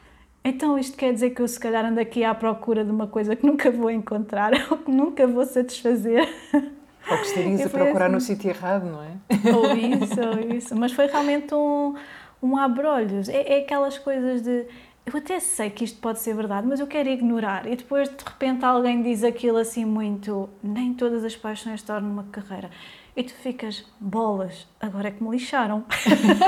Então 0.47 0.79
isto 0.79 0.95
quer 0.95 1.13
dizer 1.13 1.31
que 1.31 1.41
eu 1.41 1.47
se 1.47 1.59
calhar 1.59 1.83
ando 1.83 1.99
aqui 1.99 2.23
à 2.23 2.33
procura 2.33 2.85
de 2.85 2.89
uma 2.89 3.05
coisa 3.05 3.35
que 3.35 3.45
nunca 3.45 3.69
vou 3.69 3.91
encontrar 3.91 4.51
ou 4.71 4.77
que 4.77 4.89
nunca 4.89 5.27
vou 5.27 5.45
satisfazer. 5.45 6.27
Ou 6.53 7.17
que 7.17 7.25
estarias 7.25 7.65
a 7.65 7.69
procurar 7.69 8.05
assim. 8.05 8.13
no 8.13 8.21
sítio 8.21 8.49
errado, 8.49 8.85
não 8.85 9.03
é? 9.03 9.11
Ou 9.53 9.75
isso, 9.75 10.21
ou 10.21 10.55
isso. 10.55 10.75
Mas 10.75 10.93
foi 10.93 11.07
realmente 11.07 11.53
um, 11.53 11.95
um 12.41 12.57
abrolhos. 12.57 13.27
É, 13.27 13.55
é 13.55 13.59
aquelas 13.59 13.97
coisas 13.97 14.41
de 14.41 14.65
eu 15.05 15.17
até 15.17 15.39
sei 15.39 15.69
que 15.69 15.85
isto 15.85 15.99
pode 15.99 16.19
ser 16.19 16.33
verdade, 16.33 16.67
mas 16.67 16.81
eu 16.81 16.87
quero 16.87 17.07
ignorar. 17.09 17.65
E 17.65 17.75
depois 17.75 18.09
de 18.09 18.23
repente 18.23 18.63
alguém 18.63 19.01
diz 19.01 19.23
aquilo 19.23 19.57
assim 19.57 19.85
muito, 19.85 20.49
nem 20.63 20.93
todas 20.93 21.23
as 21.23 21.35
paixões 21.35 21.81
tornam 21.81 22.11
uma 22.11 22.25
carreira. 22.25 22.69
E 23.15 23.23
tu 23.23 23.33
ficas, 23.33 23.85
bolas, 23.99 24.67
agora 24.79 25.07
é 25.07 25.11
que 25.11 25.23
me 25.23 25.29
lixaram. 25.29 25.85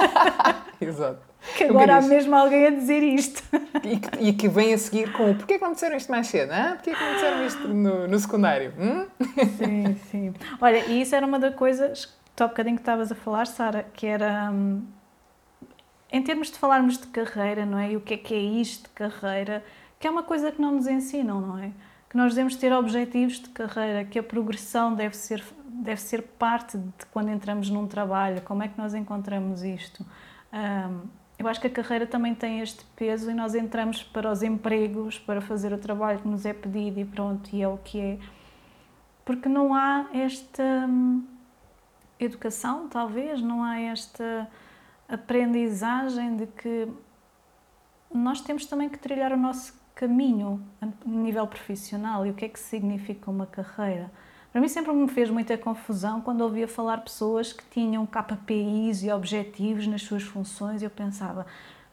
Exato. 0.80 1.29
Que 1.56 1.64
agora 1.64 1.98
há 1.98 2.02
mesmo 2.02 2.36
alguém 2.36 2.68
a 2.68 2.70
dizer 2.70 3.02
isto. 3.02 3.44
E 3.84 3.98
que, 3.98 4.24
e 4.24 4.34
que 4.34 4.48
vem 4.48 4.74
a 4.74 4.78
seguir 4.78 5.12
com 5.14 5.34
porquê 5.34 5.56
que 5.56 5.62
não 5.62 5.70
me 5.70 5.74
disseram 5.74 5.96
isto 5.96 6.12
mais 6.12 6.28
cedo? 6.28 6.54
Hein? 6.54 6.76
Porquê 6.76 6.94
que 6.94 7.00
não 7.00 7.08
me 7.08 7.14
disseram 7.16 7.46
isto 7.46 7.68
no, 7.68 8.08
no 8.08 8.20
secundário? 8.20 8.74
Hum? 8.78 9.06
Sim, 9.58 9.96
sim. 10.12 10.34
Olha, 10.60 10.86
e 10.86 11.02
isso 11.02 11.16
era 11.16 11.26
uma 11.26 11.40
das 11.40 11.56
coisas 11.56 12.06
que 12.36 12.44
há 12.44 12.48
bocadinho 12.48 12.76
que 12.76 12.82
estavas 12.82 13.12
a 13.12 13.16
falar, 13.16 13.48
Sara, 13.48 13.86
que 13.94 14.06
era 14.06 14.50
hum, 14.52 14.84
em 16.12 16.22
termos 16.24 16.50
de 16.52 16.58
falarmos 16.58 16.98
de 16.98 17.08
carreira, 17.08 17.66
não 17.66 17.78
é? 17.78 17.92
E 17.92 17.98
o 17.98 18.02
que 18.02 18.14
é 18.14 18.18
que 18.18 18.34
é 18.34 18.40
isto 18.40 18.84
de 18.84 18.90
carreira, 18.90 19.64
que 20.00 20.08
é 20.08 20.10
uma 20.10 20.24
coisa 20.24 20.52
que 20.52 20.62
não 20.62 20.72
nos 20.72 20.88
ensinam, 20.88 21.40
não 21.40 21.58
é? 21.58 21.72
Que 22.10 22.18
nós 22.18 22.34
devemos 22.34 22.56
ter 22.56 22.74
objetivos 22.74 23.40
de 23.40 23.50
carreira, 23.50 24.04
que 24.04 24.18
a 24.18 24.24
progressão 24.24 24.96
deve 24.96 25.16
ser, 25.16 25.44
deve 25.66 26.02
ser 26.02 26.24
parte 26.24 26.78
de 26.78 27.06
quando 27.12 27.30
entramos 27.30 27.70
num 27.70 27.86
trabalho, 27.88 28.42
como 28.42 28.64
é 28.64 28.68
que 28.68 28.78
nós 28.78 28.94
encontramos 28.96 29.64
isto. 29.64 30.06
Um, 30.52 31.19
eu 31.40 31.48
acho 31.48 31.62
que 31.62 31.68
a 31.68 31.70
carreira 31.70 32.06
também 32.06 32.36
tem 32.36 32.60
este 32.60 32.84
peso 32.98 33.32
e 33.32 33.34
nós 33.34 33.56
entramos 33.56 34.04
para 34.04 34.30
os 34.30 34.44
empregos, 34.44 35.18
para 35.18 35.40
fazer 35.40 35.72
o 35.72 35.78
trabalho 35.78 36.20
que 36.20 36.28
nos 36.28 36.46
é 36.46 36.52
pedido 36.54 37.00
e 37.00 37.06
pronto, 37.06 37.50
e 37.56 37.62
é 37.62 37.68
o 37.68 37.78
que 37.78 37.98
é. 37.98 38.20
Porque 39.24 39.48
não 39.48 39.74
há 39.74 40.10
esta 40.14 40.62
hum, 40.62 41.26
educação, 42.20 42.90
talvez, 42.90 43.42
não 43.42 43.64
há 43.64 43.80
esta 43.80 44.50
aprendizagem 45.08 46.36
de 46.36 46.46
que 46.46 46.90
nós 48.14 48.42
temos 48.42 48.66
também 48.66 48.90
que 48.90 49.00
trilhar 49.00 49.32
o 49.32 49.38
nosso 49.38 49.74
caminho 49.96 50.62
a 50.82 50.88
nível 51.06 51.48
profissional 51.48 52.26
e 52.26 52.32
o 52.32 52.34
que 52.34 52.46
é 52.46 52.50
que 52.50 52.60
significa 52.60 53.32
uma 53.32 53.46
carreira. 53.46 54.12
Para 54.52 54.62
mim 54.62 54.68
sempre 54.68 54.92
me 54.92 55.08
fez 55.08 55.30
muita 55.30 55.58
confusão 55.58 56.22
quando 56.22 56.42
ouvia 56.42 56.68
falar 56.68 56.98
pessoas 57.00 57.54
que 57.54 57.64
tinham 57.66 58.06
KPIs 58.06 59.04
e 59.04 59.12
objetivos 59.12 59.86
nas 59.86 60.02
suas 60.02 60.24
funções 60.24 60.82
e 60.82 60.86
eu 60.86 60.90
pensava, 60.90 61.46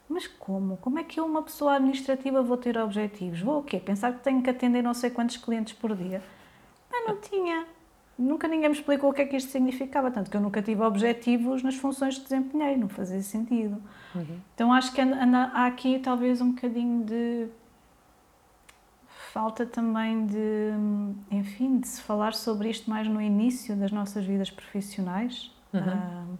mas 0.08 0.26
como? 0.26 0.76
Como 0.78 0.98
é 0.98 1.04
que 1.04 1.20
eu, 1.20 1.26
uma 1.26 1.42
pessoa 1.42 1.74
administrativa, 1.74 2.42
vou 2.42 2.56
ter 2.56 2.78
objetivos? 2.78 3.40
Vou 3.40 3.60
o 3.60 3.62
quê? 3.62 3.78
Pensar 3.78 4.12
que 4.12 4.24
tenho 4.24 4.42
que 4.42 4.48
atender 4.48 4.82
não 4.82 4.94
sei 4.94 5.10
quantos 5.10 5.36
clientes 5.36 5.74
por 5.74 5.94
dia? 5.94 6.22
Mas 6.90 7.06
não 7.06 7.16
tinha. 7.20 7.66
Nunca 8.18 8.48
ninguém 8.48 8.70
me 8.70 8.74
explicou 8.74 9.10
o 9.10 9.12
que 9.12 9.20
é 9.20 9.26
que 9.26 9.36
isto 9.36 9.50
significava, 9.50 10.10
tanto 10.10 10.30
que 10.30 10.36
eu 10.36 10.40
nunca 10.40 10.62
tive 10.62 10.80
objetivos 10.82 11.62
nas 11.62 11.74
funções 11.74 12.16
que 12.16 12.24
desempenhei, 12.24 12.74
não 12.74 12.88
fazia 12.88 13.20
sentido. 13.20 13.82
Uhum. 14.14 14.38
Então 14.54 14.72
acho 14.72 14.92
que 14.94 15.00
há 15.02 15.66
aqui 15.66 15.98
talvez 15.98 16.40
um 16.40 16.52
bocadinho 16.52 17.04
de 17.04 17.48
falta 19.36 19.66
também 19.66 20.24
de, 20.24 20.70
enfim, 21.30 21.78
de 21.78 21.86
se 21.86 22.00
falar 22.00 22.32
sobre 22.32 22.70
isto 22.70 22.88
mais 22.88 23.06
no 23.06 23.20
início 23.20 23.76
das 23.76 23.92
nossas 23.92 24.24
vidas 24.24 24.50
profissionais. 24.50 25.54
Uhum. 25.74 25.80
Uh, 25.82 26.38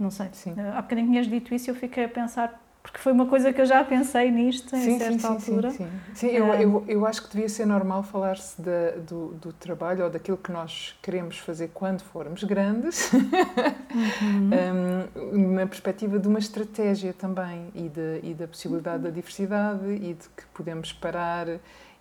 não 0.00 0.10
sei. 0.10 0.28
Sim. 0.32 0.50
Uh, 0.54 0.76
há 0.76 0.82
bocadinho 0.82 1.06
tinhas 1.06 1.28
dito 1.28 1.54
isso 1.54 1.70
e 1.70 1.70
eu 1.70 1.76
fiquei 1.76 2.06
a 2.06 2.08
pensar 2.08 2.60
porque 2.82 2.98
foi 2.98 3.12
uma 3.12 3.26
coisa 3.26 3.52
que 3.52 3.60
eu 3.60 3.66
já 3.66 3.84
pensei 3.84 4.28
nisto 4.32 4.74
em 4.74 4.82
sim, 4.82 4.98
certa 4.98 5.18
sim, 5.20 5.26
altura. 5.26 5.70
Sim, 5.70 5.76
sim. 5.86 6.14
sim 6.14 6.26
eu, 6.26 6.52
eu, 6.54 6.84
eu 6.88 7.06
acho 7.06 7.22
que 7.22 7.32
devia 7.32 7.48
ser 7.48 7.64
normal 7.64 8.02
falar-se 8.02 8.60
do, 8.60 9.28
do 9.34 9.52
trabalho 9.52 10.02
ou 10.02 10.10
daquilo 10.10 10.36
que 10.36 10.50
nós 10.50 10.98
queremos 11.00 11.38
fazer 11.38 11.70
quando 11.72 12.00
formos 12.00 12.42
grandes, 12.42 13.12
uhum. 13.12 14.50
um, 15.32 15.54
na 15.54 15.66
perspectiva 15.68 16.18
de 16.18 16.26
uma 16.26 16.40
estratégia 16.40 17.12
também 17.12 17.68
e, 17.76 17.88
de, 17.88 18.20
e 18.24 18.34
da 18.34 18.48
possibilidade 18.48 18.96
uhum. 18.96 19.02
da 19.04 19.10
diversidade 19.10 19.86
e 19.86 20.14
de 20.14 20.28
que 20.36 20.44
podemos 20.52 20.92
parar 20.92 21.46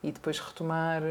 e 0.03 0.11
depois 0.11 0.39
retomar 0.39 1.01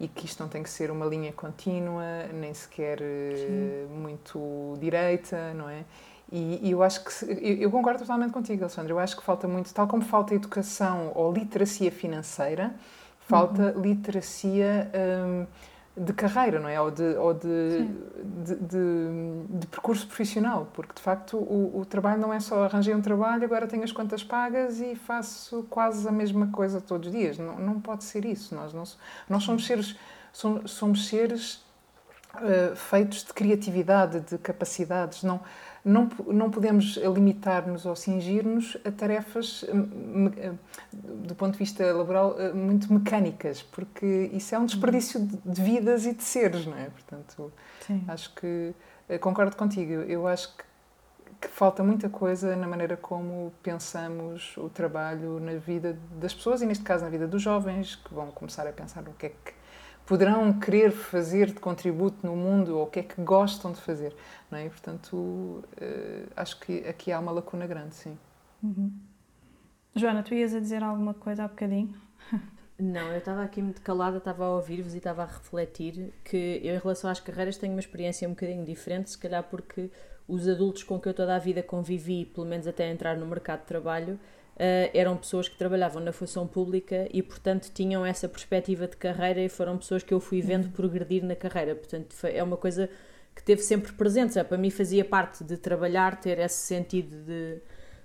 e 0.00 0.08
que 0.08 0.26
isto 0.26 0.42
não 0.42 0.48
tem 0.48 0.62
que 0.62 0.70
ser 0.70 0.90
uma 0.90 1.06
linha 1.06 1.32
contínua, 1.32 2.02
nem 2.32 2.52
sequer 2.52 2.98
Sim. 2.98 3.86
muito 3.94 4.76
direita, 4.80 5.54
não 5.54 5.68
é? 5.68 5.84
E, 6.30 6.60
e, 6.66 6.70
eu 6.70 6.82
acho 6.82 7.04
que, 7.04 7.62
eu, 7.62 7.70
concordo 7.70 8.00
totalmente 8.00 8.32
contigo, 8.32 8.62
Alexandre, 8.62 8.90
eu 8.90 8.98
acho 8.98 9.14
que 9.16 9.22
falta 9.22 9.46
muito, 9.46 9.72
tal 9.72 9.86
como 9.86 10.02
falta 10.02 10.34
educação 10.34 11.12
ou 11.14 11.30
literacia 11.30 11.92
financeira, 11.92 12.74
falta 13.20 13.74
uhum. 13.76 13.82
literacia 13.82 14.90
hum, 15.26 15.46
de 15.96 16.12
carreira, 16.12 16.58
não 16.58 16.68
é? 16.68 16.80
Ou 16.80 16.90
de, 16.90 17.02
ou 17.16 17.34
de, 17.34 17.86
de, 18.44 18.56
de, 18.56 19.58
de, 19.58 19.66
percurso 19.66 20.06
profissional, 20.06 20.68
porque 20.72 20.94
de 20.94 21.02
facto 21.02 21.36
o, 21.36 21.80
o, 21.80 21.84
trabalho 21.84 22.20
não 22.20 22.32
é 22.32 22.40
só 22.40 22.64
arranjei 22.64 22.94
um 22.94 23.02
trabalho, 23.02 23.44
agora 23.44 23.66
tenho 23.66 23.84
as 23.84 23.92
contas 23.92 24.24
pagas 24.24 24.80
e 24.80 24.94
faço 24.94 25.66
quase 25.68 26.08
a 26.08 26.12
mesma 26.12 26.46
coisa 26.46 26.80
todos 26.80 27.08
os 27.08 27.12
dias. 27.12 27.36
Não, 27.36 27.58
não 27.58 27.80
pode 27.80 28.04
ser 28.04 28.24
isso. 28.24 28.54
Nós, 28.54 28.72
não, 28.72 28.84
nós 29.28 29.42
somos 29.42 29.66
seres, 29.66 29.94
somos, 30.32 30.70
somos 30.70 31.06
seres 31.08 31.62
uh, 32.36 32.74
feitos 32.74 33.22
de 33.24 33.34
criatividade, 33.34 34.20
de 34.20 34.38
capacidades. 34.38 35.22
Não, 35.22 35.40
não, 35.84 36.08
não 36.28 36.50
podemos 36.50 36.96
limitar-nos 36.96 37.84
ou 37.86 37.96
cingir-nos 37.96 38.76
a 38.84 38.90
tarefas, 38.90 39.64
hum, 39.64 40.26
hum, 40.26 40.58
do 40.92 41.34
ponto 41.34 41.52
de 41.52 41.58
vista 41.58 41.92
laboral, 41.92 42.36
hum, 42.38 42.54
muito 42.54 42.92
mecânicas, 42.92 43.62
porque 43.62 44.30
isso 44.32 44.54
é 44.54 44.58
um 44.58 44.64
desperdício 44.64 45.20
de 45.20 45.62
vidas 45.62 46.06
e 46.06 46.14
de 46.14 46.22
seres, 46.22 46.66
não 46.66 46.76
é? 46.76 46.84
Portanto, 46.84 47.52
Sim. 47.86 48.04
acho 48.06 48.32
que 48.34 48.72
eh, 49.08 49.18
concordo 49.18 49.56
contigo. 49.56 49.92
Eu 49.92 50.28
acho 50.28 50.56
que, 50.56 50.64
que 51.40 51.48
falta 51.48 51.82
muita 51.82 52.08
coisa 52.08 52.54
na 52.54 52.68
maneira 52.68 52.96
como 52.96 53.52
pensamos 53.60 54.56
o 54.56 54.68
trabalho 54.68 55.40
na 55.40 55.54
vida 55.54 55.98
das 56.12 56.32
pessoas 56.32 56.62
e, 56.62 56.66
neste 56.66 56.84
caso, 56.84 57.02
na 57.04 57.10
vida 57.10 57.26
dos 57.26 57.42
jovens, 57.42 57.96
que 57.96 58.14
vão 58.14 58.30
começar 58.30 58.66
a 58.68 58.72
pensar 58.72 59.02
no 59.02 59.12
que 59.14 59.26
é 59.26 59.28
que 59.30 59.61
poderão 60.06 60.52
querer 60.58 60.90
fazer 60.90 61.46
de 61.46 61.60
contributo 61.60 62.26
no 62.26 62.36
mundo 62.36 62.76
ou 62.76 62.84
o 62.84 62.86
que 62.86 63.00
é 63.00 63.02
que 63.02 63.20
gostam 63.22 63.72
de 63.72 63.80
fazer, 63.80 64.14
não 64.50 64.58
é? 64.58 64.66
E, 64.66 64.70
portanto, 64.70 65.14
uh, 65.16 65.64
acho 66.36 66.58
que 66.60 66.86
aqui 66.86 67.12
há 67.12 67.18
uma 67.18 67.32
lacuna 67.32 67.66
grande, 67.66 67.94
sim. 67.94 68.18
Uhum. 68.62 68.92
Joana, 69.94 70.22
tu 70.22 70.34
ias 70.34 70.54
a 70.54 70.60
dizer 70.60 70.82
alguma 70.82 71.14
coisa 71.14 71.44
há 71.44 71.48
bocadinho? 71.48 71.94
Não, 72.78 73.12
eu 73.12 73.18
estava 73.18 73.44
aqui 73.44 73.62
muito 73.62 73.80
calada, 73.82 74.16
estava 74.16 74.44
a 74.44 74.50
ouvir-vos 74.50 74.94
e 74.94 74.98
estava 74.98 75.22
a 75.22 75.26
refletir 75.26 76.12
que 76.24 76.60
eu, 76.64 76.74
em 76.74 76.78
relação 76.78 77.10
às 77.10 77.20
carreiras, 77.20 77.56
tenho 77.56 77.72
uma 77.72 77.80
experiência 77.80 78.26
um 78.26 78.32
bocadinho 78.32 78.64
diferente, 78.64 79.10
se 79.10 79.18
calhar 79.18 79.44
porque 79.44 79.90
os 80.26 80.48
adultos 80.48 80.82
com 80.82 80.98
que 80.98 81.08
eu 81.08 81.14
toda 81.14 81.36
a 81.36 81.38
vida 81.38 81.62
convivi, 81.62 82.24
pelo 82.24 82.46
menos 82.46 82.66
até 82.66 82.90
entrar 82.90 83.16
no 83.16 83.26
mercado 83.26 83.60
de 83.60 83.66
trabalho, 83.66 84.18
uh, 84.62 84.90
eram 84.94 85.16
pessoas 85.16 85.48
que 85.48 85.56
trabalhavam 85.56 86.00
na 86.00 86.12
função 86.12 86.46
pública 86.46 87.08
e, 87.12 87.20
portanto, 87.20 87.70
tinham 87.74 88.06
essa 88.06 88.28
perspectiva 88.28 88.86
de 88.86 88.96
carreira 88.96 89.40
e 89.40 89.48
foram 89.48 89.76
pessoas 89.76 90.04
que 90.04 90.14
eu 90.14 90.20
fui 90.20 90.40
vendo 90.40 90.66
uhum. 90.66 90.70
progredir 90.70 91.24
na 91.24 91.34
carreira. 91.34 91.74
Portanto, 91.74 92.14
foi, 92.14 92.36
é 92.36 92.42
uma 92.42 92.56
coisa 92.56 92.88
que 93.34 93.42
teve 93.42 93.62
sempre 93.62 93.92
presente. 93.92 94.34
Já, 94.34 94.44
para 94.44 94.56
mim 94.56 94.70
fazia 94.70 95.04
parte 95.04 95.42
de 95.42 95.56
trabalhar, 95.56 96.20
ter 96.20 96.38
esse 96.38 96.66
sentido 96.66 97.16
de, 97.24 97.58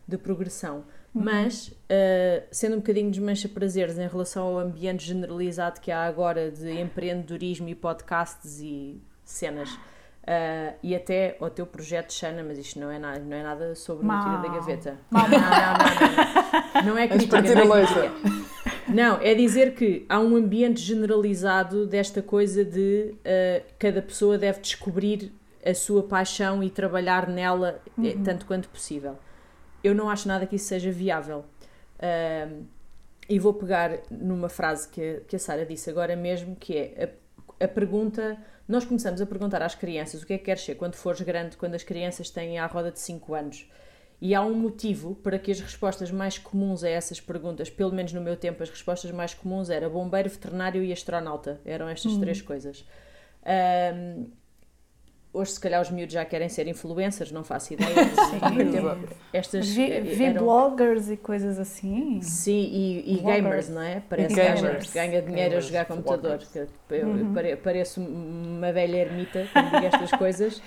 de 0.08 0.18
progressão. 0.18 0.84
Uhum. 1.14 1.24
Mas, 1.24 1.68
uh, 1.68 2.48
sendo 2.52 2.74
um 2.74 2.80
bocadinho 2.80 3.12
desmancha 3.12 3.48
prazeres 3.48 4.00
em 4.00 4.08
relação 4.08 4.48
ao 4.48 4.60
ambiente 4.60 5.06
generalizado 5.06 5.80
que 5.80 5.92
há 5.92 6.06
agora 6.06 6.50
de 6.50 6.72
empreendedorismo 6.80 7.70
e 7.70 7.76
podcasts 7.76 8.60
e 8.62 9.00
cenas, 9.24 9.70
Uh, 10.28 10.76
e 10.84 10.94
até 10.94 11.38
ao 11.40 11.50
teu 11.50 11.66
projeto 11.66 12.12
Xana, 12.12 12.44
mas 12.44 12.58
isto 12.58 12.78
não 12.78 12.92
é 12.92 13.00
nada, 13.00 13.20
não 13.20 13.38
é 13.38 13.44
nada 13.44 13.74
sobre 13.76 14.06
o 14.06 14.10
tira 14.10 14.38
da 14.40 14.50
gaveta. 14.50 14.98
Não, 15.10 15.22
não, 15.22 15.40
não, 15.40 16.84
não, 16.84 16.84
não. 16.84 16.98
é 16.98 17.08
crítica, 17.08 17.42
não 17.42 17.76
é 17.76 17.86
crítica. 17.86 18.12
Não, 18.90 19.22
é 19.22 19.34
dizer 19.34 19.74
que 19.74 20.06
há 20.10 20.20
um 20.20 20.36
ambiente 20.36 20.82
generalizado 20.82 21.86
desta 21.86 22.22
coisa 22.22 22.66
de 22.66 23.16
uh, 23.20 23.66
cada 23.80 24.02
pessoa 24.02 24.38
deve 24.38 24.60
descobrir 24.60 25.32
a 25.66 25.74
sua 25.74 26.04
paixão 26.04 26.62
e 26.62 26.70
trabalhar 26.70 27.28
nela 27.30 27.82
eh, 27.98 28.14
uhum. 28.16 28.24
tanto 28.24 28.46
quanto 28.46 28.68
possível. 28.70 29.18
Eu 29.84 29.96
não 29.96 30.10
acho 30.10 30.28
nada 30.28 30.46
que 30.46 30.58
isso 30.58 30.68
seja 30.68 30.92
viável. 30.92 31.46
Uh, 32.00 32.66
e 33.30 33.40
vou 33.40 33.54
pegar 33.54 34.00
numa 34.10 34.50
frase 34.50 34.88
que 34.90 35.02
a, 35.02 35.20
que 35.22 35.36
a 35.36 35.40
Sara 35.40 35.66
disse 35.66 35.90
agora 35.90 36.16
mesmo, 36.16 36.56
que 36.56 36.78
é 36.78 37.14
a, 37.60 37.68
pergunta 37.68 38.38
nós 38.68 38.86
começamos 38.86 39.22
a 39.22 39.26
perguntar 39.26 39.62
às 39.62 39.76
crianças 39.76 40.22
o 40.22 40.26
que 40.26 40.34
é 40.34 40.38
que 40.38 40.46
queres 40.46 40.64
ser 40.64 40.76
quando 40.76 40.96
fores 40.96 41.22
grande, 41.22 41.58
quando 41.58 41.76
as 41.76 41.84
crianças 41.84 42.30
têm 42.30 42.60
à 42.60 42.66
roda 42.66 42.92
de 42.92 43.00
5 43.00 43.34
anos. 43.34 43.70
E 44.20 44.34
há 44.34 44.42
um 44.42 44.54
motivo 44.54 45.16
para 45.16 45.38
que 45.38 45.52
as 45.52 45.60
respostas 45.60 46.10
mais 46.10 46.40
comuns 46.40 46.84
a 46.84 46.90
essas 46.90 47.22
perguntas, 47.22 47.70
pelo 47.70 47.92
menos 47.92 48.14
no 48.14 48.22
meu 48.22 48.36
tempo, 48.36 48.64
as 48.64 48.70
respostas 48.70 49.12
mais 49.12 49.34
comuns 49.34 49.70
eram 49.70 49.92
bombeiro, 49.92 50.30
veterinário 50.30 50.84
e 50.84 50.92
astronauta. 50.92 51.62
Eram 51.64 51.88
estas 51.88 52.14
hum. 52.14 52.20
três 52.20 52.42
coisas. 52.42 52.84
Um, 53.46 54.32
Hoje, 55.38 55.52
se 55.52 55.60
calhar, 55.60 55.80
os 55.80 55.92
miúdos 55.92 56.14
já 56.14 56.26
querem 56.26 56.50
ser 56.50 56.68
influencers, 56.68 57.32
não 57.32 57.44
faço 57.44 57.74
ideia. 57.74 57.94
Sim. 57.94 59.18
Estas, 59.32 59.70
vi, 59.70 59.92
eh, 59.92 60.02
vi 60.02 60.26
eram... 60.26 60.44
bloggers 60.44 61.12
e 61.12 61.16
coisas 61.16 61.60
assim. 61.60 62.20
Sim, 62.24 62.68
e, 62.72 63.14
e 63.14 63.20
gamers, 63.20 63.70
não 63.70 63.84
é? 63.84 64.02
Parece 64.10 64.34
gamers. 64.34 64.88
que 64.88 64.94
ganha 64.96 65.22
dinheiro 65.22 65.50
gamers, 65.50 65.66
a 65.66 65.68
jogar 65.68 65.86
computador. 65.86 66.40
Eu 66.90 67.08
uhum. 67.08 67.36
pareço 67.64 68.02
uma 68.02 68.74
velha 68.74 68.98
ermita 68.98 69.48
quando 69.54 69.66
digo 69.66 69.86
estas 69.86 70.10
coisas, 70.18 70.60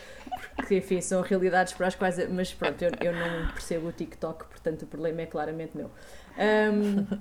porque, 0.54 0.76
enfim, 0.76 1.00
são 1.00 1.20
realidades 1.20 1.72
para 1.72 1.88
as 1.88 1.96
quais. 1.96 2.28
Mas 2.30 2.54
pronto, 2.54 2.80
eu, 2.80 2.92
eu 3.00 3.12
não 3.12 3.48
percebo 3.48 3.88
o 3.88 3.92
TikTok, 3.92 4.44
portanto, 4.44 4.82
o 4.82 4.86
problema 4.86 5.22
é 5.22 5.26
claramente 5.26 5.76
meu. 5.76 5.90
Um, 6.38 7.18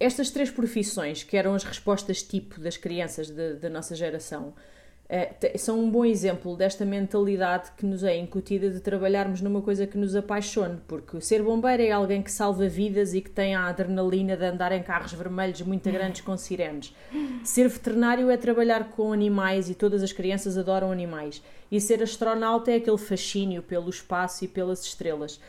estas 0.00 0.30
três 0.30 0.50
profissões, 0.50 1.22
que 1.22 1.36
eram 1.36 1.54
as 1.54 1.62
respostas 1.62 2.22
tipo 2.22 2.58
das 2.58 2.78
crianças 2.78 3.28
da 3.28 3.68
nossa 3.68 3.94
geração, 3.94 4.54
é, 5.12 5.58
são 5.58 5.80
um 5.80 5.90
bom 5.90 6.04
exemplo 6.04 6.56
desta 6.56 6.84
mentalidade 6.84 7.72
que 7.76 7.84
nos 7.84 8.04
é 8.04 8.16
incutida 8.16 8.70
de 8.70 8.78
trabalharmos 8.78 9.40
numa 9.40 9.60
coisa 9.60 9.84
que 9.84 9.98
nos 9.98 10.14
apaixone, 10.14 10.78
porque 10.86 11.20
ser 11.20 11.42
bombeiro 11.42 11.82
é 11.82 11.90
alguém 11.90 12.22
que 12.22 12.30
salva 12.30 12.68
vidas 12.68 13.12
e 13.12 13.20
que 13.20 13.28
tem 13.28 13.56
a 13.56 13.66
adrenalina 13.66 14.36
de 14.36 14.44
andar 14.44 14.70
em 14.70 14.84
carros 14.84 15.12
vermelhos 15.12 15.62
muito 15.62 15.90
grandes 15.90 16.20
com 16.20 16.36
sirenes. 16.36 16.94
Ser 17.42 17.68
veterinário 17.68 18.30
é 18.30 18.36
trabalhar 18.36 18.90
com 18.90 19.12
animais 19.12 19.68
e 19.68 19.74
todas 19.74 20.00
as 20.00 20.12
crianças 20.12 20.56
adoram 20.56 20.92
animais. 20.92 21.42
E 21.72 21.80
ser 21.80 22.00
astronauta 22.04 22.70
é 22.70 22.76
aquele 22.76 22.98
fascínio 22.98 23.62
pelo 23.62 23.90
espaço 23.90 24.44
e 24.44 24.48
pelas 24.48 24.84
estrelas. 24.84 25.40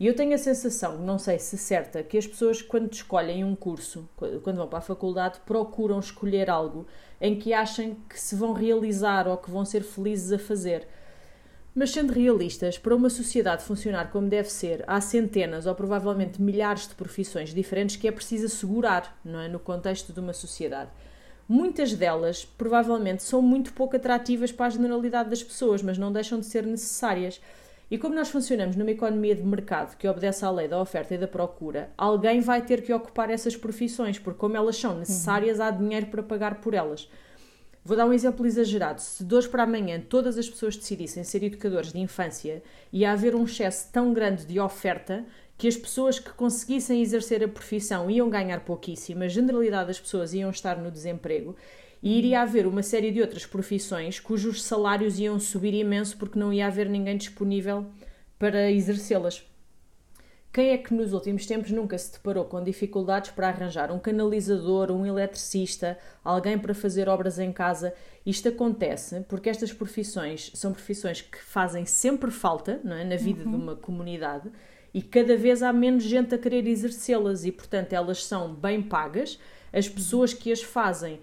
E 0.00 0.06
eu 0.06 0.16
tenho 0.16 0.34
a 0.34 0.38
sensação, 0.38 0.96
não 0.96 1.18
sei 1.18 1.38
se 1.38 1.58
certa, 1.58 2.02
que 2.02 2.16
as 2.16 2.26
pessoas, 2.26 2.62
quando 2.62 2.90
escolhem 2.90 3.44
um 3.44 3.54
curso, 3.54 4.08
quando 4.42 4.56
vão 4.56 4.66
para 4.66 4.78
a 4.78 4.82
faculdade, 4.82 5.38
procuram 5.44 6.00
escolher 6.00 6.48
algo 6.48 6.86
em 7.20 7.38
que 7.38 7.52
achem 7.52 7.98
que 8.08 8.18
se 8.18 8.34
vão 8.34 8.54
realizar 8.54 9.28
ou 9.28 9.36
que 9.36 9.50
vão 9.50 9.62
ser 9.62 9.82
felizes 9.82 10.32
a 10.32 10.38
fazer. 10.38 10.88
Mas 11.74 11.90
sendo 11.90 12.14
realistas, 12.14 12.78
para 12.78 12.96
uma 12.96 13.10
sociedade 13.10 13.62
funcionar 13.62 14.10
como 14.10 14.26
deve 14.26 14.48
ser, 14.48 14.82
há 14.86 15.02
centenas 15.02 15.66
ou 15.66 15.74
provavelmente 15.74 16.40
milhares 16.40 16.88
de 16.88 16.94
profissões 16.94 17.52
diferentes 17.52 17.96
que 17.96 18.08
é 18.08 18.10
preciso 18.10 18.46
assegurar, 18.46 19.20
não 19.22 19.38
é, 19.38 19.48
no 19.48 19.58
contexto 19.58 20.14
de 20.14 20.20
uma 20.20 20.32
sociedade. 20.32 20.90
Muitas 21.46 21.92
delas 21.92 22.46
provavelmente 22.46 23.22
são 23.22 23.42
muito 23.42 23.74
pouco 23.74 23.96
atrativas 23.96 24.50
para 24.50 24.64
a 24.64 24.70
generalidade 24.70 25.28
das 25.28 25.42
pessoas, 25.42 25.82
mas 25.82 25.98
não 25.98 26.10
deixam 26.10 26.40
de 26.40 26.46
ser 26.46 26.64
necessárias. 26.64 27.38
E 27.90 27.98
como 27.98 28.14
nós 28.14 28.30
funcionamos 28.30 28.76
numa 28.76 28.92
economia 28.92 29.34
de 29.34 29.42
mercado 29.42 29.96
que 29.96 30.06
obedece 30.06 30.44
à 30.44 30.50
lei 30.50 30.68
da 30.68 30.80
oferta 30.80 31.14
e 31.14 31.18
da 31.18 31.26
procura, 31.26 31.90
alguém 31.98 32.40
vai 32.40 32.64
ter 32.64 32.82
que 32.82 32.92
ocupar 32.92 33.30
essas 33.30 33.56
profissões, 33.56 34.16
porque 34.16 34.38
como 34.38 34.56
elas 34.56 34.76
são 34.76 34.96
necessárias, 34.96 35.58
uhum. 35.58 35.64
há 35.64 35.70
dinheiro 35.72 36.06
para 36.06 36.22
pagar 36.22 36.60
por 36.60 36.72
elas. 36.72 37.08
Vou 37.84 37.96
dar 37.96 38.06
um 38.06 38.12
exemplo 38.12 38.46
exagerado. 38.46 39.00
Se 39.00 39.24
de 39.24 39.34
hoje 39.34 39.48
para 39.48 39.64
amanhã 39.64 40.00
todas 40.00 40.38
as 40.38 40.48
pessoas 40.48 40.76
decidissem 40.76 41.24
ser 41.24 41.42
educadores 41.42 41.92
de 41.92 41.98
infância, 41.98 42.62
ia 42.92 43.10
haver 43.10 43.34
um 43.34 43.44
excesso 43.44 43.90
tão 43.90 44.12
grande 44.12 44.46
de 44.46 44.60
oferta 44.60 45.24
que 45.58 45.66
as 45.66 45.76
pessoas 45.76 46.18
que 46.18 46.30
conseguissem 46.30 47.02
exercer 47.02 47.42
a 47.42 47.48
profissão 47.48 48.08
iam 48.08 48.30
ganhar 48.30 48.60
pouquíssimo, 48.60 49.24
a 49.24 49.28
generalidade 49.28 49.88
das 49.88 50.00
pessoas 50.00 50.32
iam 50.32 50.50
estar 50.50 50.76
no 50.78 50.90
desemprego 50.90 51.56
e 52.02 52.18
iria 52.18 52.42
haver 52.42 52.66
uma 52.66 52.82
série 52.82 53.10
de 53.10 53.20
outras 53.20 53.44
profissões 53.44 54.18
cujos 54.18 54.62
salários 54.62 55.18
iam 55.18 55.38
subir 55.38 55.74
imenso 55.74 56.16
porque 56.16 56.38
não 56.38 56.52
ia 56.52 56.66
haver 56.66 56.88
ninguém 56.88 57.16
disponível 57.16 57.86
para 58.38 58.70
exercê-las. 58.70 59.44
Quem 60.52 60.70
é 60.70 60.78
que 60.78 60.92
nos 60.92 61.12
últimos 61.12 61.46
tempos 61.46 61.70
nunca 61.70 61.96
se 61.96 62.12
deparou 62.12 62.44
com 62.44 62.62
dificuldades 62.62 63.30
para 63.30 63.48
arranjar 63.48 63.92
um 63.92 64.00
canalizador, 64.00 64.90
um 64.90 65.06
eletricista, 65.06 65.96
alguém 66.24 66.58
para 66.58 66.74
fazer 66.74 67.08
obras 67.08 67.38
em 67.38 67.52
casa? 67.52 67.94
Isto 68.26 68.48
acontece 68.48 69.24
porque 69.28 69.48
estas 69.48 69.72
profissões 69.72 70.50
são 70.54 70.72
profissões 70.72 71.20
que 71.20 71.38
fazem 71.38 71.84
sempre 71.84 72.32
falta 72.32 72.80
não 72.82 72.96
é? 72.96 73.04
na 73.04 73.16
vida 73.16 73.44
uhum. 73.44 73.50
de 73.50 73.56
uma 73.56 73.76
comunidade 73.76 74.50
e 74.92 75.00
cada 75.00 75.36
vez 75.36 75.62
há 75.62 75.72
menos 75.72 76.02
gente 76.02 76.34
a 76.34 76.38
querer 76.38 76.66
exercê-las 76.66 77.44
e, 77.44 77.52
portanto, 77.52 77.92
elas 77.92 78.24
são 78.24 78.52
bem 78.52 78.82
pagas. 78.82 79.38
As 79.72 79.88
pessoas 79.88 80.34
que 80.34 80.50
as 80.50 80.62
fazem 80.62 81.20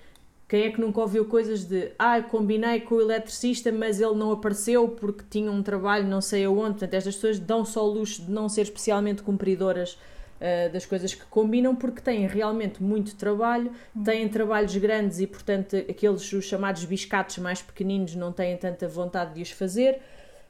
quem 0.47 0.63
é 0.63 0.71
que 0.71 0.79
nunca 0.79 1.01
ouviu 1.01 1.25
coisas 1.25 1.65
de 1.65 1.91
ah, 1.99 2.21
combinei 2.21 2.79
com 2.79 2.95
o 2.95 3.01
eletricista, 3.01 3.69
mas 3.69 3.99
ele 3.99 4.15
não 4.15 4.31
apareceu 4.31 4.87
porque 4.87 5.23
tinha 5.29 5.51
um 5.51 5.61
trabalho 5.61 6.07
não 6.07 6.21
sei 6.21 6.45
aonde. 6.45 6.71
Portanto, 6.71 6.93
estas 6.93 7.15
pessoas 7.15 7.37
dão 7.37 7.65
só 7.65 7.85
o 7.85 7.91
luxo 7.91 8.21
de 8.21 8.31
não 8.31 8.47
ser 8.47 8.61
especialmente 8.61 9.21
cumpridoras 9.23 9.93
uh, 9.93 10.71
das 10.71 10.85
coisas 10.85 11.13
que 11.13 11.25
combinam, 11.25 11.75
porque 11.75 11.99
têm 11.99 12.25
realmente 12.27 12.81
muito 12.81 13.13
trabalho, 13.15 13.71
uhum. 13.93 14.03
têm 14.03 14.29
trabalhos 14.29 14.75
grandes 14.77 15.19
e, 15.19 15.27
portanto, 15.27 15.75
aqueles 15.75 16.31
os 16.31 16.45
chamados 16.45 16.85
biscatos 16.85 17.39
mais 17.39 17.61
pequeninos 17.61 18.15
não 18.15 18.31
têm 18.31 18.55
tanta 18.55 18.87
vontade 18.87 19.33
de 19.33 19.41
os 19.41 19.51
fazer. 19.51 19.99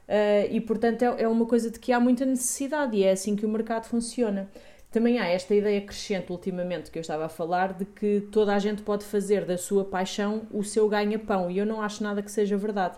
Uh, 0.08 0.48
e 0.50 0.58
portanto 0.62 1.02
é, 1.02 1.24
é 1.24 1.28
uma 1.28 1.44
coisa 1.44 1.70
de 1.70 1.78
que 1.78 1.92
há 1.92 2.00
muita 2.00 2.24
necessidade 2.24 2.96
e 2.96 3.04
é 3.04 3.10
assim 3.10 3.36
que 3.36 3.44
o 3.44 3.48
mercado 3.48 3.84
funciona. 3.84 4.48
Também 4.90 5.18
há 5.18 5.26
esta 5.26 5.54
ideia 5.54 5.82
crescente 5.82 6.32
ultimamente 6.32 6.90
que 6.90 6.98
eu 6.98 7.02
estava 7.02 7.26
a 7.26 7.28
falar 7.28 7.74
de 7.74 7.84
que 7.84 8.26
toda 8.32 8.54
a 8.54 8.58
gente 8.58 8.82
pode 8.82 9.04
fazer 9.04 9.44
da 9.44 9.58
sua 9.58 9.84
paixão 9.84 10.46
o 10.50 10.64
seu 10.64 10.88
ganha-pão 10.88 11.50
e 11.50 11.58
eu 11.58 11.66
não 11.66 11.82
acho 11.82 12.02
nada 12.02 12.22
que 12.22 12.30
seja 12.30 12.56
verdade. 12.56 12.96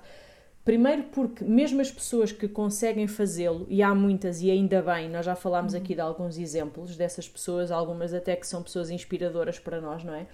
Primeiro 0.64 1.05
porque 1.05 1.43
mesmo 1.43 1.80
as 1.80 1.91
pessoas 1.91 2.30
que 2.30 2.47
conseguem 2.47 3.09
fazê-lo, 3.09 3.66
e 3.68 3.82
há 3.82 3.95
muitas 3.95 4.41
e 4.41 4.51
ainda 4.51 4.80
bem, 4.82 5.09
nós 5.09 5.26
já 5.26 5.34
falámos 5.34 5.74
aqui 5.74 5.95
de 5.95 6.01
alguns 6.01 6.38
exemplos 6.38 6.97
dessas 6.97 7.28
pessoas, 7.28 7.72
algumas 7.72 8.14
até 8.14 8.36
que 8.36 8.47
são 8.47 8.62
pessoas 8.62 8.91
inspiradoras 8.91 9.59
para 9.59 9.80
nós, 9.80 10.05
não 10.05 10.14
é? 10.14 10.26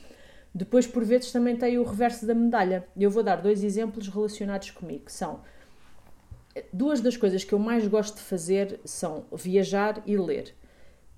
Depois, 0.54 0.86
por 0.86 1.04
vezes, 1.04 1.32
também 1.32 1.56
tem 1.56 1.78
o 1.78 1.84
reverso 1.84 2.26
da 2.26 2.34
medalha. 2.34 2.86
Eu 2.96 3.10
vou 3.10 3.22
dar 3.22 3.36
dois 3.36 3.62
exemplos 3.62 4.08
relacionados 4.08 4.70
comigo, 4.70 5.04
que 5.04 5.12
são 5.12 5.40
duas 6.72 7.00
das 7.00 7.16
coisas 7.16 7.44
que 7.44 7.52
eu 7.52 7.58
mais 7.58 7.86
gosto 7.86 8.16
de 8.16 8.22
fazer 8.22 8.80
são 8.84 9.24
viajar 9.32 10.02
e 10.06 10.16
ler. 10.16 10.54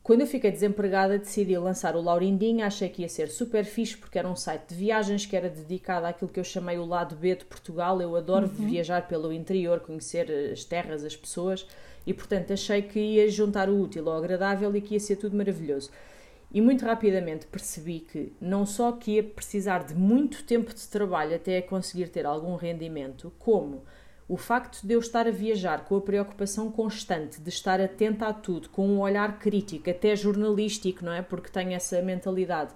Quando 0.08 0.22
eu 0.22 0.26
fiquei 0.26 0.50
desempregada, 0.50 1.18
decidi 1.18 1.58
lançar 1.58 1.94
o 1.94 2.00
Laurindinho. 2.00 2.64
Achei 2.64 2.88
que 2.88 3.02
ia 3.02 3.08
ser 3.10 3.28
super 3.28 3.62
fixe, 3.66 3.94
porque 3.94 4.18
era 4.18 4.26
um 4.26 4.34
site 4.34 4.70
de 4.70 4.74
viagens 4.74 5.26
que 5.26 5.36
era 5.36 5.50
dedicado 5.50 6.06
àquilo 6.06 6.30
que 6.30 6.40
eu 6.40 6.44
chamei 6.44 6.78
o 6.78 6.86
lado 6.86 7.14
B 7.14 7.36
de 7.36 7.44
Portugal. 7.44 8.00
Eu 8.00 8.16
adoro 8.16 8.46
uhum. 8.46 8.68
viajar 8.68 9.06
pelo 9.06 9.30
interior, 9.30 9.80
conhecer 9.80 10.50
as 10.50 10.64
terras, 10.64 11.04
as 11.04 11.14
pessoas, 11.14 11.66
e 12.06 12.14
portanto 12.14 12.54
achei 12.54 12.80
que 12.80 12.98
ia 12.98 13.30
juntar 13.30 13.68
o 13.68 13.78
útil 13.78 14.08
ao 14.08 14.16
agradável 14.16 14.74
e 14.74 14.80
que 14.80 14.94
ia 14.94 15.00
ser 15.00 15.16
tudo 15.16 15.36
maravilhoso. 15.36 15.90
E 16.50 16.58
muito 16.62 16.86
rapidamente 16.86 17.44
percebi 17.44 18.00
que 18.00 18.32
não 18.40 18.64
só 18.64 18.92
que 18.92 19.16
ia 19.16 19.22
precisar 19.22 19.84
de 19.84 19.94
muito 19.94 20.42
tempo 20.42 20.72
de 20.72 20.88
trabalho 20.88 21.36
até 21.36 21.60
conseguir 21.60 22.08
ter 22.08 22.24
algum 22.24 22.56
rendimento, 22.56 23.30
como 23.38 23.82
o 24.28 24.36
facto 24.36 24.86
de 24.86 24.92
eu 24.92 25.00
estar 25.00 25.26
a 25.26 25.30
viajar 25.30 25.84
com 25.84 25.96
a 25.96 26.00
preocupação 26.00 26.70
constante 26.70 27.40
de 27.40 27.48
estar 27.48 27.80
atenta 27.80 28.26
a 28.26 28.32
tudo, 28.32 28.68
com 28.68 28.86
um 28.86 29.00
olhar 29.00 29.38
crítico, 29.38 29.88
até 29.88 30.14
jornalístico, 30.14 31.02
não 31.04 31.12
é? 31.12 31.22
Porque 31.22 31.50
tenho 31.50 31.72
essa 31.72 32.02
mentalidade, 32.02 32.74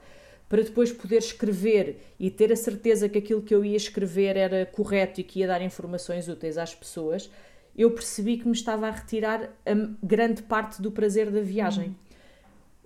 para 0.48 0.62
depois 0.62 0.90
poder 0.90 1.18
escrever 1.18 2.00
e 2.18 2.30
ter 2.30 2.50
a 2.50 2.56
certeza 2.56 3.08
que 3.08 3.18
aquilo 3.18 3.42
que 3.42 3.54
eu 3.54 3.62
ia 3.64 3.76
escrever 3.76 4.36
era 4.36 4.64
correto 4.64 5.20
e 5.20 5.24
que 5.24 5.40
ia 5.40 5.46
dar 5.46 5.60
informações 5.60 6.26
úteis 6.26 6.56
às 6.56 6.74
pessoas, 6.74 7.30
eu 7.76 7.90
percebi 7.90 8.38
que 8.38 8.46
me 8.46 8.54
estava 8.54 8.88
a 8.88 8.90
retirar 8.90 9.50
a 9.66 9.74
grande 10.02 10.42
parte 10.42 10.80
do 10.80 10.90
prazer 10.90 11.30
da 11.30 11.40
viagem. 11.40 11.90
Hum. 11.90 11.94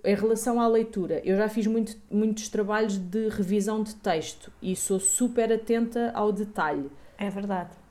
Em 0.03 0.15
relação 0.15 0.61
à 0.61 0.67
leitura, 0.67 1.21
eu 1.25 1.35
já 1.35 1.49
fiz 1.49 1.67
muito, 1.67 1.97
muitos 2.09 2.47
trabalhos 2.47 2.97
de 2.97 3.29
revisão 3.29 3.81
de 3.83 3.95
texto 3.95 4.51
e 4.61 4.75
sou 4.75 4.99
super 4.99 5.51
atenta 5.51 6.11
ao 6.13 6.31
detalhe. 6.31 6.89
É 7.17 7.29
verdade. 7.29 7.86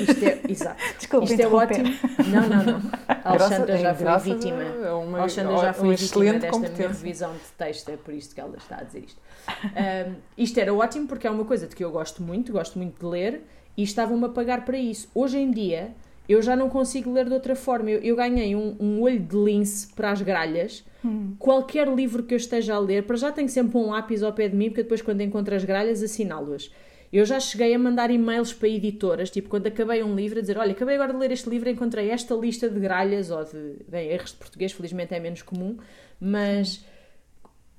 Isto 0.00 0.24
é, 0.24 0.40
exato. 0.48 0.82
Desculpa, 0.98 1.24
Isto 1.26 1.40
é 1.40 1.46
ótimo. 1.46 1.88
Não, 2.26 2.48
não, 2.48 2.64
não. 2.64 2.90
A 3.08 3.30
Alexandra 3.30 3.78
já 3.78 3.94
foi 3.94 4.34
vítima. 4.34 4.62
A 4.88 4.96
uma, 4.96 5.18
Alexandra 5.20 5.58
já 5.58 5.72
foi 5.72 5.96
vítima 5.96 6.32
desta 6.34 6.58
minha 6.58 6.88
revisão 6.88 7.32
de 7.32 7.52
texto, 7.56 7.88
é 7.90 7.96
por 7.96 8.14
isto 8.14 8.34
que 8.34 8.40
ela 8.40 8.56
está 8.56 8.78
a 8.78 8.82
dizer 8.84 9.04
isto. 9.04 9.20
Um, 9.48 10.14
isto 10.36 10.58
era 10.58 10.72
ótimo 10.74 11.06
porque 11.06 11.26
é 11.26 11.30
uma 11.30 11.44
coisa 11.44 11.66
de 11.66 11.74
que 11.74 11.84
eu 11.84 11.90
gosto 11.90 12.22
muito, 12.22 12.52
gosto 12.52 12.78
muito 12.78 12.98
de 12.98 13.06
ler 13.06 13.42
e 13.76 13.82
estavam-me 13.82 14.26
a 14.26 14.28
pagar 14.28 14.64
para 14.64 14.76
isso. 14.76 15.08
Hoje 15.14 15.38
em 15.38 15.50
dia, 15.50 15.92
eu 16.28 16.42
já 16.42 16.54
não 16.54 16.68
consigo 16.68 17.12
ler 17.12 17.24
de 17.24 17.32
outra 17.32 17.56
forma. 17.56 17.90
Eu, 17.90 18.00
eu 18.00 18.16
ganhei 18.16 18.54
um, 18.54 18.76
um, 18.78 19.00
olho 19.00 19.18
de 19.18 19.36
lince 19.36 19.88
para 19.94 20.10
as 20.10 20.20
gralhas. 20.20 20.84
Hum. 21.04 21.34
Qualquer 21.38 21.88
livro 21.88 22.22
que 22.22 22.34
eu 22.34 22.36
esteja 22.36 22.74
a 22.74 22.78
ler, 22.78 23.04
para 23.04 23.16
já 23.16 23.32
tenho 23.32 23.48
sempre 23.48 23.78
um 23.78 23.90
lápis 23.90 24.22
ao 24.22 24.32
pé 24.32 24.48
de 24.48 24.54
mim, 24.54 24.68
porque 24.68 24.82
depois, 24.82 25.00
quando 25.00 25.22
encontro 25.22 25.54
as 25.54 25.64
gralhas, 25.64 26.02
assinalo-as. 26.02 26.70
Eu 27.12 27.24
já 27.24 27.40
cheguei 27.40 27.74
a 27.74 27.78
mandar 27.78 28.10
e-mails 28.10 28.52
para 28.52 28.68
editoras, 28.68 29.30
tipo, 29.30 29.48
quando 29.48 29.66
acabei 29.66 30.02
um 30.02 30.14
livro, 30.14 30.38
a 30.38 30.40
dizer: 30.42 30.58
Olha, 30.58 30.72
acabei 30.72 30.94
agora 30.94 31.12
de 31.12 31.18
ler 31.18 31.32
este 31.32 31.48
livro, 31.48 31.68
encontrei 31.68 32.10
esta 32.10 32.34
lista 32.34 32.68
de 32.68 32.78
gralhas, 32.78 33.30
ou 33.30 33.42
de. 33.44 33.76
Bem, 33.88 34.10
erros 34.10 34.32
de 34.32 34.36
português, 34.36 34.72
felizmente 34.72 35.14
é 35.14 35.20
menos 35.20 35.42
comum, 35.42 35.78
mas. 36.20 36.84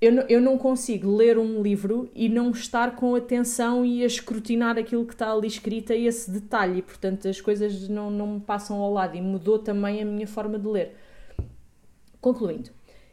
Eu 0.02 0.14
não, 0.14 0.24
eu 0.30 0.40
não 0.40 0.58
consigo 0.58 1.14
ler 1.14 1.38
um 1.38 1.62
livro 1.62 2.10
e 2.16 2.30
não 2.30 2.52
estar 2.52 2.96
com 2.96 3.16
atenção 3.16 3.86
e 3.86 4.02
a 4.02 4.08
escrutinar 4.08 4.78
aquilo 4.78 5.06
que 5.06 5.14
está 5.14 5.30
ali 5.30 5.48
escrito 5.48 5.92
e 5.92 6.08
esse 6.08 6.32
detalhe. 6.32 6.80
E, 6.80 6.82
portanto, 6.82 7.28
as 7.28 7.42
coisas 7.42 7.90
não, 7.90 8.10
não 8.10 8.36
me 8.36 8.40
passam 8.40 8.80
ao 8.80 8.94
lado 8.94 9.18
e 9.18 9.22
mudou 9.22 9.60
também 9.60 10.02
a 10.02 10.06
minha 10.06 10.26
forma 10.26 10.58
de 10.58 10.66
ler. 10.66 10.96
Concluindo, 12.22 12.70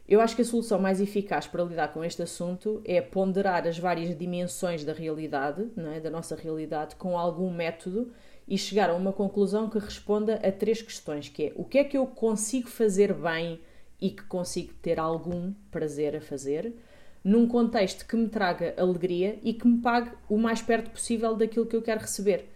eu 0.07 0.21
acho 0.21 0.35
que 0.35 0.41
a 0.41 0.45
solução 0.45 0.79
mais 0.79 1.01
eficaz 1.01 1.47
para 1.47 1.63
lidar 1.63 1.89
com 1.89 2.03
este 2.03 2.21
assunto 2.21 2.81
é 2.85 3.01
ponderar 3.01 3.67
as 3.67 3.77
várias 3.77 4.17
dimensões 4.17 4.85
da 4.85 4.93
realidade, 4.93 5.67
é? 5.93 5.99
da 5.99 6.09
nossa 6.09 6.35
realidade, 6.35 6.95
com 6.95 7.17
algum 7.17 7.51
método 7.51 8.11
e 8.47 8.57
chegar 8.57 8.89
a 8.89 8.95
uma 8.95 9.11
conclusão 9.11 9.69
que 9.69 9.77
responda 9.77 10.35
a 10.35 10.51
três 10.51 10.81
questões, 10.81 11.27
que 11.27 11.47
é 11.47 11.53
o 11.55 11.65
que 11.65 11.79
é 11.79 11.83
que 11.83 11.97
eu 11.97 12.07
consigo 12.07 12.69
fazer 12.69 13.13
bem 13.13 13.59
e 13.99 14.09
que 14.09 14.23
consigo 14.23 14.73
ter 14.81 14.97
algum 14.97 15.51
prazer 15.69 16.15
a 16.15 16.21
fazer, 16.21 16.73
num 17.21 17.45
contexto 17.45 18.07
que 18.07 18.15
me 18.15 18.29
traga 18.29 18.73
alegria 18.77 19.37
e 19.43 19.53
que 19.53 19.67
me 19.67 19.79
pague 19.79 20.11
o 20.29 20.37
mais 20.37 20.61
perto 20.61 20.89
possível 20.91 21.35
daquilo 21.35 21.65
que 21.65 21.75
eu 21.75 21.81
quero 21.81 21.99
receber. 21.99 22.47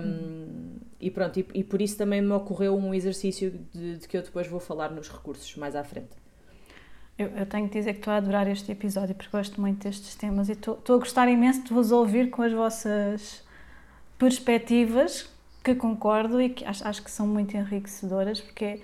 Um, 0.00 0.76
e 1.00 1.10
pronto, 1.10 1.40
e, 1.40 1.46
e, 1.54 1.64
por 1.64 1.82
isso 1.82 1.96
também 1.96 2.22
me 2.22 2.32
ocorreu 2.32 2.76
um 2.76 2.94
exercício 2.94 3.50
de, 3.72 3.96
de 3.96 4.08
que 4.08 4.16
eu 4.16 4.22
depois 4.22 4.46
vou 4.46 4.60
falar 4.60 4.90
nos 4.90 5.08
recursos 5.08 5.56
mais 5.56 5.74
à 5.74 5.82
frente. 5.82 6.27
Eu, 7.18 7.26
eu, 7.36 7.46
tenho 7.46 7.68
que 7.68 7.76
dizer 7.76 7.94
que 7.94 7.98
estou 7.98 8.12
a 8.12 8.18
adorar 8.18 8.46
este 8.46 8.70
episódio 8.70 9.12
porque 9.12 9.36
gosto 9.36 9.60
muito 9.60 9.82
destes 9.82 10.14
temas 10.14 10.48
e 10.48 10.52
estou, 10.52 10.78
a 10.86 10.98
gostar 10.98 11.28
imenso 11.28 11.64
de 11.64 11.74
vos 11.74 11.90
ouvir 11.90 12.30
com 12.30 12.42
as 12.42 12.52
vossas 12.52 13.44
perspectivas, 14.16 15.28
que 15.64 15.74
concordo 15.74 16.40
e 16.40 16.50
que 16.50 16.64
acho, 16.64 16.86
acho 16.86 17.02
que 17.02 17.10
são 17.10 17.26
muito 17.26 17.56
enriquecedoras, 17.56 18.40
porque 18.40 18.80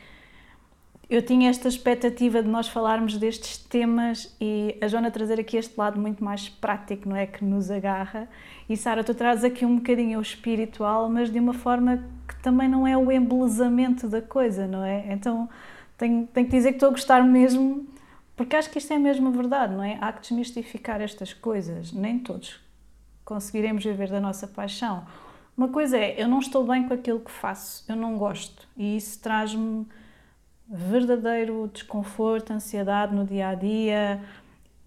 eu 1.08 1.22
tinha 1.22 1.48
esta 1.48 1.68
expectativa 1.68 2.42
de 2.42 2.48
nós 2.48 2.66
falarmos 2.66 3.16
destes 3.18 3.56
temas 3.56 4.34
e 4.40 4.76
a 4.80 4.88
Joana 4.88 5.12
trazer 5.12 5.38
aqui 5.38 5.56
este 5.56 5.78
lado 5.78 6.00
muito 6.00 6.24
mais 6.24 6.48
prático, 6.48 7.08
não 7.08 7.14
é? 7.14 7.26
Que 7.26 7.44
nos 7.44 7.70
agarra. 7.70 8.28
E 8.68 8.76
Sara, 8.76 9.04
tu 9.04 9.14
trazes 9.14 9.44
aqui 9.44 9.64
um 9.64 9.76
bocadinho 9.76 10.18
o 10.18 10.22
espiritual, 10.22 11.08
mas 11.08 11.30
de 11.30 11.38
uma 11.38 11.54
forma 11.54 12.02
que 12.26 12.34
também 12.42 12.68
não 12.68 12.84
é 12.84 12.96
o 12.96 13.12
embelezamento 13.12 14.08
da 14.08 14.20
coisa, 14.20 14.66
não 14.66 14.82
é? 14.82 15.12
Então 15.12 15.48
tenho, 15.96 16.26
tenho 16.32 16.46
que 16.46 16.52
dizer 16.52 16.70
que 16.70 16.76
estou 16.76 16.88
a 16.88 16.92
gostar 16.92 17.22
mesmo 17.22 17.86
porque 18.36 18.56
acho 18.56 18.70
que 18.70 18.78
isto 18.78 18.92
é 18.92 18.98
mesmo 18.98 19.30
verdade, 19.30 19.74
não 19.74 19.82
é? 19.82 19.98
Há 20.00 20.12
que 20.12 20.22
desmistificar 20.22 21.00
estas 21.00 21.32
coisas. 21.32 21.92
Nem 21.92 22.18
todos 22.18 22.60
conseguiremos 23.24 23.84
viver 23.84 24.10
da 24.10 24.20
nossa 24.20 24.46
paixão. 24.46 25.06
Uma 25.56 25.68
coisa 25.68 25.96
é, 25.96 26.20
eu 26.20 26.28
não 26.28 26.40
estou 26.40 26.66
bem 26.66 26.86
com 26.86 26.94
aquilo 26.94 27.20
que 27.20 27.30
faço, 27.30 27.84
eu 27.88 27.94
não 27.94 28.18
gosto. 28.18 28.66
E 28.76 28.96
isso 28.96 29.20
traz-me 29.20 29.86
verdadeiro 30.68 31.70
desconforto, 31.72 32.52
ansiedade 32.52 33.14
no 33.14 33.24
dia 33.24 33.48
a 33.48 33.54
dia 33.54 34.20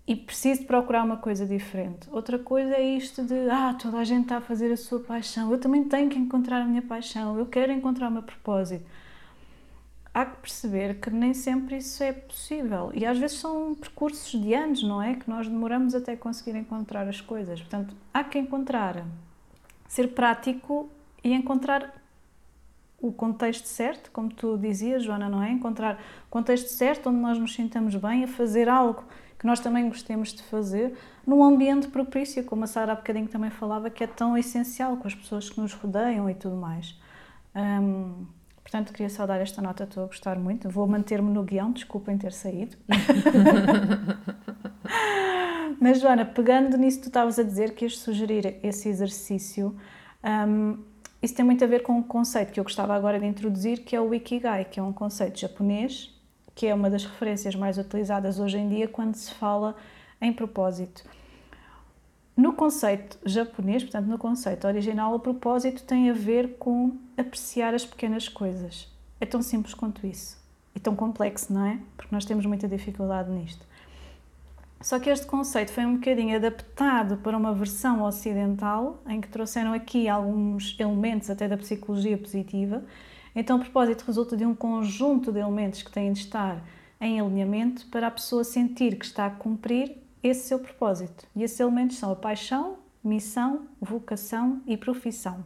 e 0.06 0.16
preciso 0.16 0.66
procurar 0.66 1.04
uma 1.04 1.18
coisa 1.18 1.45
diferente. 1.45 2.10
Outra 2.12 2.38
coisa 2.38 2.76
é 2.76 2.82
isto 2.82 3.24
de, 3.24 3.50
ah, 3.50 3.74
toda 3.82 3.98
a 3.98 4.04
gente 4.04 4.24
está 4.24 4.38
a 4.38 4.41
fazer 4.41 4.72
a 4.72 4.78
sua 4.78 5.00
paixão, 5.00 5.52
eu 5.52 5.60
também 5.60 5.84
tenho 5.86 6.10
que 6.10 6.18
encontrar 6.18 6.62
a 6.62 6.66
minha 6.66 6.82
paixão, 6.82 7.38
eu 7.38 7.45
quero 7.45 7.72
encontrar 7.72 8.10
o 8.10 8.12
meu 8.12 8.24
propósito 8.24 8.86
há 10.18 10.26
que 10.26 10.38
perceber 10.38 10.99
que 10.99 11.11
nem 11.11 11.32
sempre 11.32 11.78
isso 11.78 12.01
é 12.03 12.11
possível. 12.11 12.89
E 12.95 13.05
às 13.05 13.20
vezes 13.20 13.38
são 13.38 13.76
percursos 13.76 14.32
de 14.41 14.51
anos, 14.51 14.82
não 14.82 14.99
é? 14.99 15.13
Que 15.13 15.30
nós 15.30 15.47
demoramos 15.47 15.93
até 15.93 16.15
conseguir 16.15 16.57
encontrar 16.57 17.07
as 17.07 17.22
coisas. 17.22 17.59
Portanto, 17.59 17.95
há 18.11 18.24
que 18.24 18.39
encontrar, 18.39 19.05
ser 19.88 20.07
prático 20.15 20.89
e 21.24 21.32
encontrar 21.32 21.93
o 22.99 23.11
contexto 23.11 23.68
certo, 23.68 24.09
como 24.09 24.34
tu 24.34 24.57
dizias, 24.57 25.03
Joana, 25.03 25.30
não 25.30 25.43
é? 25.43 25.51
Encontrar 25.51 26.01
o 26.26 26.32
contexto 26.32 26.70
certo 26.70 27.09
onde 27.09 27.20
nós 27.20 27.38
nos 27.38 27.53
sintamos 27.53 27.93
bem 27.95 28.24
a 28.24 28.28
fazer 28.28 28.68
algo 28.68 29.03
que 29.38 29.45
nós 29.45 29.59
também 29.59 29.88
gostemos 29.88 30.34
de 30.34 30.41
fazer 30.41 30.97
num 31.28 31.43
ambiente 31.43 31.89
propício, 31.89 32.43
como 32.43 32.63
a 32.63 32.68
Sara 32.68 32.93
há 32.93 32.95
bocadinho 32.95 33.28
também 33.28 33.51
falava, 33.51 33.88
que 33.88 34.03
é 34.03 34.07
tão 34.07 34.36
essencial 34.36 34.97
com 34.97 35.07
as 35.07 35.13
pessoas 35.13 35.47
que 35.47 35.61
nos 35.61 35.74
rodeiam 35.74 36.28
e 36.28 36.34
tudo 36.34 36.55
mais. 36.55 36.99
Um, 37.55 38.26
Portanto, 38.68 38.91
queria 38.91 39.09
só 39.09 39.26
dar 39.26 39.39
esta 39.39 39.61
nota, 39.61 39.86
estou 39.86 40.03
a 40.03 40.07
gostar 40.07 40.38
muito. 40.38 40.70
Vou 40.70 40.86
manter-me 40.86 41.32
no 41.32 41.41
guião, 41.41 41.72
desculpem 41.72 42.18
ter 42.18 42.34
saído. 42.34 42.76
Mas, 45.80 46.01
Joana, 46.01 46.26
pegando 46.26 46.76
nisso 46.76 46.97
que 46.97 47.03
tu 47.03 47.07
estavas 47.07 47.39
a 47.39 47.43
dizer, 47.43 47.76
que 47.76 47.86
ias 47.86 47.97
sugerir 47.97 48.59
esse 48.61 48.89
exercício, 48.89 49.74
um, 50.22 50.84
isso 51.24 51.34
tem 51.34 51.45
muito 51.45 51.63
a 51.63 51.68
ver 51.68 51.82
com 51.82 51.93
um 51.93 52.03
conceito 52.03 52.51
que 52.51 52.59
eu 52.59 52.63
gostava 52.65 52.93
agora 52.93 53.18
de 53.18 53.26
introduzir, 53.26 53.86
que 53.86 53.95
é 53.95 54.01
o 54.01 54.13
Ikigai, 54.13 54.65
que 54.65 54.82
é 54.82 54.84
um 54.84 54.91
conceito 54.91 55.39
japonês, 55.39 56.13
que 56.53 56.68
é 56.68 56.74
uma 56.74 56.89
das 56.89 57.05
referências 57.05 57.55
mais 57.55 57.78
utilizadas 57.78 58.38
hoje 58.38 58.57
em 58.57 58.68
dia 58.68 58.89
quando 58.89 59.15
se 59.15 59.34
fala 59.34 59.78
em 60.20 60.34
propósito. 60.34 61.05
No 62.38 62.54
conceito 62.54 63.18
japonês, 63.26 63.82
portanto, 63.82 64.06
no 64.06 64.20
conceito 64.20 64.68
original, 64.68 65.16
o 65.16 65.20
propósito 65.20 65.82
tem 65.84 66.12
a 66.12 66.14
ver 66.14 66.58
com 66.60 66.96
apreciar 67.18 67.74
as 67.74 67.84
pequenas 67.84 68.30
coisas. 68.30 68.88
É 69.20 69.26
tão 69.26 69.42
simples 69.42 69.74
quanto 69.74 70.06
isso. 70.06 70.38
e 70.76 70.80
tão 70.80 70.96
complexo, 70.96 71.52
não 71.52 71.66
é? 71.66 71.80
Porque 71.96 72.14
nós 72.14 72.24
temos 72.24 72.46
muita 72.46 72.68
dificuldade 72.68 73.32
nisto. 73.32 73.66
Só 74.80 75.00
que 75.00 75.10
este 75.10 75.26
conceito 75.26 75.72
foi 75.72 75.84
um 75.88 75.96
bocadinho 75.96 76.36
adaptado 76.36 77.18
para 77.18 77.36
uma 77.36 77.52
versão 77.56 78.04
ocidental, 78.04 79.02
em 79.08 79.20
que 79.20 79.28
trouxeram 79.28 79.74
aqui 79.74 80.08
alguns 80.08 80.76
elementos 80.80 81.32
até 81.32 81.48
da 81.48 81.58
psicologia 81.58 82.16
positiva. 82.16 82.84
Então, 83.36 83.58
o 83.58 83.60
propósito 83.60 84.04
resulta 84.06 84.38
de 84.38 84.46
um 84.46 84.54
conjunto 84.54 85.32
de 85.32 85.40
elementos 85.40 85.82
que 85.82 85.92
têm 85.92 86.14
de 86.14 86.20
estar 86.20 86.64
em 87.02 87.20
alinhamento 87.20 87.88
para 87.88 88.06
a 88.06 88.12
pessoa 88.12 88.44
sentir 88.44 88.96
que 89.00 89.06
está 89.06 89.26
a 89.26 89.32
cumprir 89.32 89.98
esse 90.24 90.47
seu 90.47 90.59
propósito. 90.59 91.26
E 91.36 91.43
esses 91.43 91.59
elementos 91.59 91.97
são 91.97 92.11
a 92.11 92.15
paixão, 92.15 92.78
missão, 93.03 93.68
vocação 93.80 94.61
e 94.65 94.76
profissão. 94.78 95.43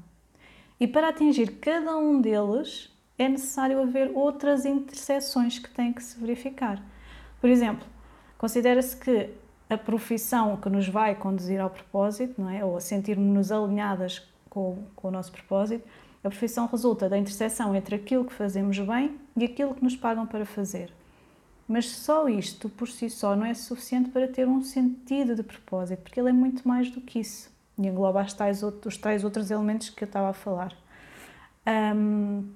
E 0.79 0.87
para 0.87 1.09
atingir 1.09 1.59
cada 1.59 1.97
um 1.97 2.19
deles, 2.19 2.89
é 3.17 3.29
necessário 3.29 3.81
haver 3.81 4.11
outras 4.15 4.65
interseções 4.65 5.59
que 5.59 5.69
têm 5.69 5.93
que 5.93 6.03
se 6.03 6.19
verificar. 6.19 6.83
Por 7.39 7.49
exemplo, 7.49 7.85
Considera-se 8.41 8.97
que 8.97 9.29
a 9.69 9.77
profissão 9.77 10.57
que 10.57 10.67
nos 10.67 10.87
vai 10.87 11.13
conduzir 11.13 11.61
ao 11.61 11.69
propósito, 11.69 12.41
não 12.41 12.49
é? 12.49 12.65
ou 12.65 12.75
a 12.75 12.81
sentirmos-nos 12.81 13.51
alinhadas 13.51 14.27
com, 14.49 14.83
com, 14.95 15.09
o 15.09 15.11
nosso 15.11 15.31
propósito, 15.31 15.87
a 16.23 16.27
profissão 16.27 16.65
resulta 16.65 17.07
da 17.07 17.19
interseção 17.19 17.75
entre 17.75 17.95
aquilo 17.95 18.25
que 18.25 18.33
fazemos 18.33 18.79
bem 18.79 19.15
e 19.37 19.45
aquilo 19.45 19.75
que 19.75 19.83
nos 19.83 19.95
pagam 19.95 20.25
para 20.25 20.43
fazer. 20.43 20.91
Mas 21.71 21.89
só 21.89 22.27
isto 22.27 22.67
por 22.67 22.89
si 22.89 23.09
só 23.09 23.33
não 23.35 23.45
é 23.45 23.53
suficiente 23.53 24.09
para 24.09 24.27
ter 24.27 24.47
um 24.47 24.61
sentido 24.61 25.35
de 25.35 25.41
propósito, 25.41 26.01
porque 26.01 26.19
ele 26.19 26.29
é 26.29 26.33
muito 26.33 26.67
mais 26.67 26.91
do 26.91 26.99
que 26.99 27.19
isso 27.19 27.49
e 27.77 27.87
engloba 27.87 28.21
os 28.21 28.33
tais, 28.33 28.61
os 28.61 28.97
tais 28.97 29.23
outros 29.23 29.49
elementos 29.49 29.89
que 29.89 30.03
eu 30.03 30.05
estava 30.05 30.29
a 30.29 30.33
falar. 30.33 30.75
Um, 31.95 32.49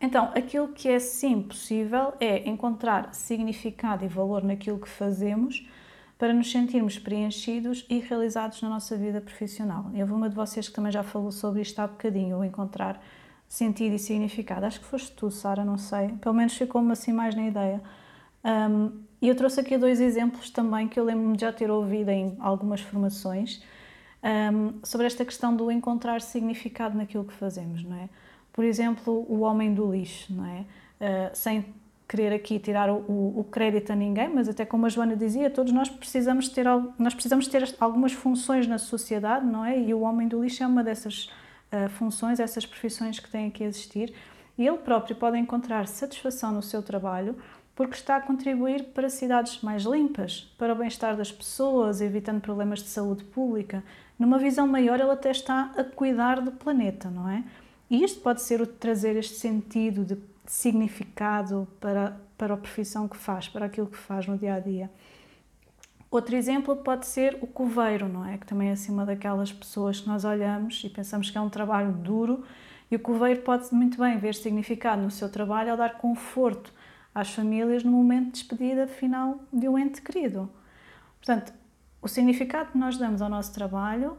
então, 0.00 0.32
aquilo 0.34 0.68
que 0.68 0.88
é 0.88 0.98
sim 0.98 1.42
possível 1.42 2.14
é 2.20 2.48
encontrar 2.48 3.14
significado 3.14 4.04
e 4.04 4.08
valor 4.08 4.42
naquilo 4.42 4.78
que 4.78 4.88
fazemos 4.88 5.68
para 6.16 6.32
nos 6.32 6.50
sentirmos 6.50 6.98
preenchidos 6.98 7.84
e 7.88 7.98
realizados 7.98 8.62
na 8.62 8.68
nossa 8.68 8.96
vida 8.96 9.20
profissional. 9.20 9.90
Houve 9.94 10.12
uma 10.12 10.28
de 10.28 10.34
vocês 10.34 10.68
que 10.68 10.74
também 10.74 10.90
já 10.90 11.02
falou 11.02 11.30
sobre 11.30 11.60
isto 11.60 11.78
há 11.80 11.86
bocadinho, 11.86 12.38
o 12.38 12.44
encontrar 12.44 13.00
sentido 13.46 13.94
e 13.94 13.98
significado. 13.98 14.64
Acho 14.66 14.80
que 14.80 14.86
foste 14.86 15.12
tu, 15.12 15.30
Sara, 15.30 15.64
não 15.64 15.76
sei. 15.76 16.08
Pelo 16.20 16.34
menos 16.34 16.56
ficou-me 16.56 16.92
assim 16.92 17.12
mais 17.12 17.34
na 17.34 17.46
ideia. 17.46 17.82
Um, 18.44 18.92
e 19.20 19.28
eu 19.28 19.34
trouxe 19.34 19.60
aqui 19.60 19.76
dois 19.76 20.00
exemplos 20.00 20.50
também 20.50 20.88
que 20.88 20.98
eu 20.98 21.04
lembro-me 21.04 21.36
de 21.36 21.42
já 21.42 21.52
ter 21.52 21.70
ouvido 21.70 22.08
em 22.10 22.36
algumas 22.38 22.80
formações 22.80 23.62
um, 24.52 24.74
sobre 24.84 25.06
esta 25.06 25.24
questão 25.24 25.54
do 25.54 25.70
encontrar 25.70 26.20
significado 26.20 26.96
naquilo 26.96 27.24
que 27.24 27.34
fazemos, 27.34 27.82
não 27.82 27.96
é? 27.96 28.08
por 28.58 28.64
exemplo, 28.64 29.24
o 29.28 29.42
homem 29.42 29.72
do 29.72 29.88
lixo, 29.88 30.34
não 30.34 30.44
é? 30.44 30.64
Uh, 31.00 31.30
sem 31.32 31.64
querer 32.08 32.32
aqui 32.32 32.58
tirar 32.58 32.90
o, 32.90 33.38
o, 33.38 33.46
crédito 33.48 33.92
a 33.92 33.94
ninguém, 33.94 34.28
mas 34.28 34.48
até 34.48 34.66
como 34.66 34.84
a 34.84 34.88
Joana 34.88 35.14
dizia, 35.14 35.48
todos 35.48 35.72
nós 35.72 35.88
precisamos 35.88 36.48
ter 36.48 36.66
nós 36.98 37.14
precisamos 37.14 37.46
ter 37.46 37.72
algumas 37.78 38.12
funções 38.12 38.66
na 38.66 38.76
sociedade, 38.76 39.46
não 39.46 39.64
é? 39.64 39.78
E 39.78 39.94
o 39.94 40.00
homem 40.00 40.26
do 40.26 40.42
lixo 40.42 40.64
é 40.64 40.66
uma 40.66 40.82
dessas 40.82 41.30
uh, 41.72 41.88
funções, 41.90 42.40
essas 42.40 42.66
profissões 42.66 43.20
que 43.20 43.30
têm 43.30 43.48
que 43.48 43.62
existir. 43.62 44.12
E 44.58 44.66
ele 44.66 44.78
próprio 44.78 45.14
pode 45.14 45.38
encontrar 45.38 45.86
satisfação 45.86 46.50
no 46.50 46.60
seu 46.60 46.82
trabalho 46.82 47.36
porque 47.78 47.94
está 47.94 48.16
a 48.16 48.20
contribuir 48.20 48.86
para 48.86 49.08
cidades 49.08 49.62
mais 49.62 49.84
limpas, 49.84 50.52
para 50.58 50.72
o 50.72 50.76
bem-estar 50.76 51.16
das 51.16 51.30
pessoas, 51.30 52.00
evitando 52.00 52.40
problemas 52.40 52.80
de 52.82 52.88
saúde 52.88 53.22
pública. 53.22 53.84
Numa 54.18 54.36
visão 54.36 54.66
maior, 54.66 54.98
ele 54.98 55.12
até 55.12 55.30
está 55.30 55.72
a 55.76 55.84
cuidar 55.84 56.40
do 56.40 56.50
planeta, 56.50 57.08
não 57.08 57.28
é? 57.28 57.44
E 57.88 58.02
isto 58.02 58.20
pode 58.20 58.42
ser 58.42 58.60
o 58.60 58.66
trazer 58.66 59.14
este 59.14 59.36
sentido 59.36 60.04
de 60.04 60.18
significado 60.44 61.68
para, 61.78 62.16
para 62.36 62.54
a 62.54 62.56
profissão 62.56 63.06
que 63.06 63.16
faz, 63.16 63.46
para 63.46 63.66
aquilo 63.66 63.86
que 63.86 63.96
faz 63.96 64.26
no 64.26 64.36
dia 64.36 64.54
a 64.54 64.58
dia. 64.58 64.90
Outro 66.10 66.34
exemplo 66.34 66.74
pode 66.74 67.06
ser 67.06 67.38
o 67.40 67.46
coveiro, 67.46 68.08
não 68.08 68.26
é? 68.26 68.38
Que 68.38 68.46
também 68.46 68.72
é 68.72 68.74
uma 68.88 69.06
daquelas 69.06 69.52
pessoas 69.52 70.00
que 70.00 70.08
nós 70.08 70.24
olhamos 70.24 70.82
e 70.84 70.88
pensamos 70.88 71.30
que 71.30 71.38
é 71.38 71.40
um 71.40 71.48
trabalho 71.48 71.92
duro 71.92 72.42
e 72.90 72.96
o 72.96 72.98
coveiro 72.98 73.42
pode 73.42 73.72
muito 73.72 73.98
bem 73.98 74.18
ver 74.18 74.34
significado 74.34 75.00
no 75.00 75.12
seu 75.12 75.28
trabalho 75.28 75.70
ao 75.70 75.76
dar 75.76 75.96
conforto 75.98 76.76
às 77.18 77.32
famílias 77.32 77.82
no 77.82 77.90
momento 77.90 78.26
de 78.26 78.32
despedida 78.32 78.86
final 78.86 79.40
de 79.52 79.68
um 79.68 79.78
ente 79.78 80.00
querido. 80.00 80.48
Portanto, 81.16 81.52
o 82.00 82.08
significado 82.08 82.72
que 82.72 82.78
nós 82.78 82.96
damos 82.96 83.20
ao 83.20 83.28
nosso 83.28 83.52
trabalho 83.52 84.16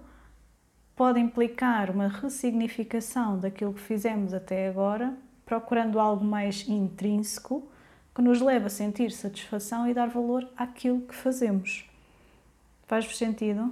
pode 0.96 1.20
implicar 1.20 1.90
uma 1.90 2.10
ressignificação 2.10 3.40
daquilo 3.40 3.74
que 3.74 3.80
fizemos 3.80 4.34
até 4.34 4.68
agora, 4.68 5.14
procurando 5.46 6.00
algo 6.00 6.26
mais 6.26 6.68
intrínseco 6.68 7.66
que 8.14 8.22
nos 8.22 8.42
leve 8.42 8.66
a 8.66 8.70
sentir 8.70 9.12
satisfação 9.12 9.88
e 9.88 9.94
dar 9.94 10.10
valor 10.10 10.46
àquilo 10.58 11.02
que 11.02 11.16
fazemos. 11.16 11.90
Faz-vos 12.86 13.18
sentido? 13.18 13.72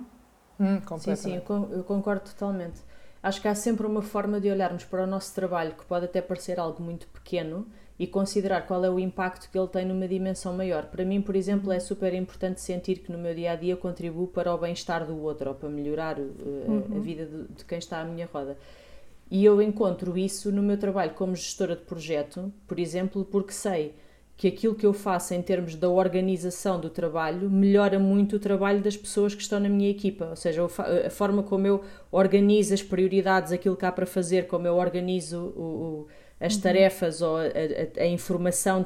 Hum, 0.58 0.80
sim, 1.00 1.16
sim, 1.16 1.36
eu 1.36 1.84
concordo 1.84 2.22
totalmente. 2.22 2.82
Acho 3.22 3.42
que 3.42 3.48
há 3.48 3.56
sempre 3.56 3.86
uma 3.86 4.02
forma 4.02 4.40
de 4.40 4.50
olharmos 4.50 4.86
para 4.86 5.04
o 5.04 5.08
nosso 5.08 5.36
trabalho 5.36 5.74
que 5.74 5.84
pode 5.84 6.06
até 6.06 6.22
parecer 6.22 6.60
algo 6.60 6.82
muito 6.82 7.08
pequeno 7.08 7.68
e 8.00 8.06
considerar 8.06 8.62
qual 8.68 8.86
é 8.86 8.90
o 8.90 9.00
impacto 9.00 9.50
que 9.50 9.58
ele 9.58 9.68
tem 9.68 9.86
numa 9.86 10.08
dimensão 10.08 10.56
maior. 10.56 10.86
Para 10.86 11.04
mim, 11.04 11.22
por 11.22 11.36
exemplo, 11.36 11.72
é 11.72 11.80
super 11.80 12.14
importante 12.14 12.62
sentir 12.62 13.00
que 13.00 13.12
no 13.12 13.18
meu 13.18 13.34
dia 13.34 13.52
a 13.52 13.56
dia 13.56 13.76
contribuo 13.76 14.28
para 14.28 14.54
o 14.54 14.58
bem-estar 14.58 15.06
do 15.06 15.20
outro 15.22 15.50
ou 15.50 15.56
para 15.56 15.70
melhorar 15.70 16.20
uh, 16.20 16.22
uhum. 16.22 16.84
a 16.96 17.00
vida 17.00 17.26
de, 17.26 17.56
de, 17.56 17.66
quem 17.66 17.80
está 17.80 18.02
à 18.02 18.06
minha 18.06 18.30
roda. 18.32 18.58
E 19.32 19.44
eu 19.44 19.62
encontro 19.62 20.18
isso 20.18 20.52
no 20.52 20.62
meu 20.62 20.78
trabalho 20.78 21.12
como 21.16 21.36
gestora 21.36 21.76
de 21.76 21.82
projeto, 21.82 22.54
por 22.68 22.80
exemplo, 22.80 23.26
porque 23.26 23.52
sei 23.52 23.94
que 24.38 24.48
aquilo 24.48 24.76
que 24.76 24.86
eu 24.86 24.94
faço 24.94 25.34
em 25.34 25.42
termos 25.42 25.76
da 25.76 25.90
organização 25.90 26.80
do 26.80 26.92
trabalho 26.92 27.50
melhora 27.50 27.98
muito 27.98 28.36
o 28.36 28.40
trabalho 28.40 28.80
das 28.80 28.96
pessoas 28.96 29.34
que 29.34 29.42
estão 29.42 29.60
na 29.60 29.68
minha 29.68 29.90
equipa. 29.90 30.26
Ou 30.26 30.36
seja, 30.36 30.64
a 30.64 31.10
forma 31.10 31.42
como 31.42 31.66
eu 31.66 31.84
organizo 32.12 32.76
as 32.76 32.84
prioridades, 32.84 33.52
aquilo 33.52 33.76
que 33.76 33.84
há 33.84 33.92
para 33.92 34.06
fazer, 34.06 34.46
como 34.46 34.68
eu 34.68 34.76
organizo 34.76 35.40
o, 35.58 35.62
o 35.62 36.08
as 36.40 36.56
uhum. 36.56 36.62
tarefas 36.62 37.22
ou 37.22 37.38
a, 37.38 37.42
a, 37.42 38.04
a, 38.04 38.06
informação 38.06 38.86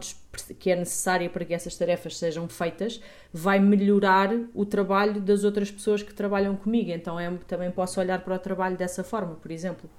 que 0.58 0.72
é 0.72 0.76
necessária 0.76 1.30
para 1.30 1.44
que 1.44 1.54
essas 1.54 1.76
tarefas 1.76 2.18
sejam 2.18 2.48
feitas 2.48 3.02
vai 3.34 3.60
melhorar 3.60 4.30
o 4.54 4.66
trabalho 4.66 5.20
das 5.20 5.44
outras 5.44 5.70
pessoas 5.70 6.02
que 6.02 6.14
trabalham 6.14 6.56
comigo. 6.56 6.92
Então 6.92 7.20
é, 7.20 7.30
também 7.48 7.70
posso 7.70 8.00
olhar 8.00 8.22
para 8.22 8.36
o 8.36 8.40
trabalho 8.40 8.78
dessa 8.78 9.04
forma, 9.04 9.36
por 9.36 9.52
exemplo. 9.52 9.90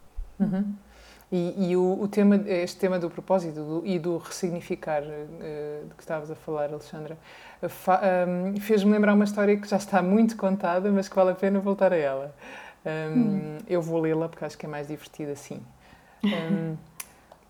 Uhum. 0.40 0.74
E, 1.30 1.70
e 1.70 1.76
o, 1.76 1.98
o, 2.02 2.08
tema, 2.08 2.36
este 2.46 2.78
tema 2.78 2.98
do 2.98 3.08
propósito 3.08 3.54
do, 3.54 3.86
e 3.86 3.98
do 3.98 4.18
ressignificar 4.18 5.02
uh, 5.02 5.88
de 5.88 5.94
que 5.94 6.02
estavas 6.02 6.30
a 6.30 6.34
falar, 6.34 6.70
Alexandra, 6.70 7.16
um, 7.62 8.60
fez-me 8.60 8.92
lembrar 8.92 9.14
uma 9.14 9.24
história 9.24 9.56
que 9.56 9.66
já 9.66 9.78
está 9.78 10.02
muito 10.02 10.36
contada, 10.36 10.90
mas 10.90 11.08
que 11.08 11.16
vale 11.16 11.30
a 11.30 11.34
pena 11.34 11.58
voltar 11.58 11.90
a 11.90 11.96
ela. 11.96 12.34
Um, 12.84 13.18
hum. 13.18 13.58
Eu 13.66 13.80
vou 13.80 13.98
lê-la 13.98 14.28
porque 14.28 14.44
acho 14.44 14.58
que 14.58 14.66
é 14.66 14.68
mais 14.68 14.88
divertida 14.88 15.32
assim. 15.32 15.62
Um, 16.22 16.76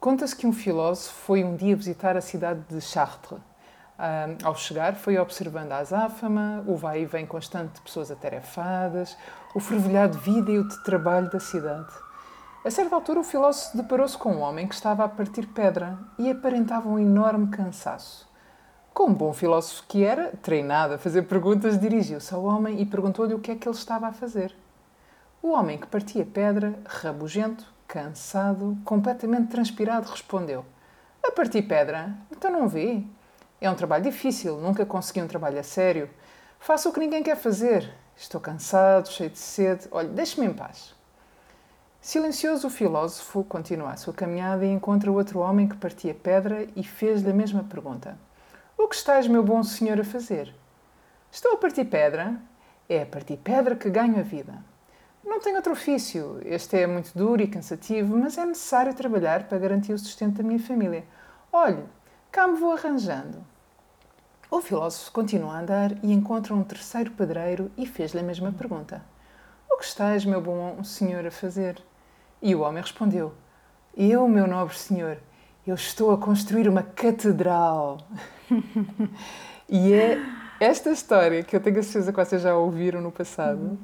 Conta-se 0.02 0.34
que 0.34 0.48
um 0.48 0.52
filósofo 0.52 1.14
foi 1.14 1.44
um 1.44 1.54
dia 1.54 1.76
visitar 1.76 2.16
a 2.16 2.20
cidade 2.20 2.60
de 2.68 2.80
Chartres. 2.80 3.38
Um, 3.38 4.44
ao 4.44 4.56
chegar, 4.56 4.96
foi 4.96 5.16
observando 5.16 5.70
a 5.70 5.76
azáfama, 5.76 6.64
o 6.66 6.74
vai 6.74 7.02
e 7.02 7.06
vem 7.06 7.24
constante 7.24 7.74
de 7.74 7.82
pessoas 7.82 8.10
atarefadas, 8.10 9.16
o 9.54 9.60
fervilhado 9.60 10.18
de 10.18 10.24
vida 10.24 10.50
e 10.50 10.58
o 10.58 10.66
de 10.66 10.82
trabalho 10.82 11.30
da 11.30 11.38
cidade. 11.38 11.86
A 12.64 12.70
certa 12.72 12.96
altura, 12.96 13.20
o 13.20 13.22
filósofo 13.22 13.76
deparou-se 13.76 14.18
com 14.18 14.32
um 14.32 14.40
homem 14.40 14.66
que 14.66 14.74
estava 14.74 15.04
a 15.04 15.08
partir 15.08 15.46
pedra 15.46 15.96
e 16.18 16.28
aparentava 16.28 16.88
um 16.88 16.98
enorme 16.98 17.46
cansaço. 17.46 18.28
Como 18.92 19.14
bom 19.14 19.32
filósofo 19.32 19.84
que 19.86 20.02
era, 20.02 20.32
treinado 20.42 20.94
a 20.94 20.98
fazer 20.98 21.22
perguntas, 21.28 21.78
dirigiu-se 21.78 22.34
ao 22.34 22.42
homem 22.42 22.80
e 22.80 22.86
perguntou-lhe 22.86 23.34
o 23.34 23.38
que 23.38 23.52
é 23.52 23.54
que 23.54 23.68
ele 23.68 23.76
estava 23.76 24.08
a 24.08 24.12
fazer. 24.12 24.52
O 25.40 25.50
homem 25.50 25.78
que 25.78 25.86
partia 25.86 26.26
pedra, 26.26 26.76
rabugento, 26.86 27.71
cansado, 27.92 28.78
completamente 28.86 29.50
transpirado, 29.50 30.08
respondeu: 30.08 30.64
A 31.22 31.30
partir 31.30 31.60
pedra? 31.60 32.16
Então 32.30 32.50
não 32.50 32.66
vê? 32.66 33.04
É 33.60 33.70
um 33.70 33.74
trabalho 33.74 34.02
difícil, 34.02 34.56
nunca 34.56 34.86
consegui 34.86 35.20
um 35.20 35.28
trabalho 35.28 35.60
a 35.60 35.62
sério. 35.62 36.08
Faço 36.58 36.88
o 36.88 36.92
que 36.92 37.00
ninguém 37.00 37.22
quer 37.22 37.36
fazer. 37.36 37.92
Estou 38.16 38.40
cansado, 38.40 39.10
cheio 39.10 39.28
de 39.28 39.38
sede. 39.38 39.88
Olhe, 39.90 40.08
deixe-me 40.08 40.46
em 40.46 40.54
paz. 40.54 40.94
Silencioso, 42.00 42.66
o 42.66 42.70
filósofo 42.70 43.44
continua 43.44 43.90
a 43.90 43.96
sua 43.96 44.14
caminhada 44.14 44.64
e 44.64 44.70
encontra 44.70 45.12
outro 45.12 45.40
homem 45.40 45.68
que 45.68 45.76
partia 45.76 46.14
pedra 46.14 46.66
e 46.74 46.82
fez-lhe 46.82 47.30
a 47.30 47.34
mesma 47.34 47.62
pergunta: 47.62 48.16
O 48.78 48.88
que 48.88 48.96
estás, 48.96 49.28
meu 49.28 49.42
bom 49.42 49.62
senhor, 49.62 50.00
a 50.00 50.04
fazer? 50.04 50.54
Estou 51.30 51.52
a 51.52 51.56
partir 51.58 51.84
pedra. 51.84 52.40
É 52.88 53.02
a 53.02 53.06
partir 53.06 53.36
pedra 53.36 53.76
que 53.76 53.90
ganho 53.90 54.18
a 54.18 54.22
vida. 54.22 54.71
Não 55.24 55.40
tenho 55.40 55.56
outro 55.56 55.72
ofício. 55.72 56.40
Este 56.44 56.78
é 56.78 56.86
muito 56.86 57.16
duro 57.16 57.42
e 57.42 57.46
cansativo, 57.46 58.16
mas 58.16 58.36
é 58.36 58.44
necessário 58.44 58.94
trabalhar 58.94 59.44
para 59.44 59.58
garantir 59.58 59.92
o 59.92 59.98
sustento 59.98 60.36
da 60.36 60.42
minha 60.42 60.58
família. 60.58 61.04
Olhe, 61.52 61.84
cá 62.30 62.46
me 62.48 62.58
vou 62.58 62.72
arranjando. 62.72 63.44
O 64.50 64.60
filósofo 64.60 65.10
continua 65.12 65.54
a 65.54 65.60
andar 65.60 65.92
e 66.04 66.12
encontra 66.12 66.52
um 66.52 66.62
terceiro 66.62 67.10
pedreiro 67.12 67.70
e 67.76 67.86
fez-lhe 67.86 68.20
a 68.20 68.22
mesma 68.22 68.52
pergunta: 68.52 69.02
O 69.70 69.78
que 69.78 69.84
estás, 69.84 70.24
meu 70.24 70.40
bom 70.40 70.82
senhor, 70.84 71.26
a 71.26 71.30
fazer? 71.30 71.82
E 72.42 72.54
o 72.54 72.60
homem 72.60 72.82
respondeu: 72.82 73.32
Eu, 73.96 74.28
meu 74.28 74.46
nobre 74.46 74.76
senhor, 74.76 75.18
eu 75.66 75.74
estou 75.74 76.10
a 76.10 76.18
construir 76.18 76.68
uma 76.68 76.82
catedral. 76.82 77.98
e 79.68 79.92
é 79.94 80.18
esta 80.60 80.90
história, 80.90 81.42
que 81.42 81.56
eu 81.56 81.60
tenho 81.60 81.78
a 81.78 81.82
certeza 81.82 82.12
que 82.12 82.24
vocês 82.24 82.42
já 82.42 82.54
ouviram 82.54 83.00
no 83.00 83.10
passado, 83.10 83.62
uhum. 83.62 83.78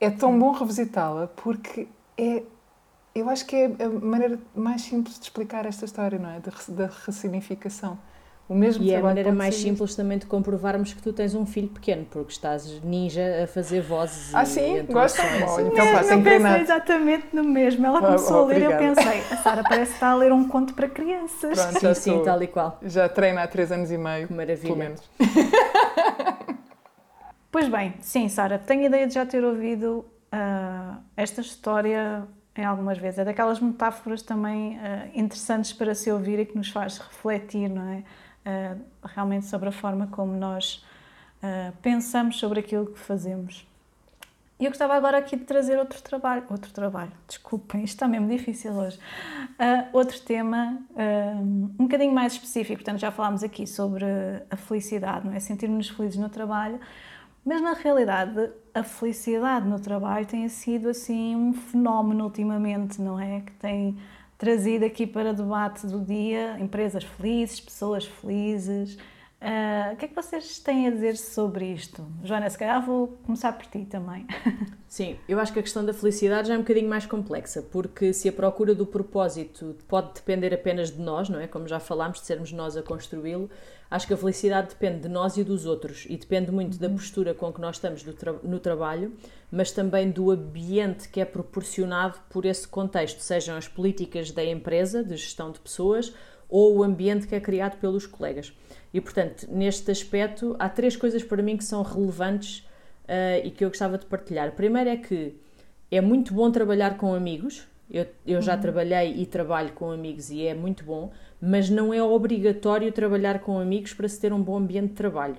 É 0.00 0.10
tão 0.10 0.38
bom 0.38 0.52
revisitá-la 0.52 1.26
porque 1.28 1.86
é 2.16 2.42
eu 3.14 3.28
acho 3.28 3.44
que 3.44 3.56
é 3.56 3.66
a 3.66 3.88
maneira 3.88 4.38
mais 4.54 4.82
simples 4.82 5.18
de 5.18 5.24
explicar 5.24 5.66
esta 5.66 5.84
história, 5.84 6.18
não 6.18 6.30
é? 6.30 6.40
Da, 6.68 6.88
ressignificação. 7.06 7.98
O 8.48 8.54
mesmo 8.54 8.82
e 8.82 8.90
é 8.90 8.96
a 8.96 9.02
maneira 9.02 9.30
mais 9.30 9.54
simples 9.54 9.94
também 9.94 10.18
de 10.18 10.26
comprovarmos 10.26 10.92
que 10.92 11.00
tu 11.00 11.12
tens 11.12 11.36
um 11.36 11.46
filho 11.46 11.68
pequeno, 11.68 12.04
porque 12.10 12.32
estás 12.32 12.82
ninja 12.82 13.44
a 13.44 13.46
fazer 13.46 13.80
vozes 13.80 14.34
ah, 14.34 14.42
e 14.42 14.46
sim? 14.46 14.86
Gosta? 14.86 15.22
Oh, 15.22 15.60
então, 15.60 15.86
eu 15.86 16.22
pensei 16.22 16.60
exatamente 16.60 17.28
no 17.32 17.44
mesmo. 17.44 17.86
Ela 17.86 18.00
começou 18.00 18.38
oh, 18.38 18.44
a 18.44 18.46
ler 18.46 18.62
e 18.62 18.64
eu 18.64 18.76
pensei, 18.76 19.20
a 19.30 19.36
Sara 19.36 19.62
parece 19.62 19.90
que 19.90 19.96
está 19.96 20.10
a 20.10 20.16
ler 20.16 20.32
um 20.32 20.48
conto 20.48 20.74
para 20.74 20.88
crianças. 20.88 21.64
Pronto, 21.64 21.94
sim, 21.94 21.94
sim, 21.94 22.22
tal 22.24 22.42
e 22.42 22.48
qual. 22.48 22.78
Já 22.82 23.08
treina 23.08 23.44
há 23.44 23.46
três 23.46 23.70
anos 23.70 23.90
e 23.92 23.96
meio. 23.96 24.26
Que 24.26 24.34
maravilha. 24.34 24.74
Pelo 24.74 24.76
menos. 24.76 25.00
pois 27.50 27.68
bem, 27.68 27.94
sim, 28.00 28.28
Sara, 28.28 28.58
tenho 28.58 28.84
ideia 28.84 29.06
de 29.06 29.14
já 29.14 29.26
ter 29.26 29.44
ouvido 29.44 30.04
uh, 30.32 31.00
esta 31.16 31.40
história 31.40 32.26
em 32.56 32.64
algumas 32.64 32.98
vezes. 32.98 33.18
É 33.18 33.24
daquelas 33.24 33.60
metáforas 33.60 34.22
também 34.22 34.76
uh, 34.76 35.10
interessantes 35.14 35.72
para 35.72 35.94
se 35.94 36.10
ouvir 36.10 36.38
e 36.38 36.46
que 36.46 36.56
nos 36.56 36.68
faz 36.68 36.98
refletir, 36.98 37.68
não 37.68 37.88
é? 37.88 38.04
Uh, 38.40 38.80
realmente 39.04 39.46
sobre 39.46 39.68
a 39.68 39.72
forma 39.72 40.06
como 40.06 40.32
nós 40.32 40.84
uh, 41.42 41.72
pensamos 41.82 42.38
sobre 42.38 42.60
aquilo 42.60 42.86
que 42.86 42.98
fazemos. 42.98 43.66
E 44.58 44.66
eu 44.66 44.70
gostava 44.70 44.94
agora 44.94 45.16
aqui 45.16 45.36
de 45.36 45.44
trazer 45.44 45.78
outro 45.78 46.02
trabalho, 46.02 46.44
outro 46.50 46.70
trabalho, 46.70 47.12
desculpem, 47.26 47.82
isto 47.82 47.94
está 47.94 48.06
mesmo 48.06 48.28
difícil 48.28 48.72
hoje. 48.74 48.98
outro 49.90 50.20
tema 50.20 50.78
um 51.78 51.84
bocadinho 51.86 52.12
mais 52.12 52.34
específico, 52.34 52.82
portanto 52.82 53.00
já 53.00 53.10
falámos 53.10 53.42
aqui 53.42 53.66
sobre 53.66 54.04
a 54.50 54.56
felicidade, 54.56 55.26
não 55.26 55.32
é? 55.32 55.40
Sentirmos 55.40 55.88
felizes 55.88 56.18
no 56.18 56.28
trabalho, 56.28 56.78
mas 57.44 57.60
na 57.62 57.72
realidade, 57.72 58.50
a 58.74 58.82
felicidade 58.82 59.66
no 59.66 59.80
trabalho 59.80 60.26
tem 60.26 60.48
sido 60.48 60.90
assim 60.90 61.34
um 61.34 61.52
fenómeno 61.52 62.24
ultimamente, 62.24 63.00
não 63.00 63.18
é? 63.18 63.40
Que 63.40 63.52
tem 63.52 63.98
trazido 64.36 64.84
aqui 64.84 65.06
para 65.06 65.32
debate 65.32 65.86
do 65.86 66.00
dia 66.04 66.58
empresas 66.58 67.04
felizes, 67.04 67.60
pessoas 67.60 68.04
felizes. 68.06 68.98
Uh, 69.40 69.94
o 69.94 69.96
que 69.96 70.04
é 70.04 70.08
que 70.08 70.14
vocês 70.14 70.58
têm 70.58 70.86
a 70.86 70.90
dizer 70.90 71.16
sobre 71.16 71.64
isto? 71.72 72.06
Joana, 72.22 72.50
se 72.50 72.58
calhar 72.58 72.84
vou 72.84 73.08
começar 73.24 73.54
por 73.54 73.64
ti 73.64 73.86
também. 73.86 74.26
Sim, 74.86 75.16
eu 75.26 75.40
acho 75.40 75.50
que 75.50 75.58
a 75.58 75.62
questão 75.62 75.82
da 75.82 75.94
felicidade 75.94 76.48
já 76.48 76.54
é 76.54 76.58
um 76.58 76.60
bocadinho 76.60 76.90
mais 76.90 77.06
complexa, 77.06 77.62
porque 77.62 78.12
se 78.12 78.28
a 78.28 78.32
procura 78.32 78.74
do 78.74 78.84
propósito 78.84 79.78
pode 79.88 80.12
depender 80.12 80.52
apenas 80.52 80.90
de 80.90 81.00
nós, 81.00 81.30
não 81.30 81.40
é? 81.40 81.46
Como 81.46 81.66
já 81.66 81.80
falámos, 81.80 82.20
de 82.20 82.26
sermos 82.26 82.52
nós 82.52 82.76
a 82.76 82.82
construí-lo, 82.82 83.48
acho 83.90 84.06
que 84.06 84.12
a 84.12 84.16
felicidade 84.16 84.68
depende 84.68 85.00
de 85.00 85.08
nós 85.08 85.38
e 85.38 85.42
dos 85.42 85.64
outros 85.64 86.06
e 86.10 86.18
depende 86.18 86.50
muito 86.52 86.74
uhum. 86.74 86.80
da 86.80 86.90
postura 86.90 87.32
com 87.32 87.50
que 87.50 87.62
nós 87.62 87.76
estamos 87.76 88.02
tra 88.02 88.34
no 88.42 88.60
trabalho, 88.60 89.10
mas 89.50 89.72
também 89.72 90.10
do 90.10 90.30
ambiente 90.30 91.08
que 91.08 91.18
é 91.18 91.24
proporcionado 91.24 92.18
por 92.28 92.44
esse 92.44 92.68
contexto, 92.68 93.20
sejam 93.20 93.56
as 93.56 93.66
políticas 93.66 94.30
da 94.32 94.44
empresa, 94.44 95.02
de 95.02 95.16
gestão 95.16 95.50
de 95.50 95.60
pessoas, 95.60 96.12
ou 96.46 96.76
o 96.76 96.82
ambiente 96.82 97.26
que 97.26 97.34
é 97.34 97.40
criado 97.40 97.78
pelos 97.78 98.06
colegas. 98.06 98.52
E, 98.92 99.00
portanto, 99.00 99.46
neste 99.50 99.90
aspecto, 99.90 100.56
há 100.58 100.68
três 100.68 100.96
coisas 100.96 101.22
para 101.22 101.42
mim 101.42 101.56
que 101.56 101.64
são 101.64 101.82
relevantes 101.82 102.58
uh, 103.04 103.44
e 103.44 103.50
que 103.50 103.64
eu 103.64 103.68
gostava 103.68 103.96
de 103.96 104.06
partilhar. 104.06 104.48
A 104.48 104.52
primeira 104.52 104.90
é 104.90 104.96
que 104.96 105.36
é 105.90 106.00
muito 106.00 106.34
bom 106.34 106.50
trabalhar 106.50 106.96
com 106.96 107.14
amigos. 107.14 107.66
Eu, 107.90 108.06
eu 108.26 108.40
já 108.40 108.54
uhum. 108.54 108.60
trabalhei 108.60 109.14
e 109.16 109.26
trabalho 109.26 109.72
com 109.72 109.90
amigos 109.90 110.30
e 110.30 110.46
é 110.46 110.54
muito 110.54 110.84
bom, 110.84 111.10
mas 111.40 111.68
não 111.68 111.92
é 111.92 112.02
obrigatório 112.02 112.90
trabalhar 112.92 113.40
com 113.40 113.58
amigos 113.58 113.92
para 113.92 114.08
se 114.08 114.20
ter 114.20 114.32
um 114.32 114.40
bom 114.40 114.56
ambiente 114.56 114.90
de 114.90 114.94
trabalho. 114.94 115.36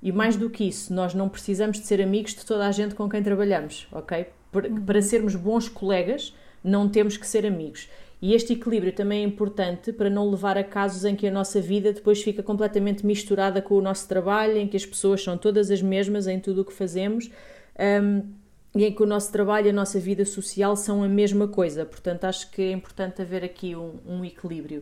E 0.00 0.12
mais 0.12 0.36
do 0.36 0.48
que 0.48 0.62
isso, 0.68 0.94
nós 0.94 1.12
não 1.12 1.28
precisamos 1.28 1.78
de 1.80 1.86
ser 1.86 2.00
amigos 2.00 2.34
de 2.34 2.46
toda 2.46 2.66
a 2.66 2.70
gente 2.70 2.94
com 2.94 3.08
quem 3.08 3.20
trabalhamos, 3.20 3.88
ok? 3.90 4.26
Para, 4.52 4.68
uhum. 4.68 4.84
para 4.84 5.02
sermos 5.02 5.34
bons 5.34 5.68
colegas, 5.68 6.32
não 6.62 6.88
temos 6.88 7.16
que 7.16 7.26
ser 7.26 7.44
amigos. 7.44 7.88
E 8.20 8.34
este 8.34 8.52
equilíbrio 8.52 8.92
também 8.92 9.22
é 9.22 9.24
importante 9.24 9.92
para 9.92 10.10
não 10.10 10.28
levar 10.28 10.58
a 10.58 10.64
casos 10.64 11.04
em 11.04 11.14
que 11.14 11.26
a 11.26 11.30
nossa 11.30 11.60
vida 11.60 11.92
depois 11.92 12.20
fica 12.20 12.42
completamente 12.42 13.06
misturada 13.06 13.62
com 13.62 13.74
o 13.74 13.80
nosso 13.80 14.08
trabalho, 14.08 14.56
em 14.56 14.66
que 14.66 14.76
as 14.76 14.84
pessoas 14.84 15.22
são 15.22 15.38
todas 15.38 15.70
as 15.70 15.80
mesmas 15.80 16.26
em 16.26 16.40
tudo 16.40 16.62
o 16.62 16.64
que 16.64 16.72
fazemos 16.72 17.30
um, 18.02 18.22
e 18.74 18.84
em 18.84 18.92
que 18.92 19.02
o 19.02 19.06
nosso 19.06 19.30
trabalho 19.30 19.68
e 19.68 19.70
a 19.70 19.72
nossa 19.72 20.00
vida 20.00 20.24
social 20.24 20.76
são 20.76 21.04
a 21.04 21.08
mesma 21.08 21.46
coisa. 21.46 21.86
Portanto, 21.86 22.24
acho 22.24 22.50
que 22.50 22.62
é 22.62 22.72
importante 22.72 23.22
haver 23.22 23.44
aqui 23.44 23.76
um, 23.76 23.94
um 24.04 24.24
equilíbrio 24.24 24.80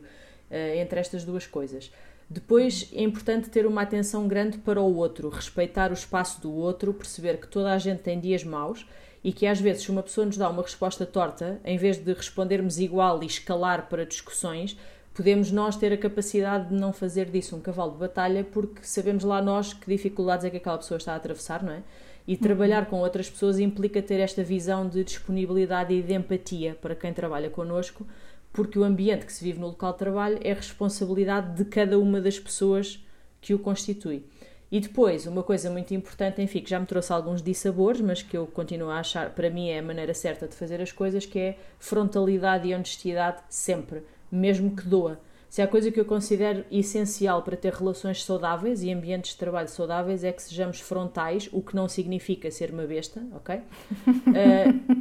uh, 0.51 0.78
entre 0.78 0.99
estas 0.99 1.22
duas 1.22 1.47
coisas. 1.47 1.93
Depois 2.28 2.91
é 2.93 3.03
importante 3.03 3.51
ter 3.51 3.66
uma 3.66 3.82
atenção 3.82 4.26
grande 4.26 4.59
para 4.59 4.80
o 4.80 4.97
outro, 4.97 5.28
respeitar 5.28 5.91
o 5.91 5.95
espaço 5.95 6.41
do 6.41 6.53
outro, 6.53 6.93
perceber 6.93 7.39
que 7.39 7.47
toda 7.47 7.72
a 7.72 7.78
gente 7.78 8.03
tem 8.03 8.18
dias 8.18 8.43
maus 8.43 8.84
e 9.27 9.33
que 9.33 9.45
às 9.45 9.61
vezes, 9.61 9.83
se 9.83 9.91
uma 9.91 10.05
pessoa 10.05 10.24
nos 10.24 10.37
dá 10.37 10.49
uma 10.49 10.62
resposta 10.62 11.05
torta, 11.05 11.61
em 11.64 11.77
vez 11.77 11.99
de 11.99 12.12
respondermos 12.12 12.79
igual 12.79 13.20
e 13.24 13.27
escalar 13.27 13.89
para 13.89 14.07
discussões, 14.07 14.79
podemos 15.12 15.51
nós 15.51 15.74
ter 15.74 15.93
a 15.93 15.97
capacidade 15.97 16.68
de 16.68 16.74
não 16.77 16.93
fazer 16.93 17.29
disso 17.29 17.57
um 17.57 17.61
cavalo 17.61 17.91
de 17.91 17.99
batalha, 17.99 18.45
porque 18.45 18.85
sabemos 18.85 19.24
lá 19.24 19.43
nós 19.43 19.74
que 19.74 19.91
dificuldades 19.91 20.45
é 20.45 20.51
que 20.51 20.59
aquela 20.59 20.79
pessoa 20.79 20.97
está 20.97 21.12
a 21.12 21.16
atravessar, 21.16 21.61
não 21.64 21.72
é? 21.72 21.83
E 22.24 22.35
uhum. 22.35 22.39
trabalhar 22.39 22.87
com 22.87 23.01
outras 23.01 23.29
pessoas 23.29 23.59
implica 23.59 24.01
ter 24.01 24.20
esta 24.20 24.45
visão 24.45 24.89
de 24.89 25.03
disponibilidade 25.03 25.93
e 25.93 26.03
de 26.03 26.14
empatia 26.14 26.79
para 26.81 26.95
quem 26.95 27.12
trabalha 27.12 27.51
connosco, 27.51 28.07
porque 28.53 28.79
o 28.79 28.85
ambiente 28.85 29.27
que 29.27 29.33
se 29.33 29.43
vive 29.43 29.59
no 29.59 29.66
local 29.66 29.91
de 29.91 29.99
trabalho 29.99 30.39
é 30.41 30.53
responsabilidade 30.53 31.57
de 31.57 31.64
cada 31.64 31.99
uma 31.99 32.20
das 32.20 32.39
pessoas 32.39 33.05
que 33.41 33.53
o 33.53 33.59
constitui. 33.59 34.24
E 34.71 34.81
depois, 34.81 35.27
uma 35.27 35.43
coisa 35.43 35.71
muito 35.71 35.95
importante, 35.95 36.43
enfim, 36.43 36.61
que 36.61 36.71
já 36.71 36.81
me 36.81 36.87
trouxe 36.87 37.12
alguns 37.12 37.41
dissabores, 37.41 38.01
mas 38.01 38.23
que 38.23 38.37
eu 38.37 38.47
continuo 38.47 38.91
a 38.91 38.99
achar, 38.99 39.31
para 39.31 39.49
mim 39.49 39.69
é 39.69 39.79
a 39.79 39.83
maneira 39.83 40.12
certa 40.12 40.49
de 40.49 40.57
fazer 40.57 40.81
as 40.81 40.91
coisas, 40.91 41.25
que 41.25 41.39
é 41.39 41.59
frontalidade 41.79 42.67
e 42.69 42.75
honestidade 42.75 43.43
sempre, 43.49 44.03
mesmo 44.31 44.75
que 44.75 44.83
doa. 44.83 45.21
Se 45.49 45.62
há 45.62 45.69
coisa 45.69 45.91
que 45.91 46.01
eu 46.01 46.05
considero 46.05 46.64
essencial 46.71 47.43
para 47.43 47.57
ter 47.57 47.73
relações 47.73 48.25
saudáveis 48.25 48.83
e 48.83 48.93
ambientes 48.93 49.31
de 49.31 49.39
trabalho 49.39 49.69
saudáveis 49.69 50.25
é 50.25 50.33
que 50.33 50.43
sejamos 50.43 50.81
frontais, 50.81 51.49
o 51.53 51.62
que 51.62 51.77
não 51.77 51.89
significa 51.89 52.51
ser 52.51 52.73
uma 52.73 52.85
besta, 52.85 53.23
ok? 53.33 53.57
Uh, 53.57 53.62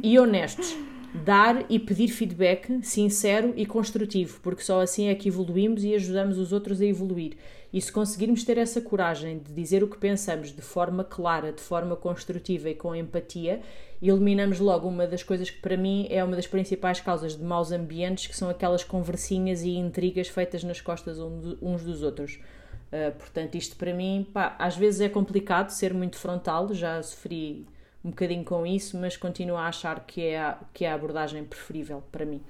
e 0.02 0.18
honestos 0.18 0.76
dar 1.14 1.64
e 1.68 1.78
pedir 1.78 2.08
feedback 2.08 2.80
sincero 2.82 3.52
e 3.56 3.64
construtivo, 3.64 4.40
porque 4.40 4.62
só 4.62 4.80
assim 4.80 5.08
é 5.08 5.14
que 5.14 5.28
evoluímos 5.28 5.84
e 5.84 5.94
ajudamos 5.94 6.38
os 6.38 6.52
outros 6.52 6.80
a 6.80 6.84
evoluir. 6.84 7.36
E 7.72 7.80
se 7.80 7.92
conseguirmos 7.92 8.44
ter 8.44 8.58
essa 8.58 8.80
coragem 8.80 9.38
de 9.38 9.52
dizer 9.52 9.82
o 9.82 9.88
que 9.88 9.98
pensamos 9.98 10.54
de 10.54 10.62
forma 10.62 11.04
clara, 11.04 11.52
de 11.52 11.60
forma 11.60 11.96
construtiva 11.96 12.70
e 12.70 12.74
com 12.74 12.94
empatia, 12.94 13.60
eliminamos 14.00 14.58
logo 14.60 14.88
uma 14.88 15.06
das 15.06 15.22
coisas 15.22 15.50
que 15.50 15.60
para 15.60 15.76
mim 15.76 16.06
é 16.08 16.22
uma 16.22 16.36
das 16.36 16.46
principais 16.46 17.00
causas 17.00 17.36
de 17.36 17.44
maus 17.44 17.72
ambientes, 17.72 18.26
que 18.26 18.36
são 18.36 18.48
aquelas 18.48 18.84
conversinhas 18.84 19.62
e 19.62 19.70
intrigas 19.70 20.28
feitas 20.28 20.62
nas 20.62 20.80
costas 20.80 21.18
uns 21.18 21.82
dos 21.82 22.02
outros. 22.02 22.38
Uh, 22.86 23.12
portanto, 23.18 23.56
isto 23.56 23.76
para 23.76 23.92
mim, 23.92 24.26
pá, 24.32 24.54
às 24.58 24.76
vezes 24.76 25.00
é 25.00 25.08
complicado 25.08 25.70
ser 25.70 25.92
muito 25.92 26.16
frontal, 26.16 26.72
já 26.72 27.02
sofri 27.02 27.66
um 28.06 28.10
bocadinho 28.10 28.44
com 28.44 28.64
isso, 28.64 28.96
mas 28.96 29.16
continuo 29.16 29.56
a 29.56 29.66
achar 29.66 30.00
que 30.06 30.24
é 30.24 30.38
a, 30.38 30.58
que 30.72 30.84
é 30.84 30.90
a 30.92 30.94
abordagem 30.94 31.44
preferível 31.44 32.04
para 32.12 32.24
mim. 32.24 32.40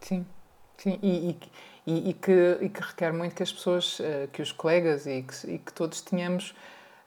Sim, 0.00 0.24
sim, 0.78 0.98
e, 1.02 1.36
e, 1.86 2.10
e, 2.10 2.14
que, 2.14 2.58
e 2.62 2.68
que 2.70 2.80
requer 2.80 3.12
muito 3.12 3.34
que 3.34 3.42
as 3.42 3.52
pessoas, 3.52 4.00
eh, 4.00 4.26
que 4.32 4.40
os 4.40 4.52
colegas 4.52 5.06
e 5.06 5.22
que, 5.22 5.50
e 5.54 5.58
que 5.58 5.70
todos 5.74 6.00
tenhamos 6.00 6.54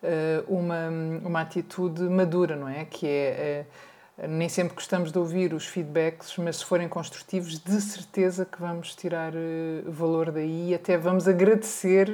eh, 0.04 0.44
uma, 0.48 0.88
uma 1.26 1.42
atitude 1.42 2.04
madura, 2.04 2.56
não 2.56 2.70
é? 2.70 2.86
Que 2.86 3.08
é, 3.08 3.66
é 4.20 4.28
nem 4.28 4.48
sempre 4.48 4.76
gostamos 4.76 5.12
de 5.12 5.18
ouvir 5.18 5.52
os 5.56 5.66
feedbacks, 5.66 6.38
mas 6.38 6.58
se 6.58 6.66
forem 6.66 6.88
construtivos, 6.88 7.58
de 7.58 7.82
certeza 7.82 8.46
que 8.46 8.62
vamos 8.62 8.96
tirar 8.96 9.34
valor 9.88 10.32
daí 10.32 10.70
e 10.70 10.76
até 10.76 10.96
vamos 10.96 11.28
agradecer 11.28 12.08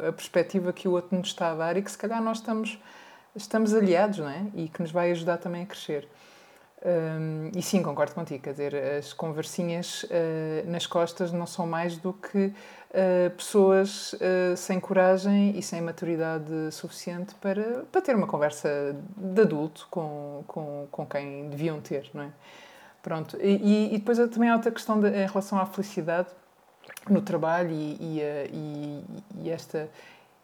a 0.00 0.10
perspectiva 0.10 0.72
que 0.72 0.88
o 0.88 0.90
outro 0.90 1.16
nos 1.16 1.28
está 1.28 1.52
a 1.52 1.54
dar 1.54 1.76
e 1.76 1.82
que 1.82 1.90
se 1.92 1.96
calhar 1.96 2.20
nós 2.20 2.38
estamos 2.38 2.80
estamos 3.34 3.74
aliados, 3.74 4.18
não 4.18 4.28
é? 4.28 4.46
E 4.54 4.68
que 4.68 4.80
nos 4.80 4.90
vai 4.90 5.10
ajudar 5.10 5.38
também 5.38 5.62
a 5.62 5.66
crescer. 5.66 6.08
Um, 6.82 7.50
e 7.54 7.60
sim, 7.60 7.82
concordo 7.82 8.14
contigo, 8.14 8.42
quer 8.42 8.52
dizer, 8.52 8.74
as 8.74 9.12
conversinhas 9.12 10.04
uh, 10.04 10.70
nas 10.70 10.86
costas 10.86 11.30
não 11.30 11.46
são 11.46 11.66
mais 11.66 11.98
do 11.98 12.14
que 12.14 12.46
uh, 12.46 13.30
pessoas 13.36 14.14
uh, 14.14 14.56
sem 14.56 14.80
coragem 14.80 15.58
e 15.58 15.62
sem 15.62 15.82
maturidade 15.82 16.72
suficiente 16.72 17.34
para, 17.34 17.84
para 17.92 18.00
ter 18.00 18.16
uma 18.16 18.26
conversa 18.26 18.96
de 19.14 19.42
adulto 19.42 19.86
com, 19.90 20.42
com, 20.46 20.88
com 20.90 21.06
quem 21.06 21.50
deviam 21.50 21.82
ter, 21.82 22.10
não 22.14 22.22
é? 22.22 22.30
Pronto, 23.02 23.36
e, 23.40 23.94
e 23.94 23.98
depois 23.98 24.18
também 24.30 24.48
há 24.48 24.54
outra 24.54 24.70
questão 24.70 25.00
de, 25.00 25.08
em 25.08 25.26
relação 25.26 25.58
à 25.58 25.66
felicidade 25.66 26.28
no 27.08 27.22
trabalho 27.22 27.70
e, 27.70 27.96
e, 28.00 29.04
e, 29.42 29.50
esta 29.50 29.88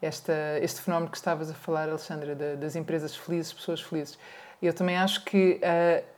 esta, 0.00 0.58
este 0.60 0.80
fenómeno 0.80 1.10
que 1.10 1.16
estavas 1.16 1.50
a 1.50 1.54
falar, 1.54 1.88
Alexandra, 1.88 2.34
das 2.34 2.76
empresas 2.76 3.16
felizes, 3.16 3.52
pessoas 3.52 3.80
felizes. 3.80 4.18
Eu 4.60 4.72
também 4.72 4.96
acho 4.96 5.24
que 5.24 5.60
uh, 5.62 6.16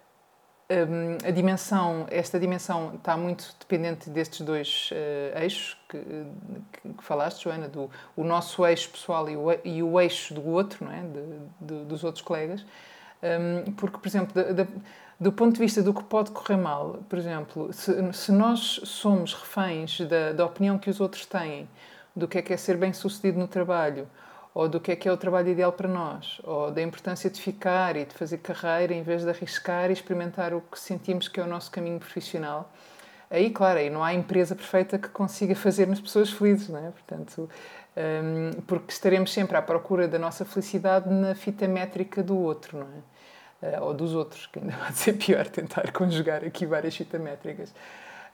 um, 0.70 1.26
a 1.26 1.30
dimensão, 1.30 2.06
esta 2.10 2.38
dimensão 2.38 2.94
está 2.96 3.16
muito 3.16 3.54
dependente 3.58 4.10
destes 4.10 4.42
dois 4.42 4.90
uh, 4.92 5.38
eixos 5.38 5.76
que, 5.88 5.98
que, 5.98 6.88
que, 6.92 7.04
falaste, 7.04 7.44
Joana, 7.44 7.68
do 7.68 7.90
o 8.16 8.22
nosso 8.22 8.66
eixo 8.66 8.90
pessoal 8.90 9.28
e 9.30 9.36
o, 9.36 9.46
e 9.64 9.82
o 9.82 10.00
eixo 10.00 10.34
do 10.34 10.46
outro, 10.46 10.84
não 10.84 10.92
é? 10.92 11.00
De, 11.00 11.74
de, 11.74 11.84
dos 11.84 12.04
outros 12.04 12.22
colegas. 12.22 12.64
Um, 13.22 13.72
porque, 13.72 13.98
por 13.98 14.06
exemplo, 14.06 14.32
de, 14.34 14.64
de, 14.64 14.68
do 15.18 15.32
ponto 15.32 15.54
de 15.54 15.60
vista 15.60 15.82
do 15.82 15.92
que 15.92 16.04
pode 16.04 16.30
correr 16.30 16.56
mal, 16.56 17.00
por 17.08 17.18
exemplo, 17.18 17.72
se, 17.72 18.12
se 18.12 18.30
nós 18.30 18.80
somos 18.84 19.34
reféns 19.34 20.00
da, 20.02 20.32
da 20.32 20.44
opinião 20.44 20.78
que 20.78 20.88
os 20.90 21.00
outros 21.00 21.26
têm 21.26 21.68
do 22.18 22.28
que 22.28 22.38
é 22.38 22.42
que 22.42 22.52
é 22.52 22.56
ser 22.56 22.76
bem 22.76 22.92
sucedido 22.92 23.38
no 23.38 23.48
trabalho, 23.48 24.08
ou 24.52 24.68
do 24.68 24.80
que 24.80 24.90
é 24.90 24.96
que 24.96 25.08
é 25.08 25.12
o 25.12 25.16
trabalho 25.16 25.48
ideal 25.48 25.72
para 25.72 25.88
nós, 25.88 26.40
ou 26.42 26.70
da 26.70 26.82
importância 26.82 27.30
de 27.30 27.40
ficar 27.40 27.96
e 27.96 28.04
de 28.04 28.14
fazer 28.14 28.38
carreira 28.38 28.92
em 28.92 29.02
vez 29.02 29.22
de 29.22 29.30
arriscar 29.30 29.90
e 29.90 29.92
experimentar 29.92 30.52
o 30.52 30.60
que 30.60 30.78
sentimos 30.78 31.28
que 31.28 31.38
é 31.38 31.42
o 31.42 31.46
nosso 31.46 31.70
caminho 31.70 31.98
profissional. 31.98 32.72
Aí, 33.30 33.50
claro, 33.50 33.78
aí 33.78 33.90
não 33.90 34.02
há 34.02 34.14
empresa 34.14 34.56
perfeita 34.56 34.98
que 34.98 35.08
consiga 35.08 35.54
fazer 35.54 35.88
as 35.90 36.00
pessoas 36.00 36.30
felizes, 36.30 36.68
não 36.68 36.78
é? 36.78 36.90
Portanto, 36.90 37.48
um, 37.96 38.60
porque 38.62 38.90
estaremos 38.90 39.32
sempre 39.32 39.56
à 39.56 39.62
procura 39.62 40.08
da 40.08 40.18
nossa 40.18 40.44
felicidade 40.44 41.12
na 41.12 41.34
fita 41.34 41.68
métrica 41.68 42.22
do 42.22 42.36
outro, 42.38 42.78
não 42.78 42.86
é? 42.86 43.78
Uh, 43.78 43.84
ou 43.84 43.92
dos 43.92 44.14
outros, 44.14 44.46
que 44.46 44.58
ainda 44.58 44.72
vai 44.78 44.92
ser 44.92 45.12
pior 45.14 45.46
tentar 45.46 45.92
conjugar 45.92 46.44
aqui 46.44 46.64
várias 46.64 46.96
fitas 46.96 47.20
métricas. 47.20 47.74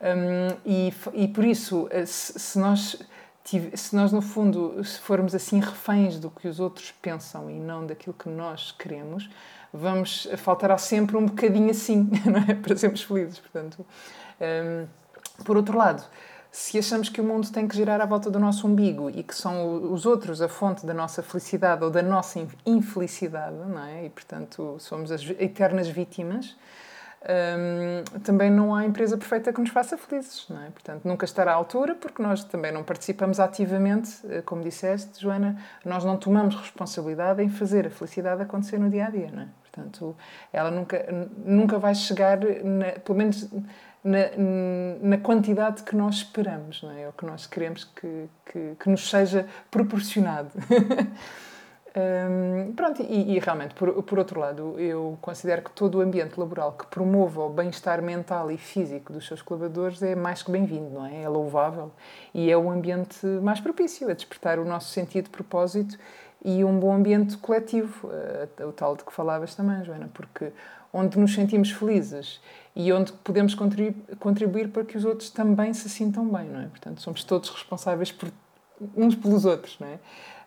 Um, 0.00 0.56
e, 0.64 0.92
e 1.14 1.28
por 1.28 1.44
isso, 1.44 1.88
eh, 1.90 2.04
se, 2.04 2.38
se 2.38 2.58
nós 2.58 2.98
se 3.74 3.94
nós, 3.94 4.10
no 4.10 4.22
fundo, 4.22 4.82
se 4.82 4.98
formos 5.00 5.34
assim 5.34 5.60
reféns 5.60 6.18
do 6.18 6.30
que 6.30 6.48
os 6.48 6.58
outros 6.58 6.92
pensam 7.02 7.50
e 7.50 7.60
não 7.60 7.86
daquilo 7.86 8.14
que 8.14 8.28
nós 8.28 8.72
queremos, 8.72 9.28
vamos 9.72 10.26
faltará 10.38 10.78
sempre 10.78 11.16
um 11.16 11.26
bocadinho 11.26 11.70
assim, 11.70 12.10
não 12.24 12.40
é? 12.48 12.54
Para 12.54 12.74
sermos 12.74 13.02
felizes. 13.02 13.38
Portanto, 13.38 13.84
um, 14.40 14.86
por 15.44 15.58
outro 15.58 15.76
lado, 15.76 16.02
se 16.50 16.78
achamos 16.78 17.08
que 17.08 17.20
o 17.20 17.24
mundo 17.24 17.50
tem 17.50 17.66
que 17.66 17.76
girar 17.76 18.00
à 18.00 18.06
volta 18.06 18.30
do 18.30 18.38
nosso 18.38 18.66
umbigo 18.66 19.10
e 19.10 19.22
que 19.22 19.34
são 19.34 19.92
os 19.92 20.06
outros 20.06 20.40
a 20.40 20.48
fonte 20.48 20.86
da 20.86 20.94
nossa 20.94 21.22
felicidade 21.22 21.84
ou 21.84 21.90
da 21.90 22.00
nossa 22.00 22.46
infelicidade, 22.64 23.56
não 23.56 23.84
é? 23.84 24.06
E, 24.06 24.10
portanto, 24.10 24.76
somos 24.78 25.10
as 25.10 25.22
eternas 25.38 25.88
vítimas, 25.88 26.56
um, 27.24 28.20
também 28.20 28.50
não 28.50 28.74
há 28.74 28.84
empresa 28.84 29.16
perfeita 29.16 29.52
que 29.52 29.60
nos 29.60 29.70
faça 29.70 29.96
felizes, 29.96 30.46
não 30.48 30.62
é? 30.62 30.70
Portanto, 30.70 31.04
nunca 31.04 31.24
estará 31.24 31.52
à 31.52 31.54
altura, 31.54 31.94
porque 31.94 32.22
nós 32.22 32.44
também 32.44 32.70
não 32.70 32.84
participamos 32.84 33.40
ativamente, 33.40 34.18
eh, 34.28 34.42
como 34.42 34.62
disseste, 34.62 35.22
Joana, 35.22 35.56
nós 35.84 36.04
não 36.04 36.18
tomamos 36.18 36.54
responsabilidade 36.54 37.42
em 37.42 37.48
fazer 37.48 37.86
a 37.86 37.90
felicidade 37.90 38.42
acontecer 38.42 38.78
no 38.78 38.90
dia 38.90 39.06
a 39.06 39.10
dia, 39.10 39.30
não 39.32 39.42
é? 39.42 39.48
Portanto, 39.62 40.14
ela 40.52 40.70
nunca, 40.70 41.04
nunca 41.44 41.78
vai 41.78 41.94
chegar, 41.94 42.38
na, 42.38 42.92
pelo 43.04 43.18
menos 43.18 43.50
na, 44.04 44.18
na, 45.02 45.18
quantidade 45.18 45.82
que 45.82 45.96
nós 45.96 46.16
esperamos, 46.16 46.82
não 46.82 46.92
é? 46.92 47.06
Ou 47.06 47.12
que 47.12 47.24
nós 47.24 47.46
queremos 47.46 47.84
que, 47.84 48.28
que, 48.44 48.76
que 48.78 48.88
nos 48.90 49.08
seja 49.08 49.46
proporcionado. 49.70 50.50
Um, 51.96 52.72
pronto, 52.72 53.02
e, 53.02 53.36
e, 53.36 53.38
realmente, 53.38 53.72
por, 53.74 54.02
por 54.02 54.18
outro 54.18 54.40
lado, 54.40 54.74
eu 54.80 55.16
considero 55.20 55.62
que 55.62 55.70
todo 55.70 55.98
o 55.98 56.00
ambiente 56.00 56.38
laboral 56.38 56.72
que 56.72 56.86
promova 56.86 57.42
o 57.42 57.48
bem-estar 57.48 58.02
mental 58.02 58.50
e 58.50 58.58
físico 58.58 59.12
dos 59.12 59.24
seus 59.26 59.40
colaboradores 59.40 60.02
é 60.02 60.16
mais 60.16 60.42
que 60.42 60.50
bem-vindo, 60.50 60.90
não 60.90 61.06
é? 61.06 61.22
É 61.22 61.28
louvável 61.28 61.92
e 62.34 62.50
é 62.50 62.56
o 62.56 62.68
ambiente 62.68 63.24
mais 63.24 63.60
propício 63.60 64.10
a 64.10 64.12
despertar 64.12 64.58
o 64.58 64.64
nosso 64.64 64.92
sentido 64.92 65.26
de 65.26 65.30
propósito 65.30 65.96
e 66.44 66.64
um 66.64 66.80
bom 66.80 66.92
ambiente 66.92 67.36
coletivo, 67.36 68.08
uh, 68.08 68.68
o 68.68 68.72
tal 68.72 68.96
de 68.96 69.04
que 69.04 69.12
falavas 69.12 69.54
também, 69.54 69.84
Joana, 69.84 70.10
porque 70.12 70.52
onde 70.92 71.16
nos 71.16 71.32
sentimos 71.32 71.70
felizes 71.70 72.40
e 72.74 72.92
onde 72.92 73.12
podemos 73.12 73.54
contribuir, 73.54 73.94
contribuir 74.18 74.68
para 74.68 74.84
que 74.84 74.96
os 74.96 75.04
outros 75.04 75.30
também 75.30 75.72
se 75.72 75.88
sintam 75.88 76.26
bem, 76.26 76.48
não 76.48 76.60
é? 76.60 76.66
Portanto, 76.66 77.00
somos 77.00 77.22
todos 77.22 77.50
responsáveis 77.50 78.10
por 78.10 78.30
uns 78.96 79.14
pelos 79.14 79.44
outros, 79.44 79.78
não 79.78 79.86
é? 79.86 79.98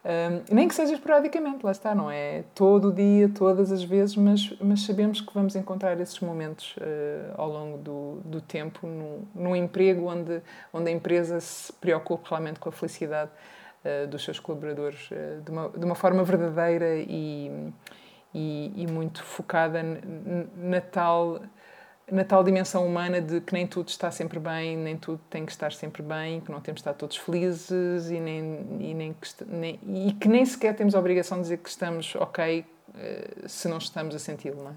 Um, 0.05 0.55
nem 0.55 0.67
que 0.67 0.75
seja 0.75 0.93
esporadicamente, 0.93 1.65
lá 1.65 1.71
está, 1.71 1.93
não 1.93 2.09
é 2.09 2.43
todo 2.55 2.89
o 2.89 2.93
dia, 2.93 3.27
todas 3.29 3.71
as 3.71 3.83
vezes, 3.83 4.15
mas, 4.15 4.53
mas 4.61 4.83
sabemos 4.83 5.19
que 5.19 5.33
vamos 5.33 5.55
encontrar 5.55 5.99
esses 5.99 6.19
momentos 6.19 6.75
uh, 6.77 7.33
ao 7.35 7.49
longo 7.49 7.77
do, 7.77 8.21
do 8.23 8.39
tempo 8.39 8.87
num, 9.35 9.55
emprego 9.55 10.07
onde, 10.07 10.41
onde 10.71 10.89
a 10.89 10.93
empresa 10.93 11.39
se 11.41 11.73
preocupe 11.73 12.29
realmente 12.29 12.59
com 12.59 12.69
a 12.69 12.71
felicidade 12.71 13.31
uh, 13.83 14.07
dos 14.07 14.23
seus 14.23 14.39
colaboradores 14.39 15.09
uh, 15.11 15.41
de, 15.43 15.51
uma, 15.51 15.69
de 15.69 15.83
uma 15.83 15.95
forma 15.95 16.23
verdadeira 16.23 16.95
e, 16.95 17.51
e, 18.33 18.73
e 18.77 18.87
muito 18.87 19.23
focada 19.23 19.83
na 20.55 20.79
tal 20.79 21.41
na 22.09 22.23
tal 22.23 22.43
dimensão 22.43 22.85
humana 22.85 23.21
de 23.21 23.41
que 23.41 23.53
nem 23.53 23.67
tudo 23.67 23.89
está 23.89 24.09
sempre 24.11 24.39
bem, 24.39 24.77
nem 24.77 24.97
tudo 24.97 25.19
tem 25.29 25.45
que 25.45 25.51
estar 25.51 25.73
sempre 25.73 26.01
bem, 26.01 26.39
que 26.39 26.49
não 26.51 26.61
temos 26.61 26.79
de 26.79 26.81
estar 26.81 26.93
todos 26.93 27.17
felizes 27.17 28.09
e, 28.09 28.19
nem, 28.19 28.65
e, 28.79 28.93
nem, 28.93 29.13
que, 29.13 29.45
nem, 29.45 29.79
e 30.07 30.13
que 30.13 30.27
nem 30.27 30.45
sequer 30.45 30.75
temos 30.75 30.95
a 30.95 30.99
obrigação 30.99 31.37
de 31.37 31.43
dizer 31.43 31.57
que 31.57 31.69
estamos 31.69 32.15
ok 32.15 32.65
uh, 32.89 33.49
se 33.49 33.67
não 33.67 33.77
estamos 33.77 34.15
a 34.15 34.19
senti-lo, 34.19 34.63
não 34.63 34.71
é? 34.71 34.73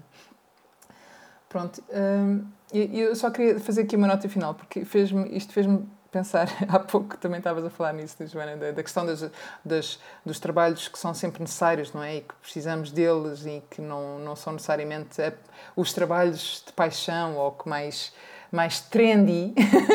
Pronto, 1.47 1.83
uh, 1.89 2.45
eu 2.73 3.15
só 3.15 3.29
queria 3.29 3.59
fazer 3.59 3.81
aqui 3.81 3.95
uma 3.95 4.07
nota 4.07 4.27
final, 4.29 4.53
porque 4.53 4.85
fez 4.85 5.09
isto 5.31 5.53
fez-me 5.53 5.85
pensar, 6.11 6.47
há 6.67 6.79
pouco 6.79 7.17
também 7.17 7.37
estavas 7.37 7.63
a 7.65 7.69
falar 7.69 7.93
nisso, 7.93 8.15
Joana, 8.27 8.57
da, 8.57 8.71
da 8.71 8.83
questão 8.83 9.05
das, 9.05 9.29
das, 9.63 9.99
dos 10.25 10.39
trabalhos 10.39 10.87
que 10.87 10.99
são 10.99 11.13
sempre 11.13 11.41
necessários, 11.41 11.93
não 11.93 12.03
é? 12.03 12.17
E 12.17 12.21
que 12.21 12.33
precisamos 12.41 12.91
deles 12.91 13.45
e 13.45 13.63
que 13.69 13.81
não, 13.81 14.19
não 14.19 14.35
são 14.35 14.53
necessariamente 14.53 15.21
a, 15.21 15.33
os 15.75 15.93
trabalhos 15.93 16.63
de 16.65 16.73
paixão 16.73 17.37
ou 17.37 17.51
que 17.51 17.67
mais 17.67 18.13
mais 18.51 18.81
trendy, 18.81 19.53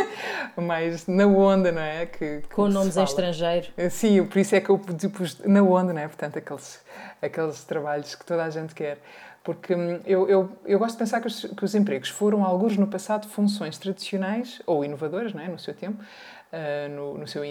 mais 0.57 1.07
na 1.07 1.27
onda, 1.27 1.71
não 1.71 1.83
é? 1.83 2.07
Que, 2.07 2.41
que 2.41 2.49
Com 2.55 2.69
nomes 2.69 2.97
em 2.97 3.05
estrangeiro. 3.05 3.69
Eh, 3.77 3.91
sim, 3.91 4.25
por 4.25 4.39
isso 4.39 4.57
é 4.57 4.61
que 4.63 4.71
eu 4.71 4.79
pus 4.79 5.39
na 5.41 5.63
onda, 5.63 5.93
não 5.93 6.01
é? 6.01 6.09
Portanto, 6.09 6.39
aqueles, 6.39 6.81
aqueles 7.21 7.65
trabalhos 7.65 8.15
que 8.15 8.25
toda 8.25 8.43
a 8.43 8.49
gente 8.49 8.75
quer. 8.75 8.99
Porque 9.47 9.77
hum, 9.77 10.01
eu, 10.05 10.29
eu, 10.29 10.51
eu 10.65 10.77
gosto 10.77 10.95
de 10.95 10.99
pensar 10.99 11.21
que 11.21 11.29
os, 11.29 11.45
que 11.45 11.65
os 11.65 11.73
empregos 11.77 12.09
foram, 12.09 12.45
alguns 12.45 12.77
no 12.77 12.89
passado, 12.89 13.29
funções 13.29 13.79
tradicionais 13.79 14.61
ou 14.67 14.85
inovadoras, 14.85 15.33
não 15.33 15.41
é? 15.41 15.47
no 15.47 15.57
seu 15.57 15.73
tempo, 15.73 16.03
uh, 16.03 16.89
no, 16.93 17.19
no, 17.19 17.29
seu, 17.29 17.43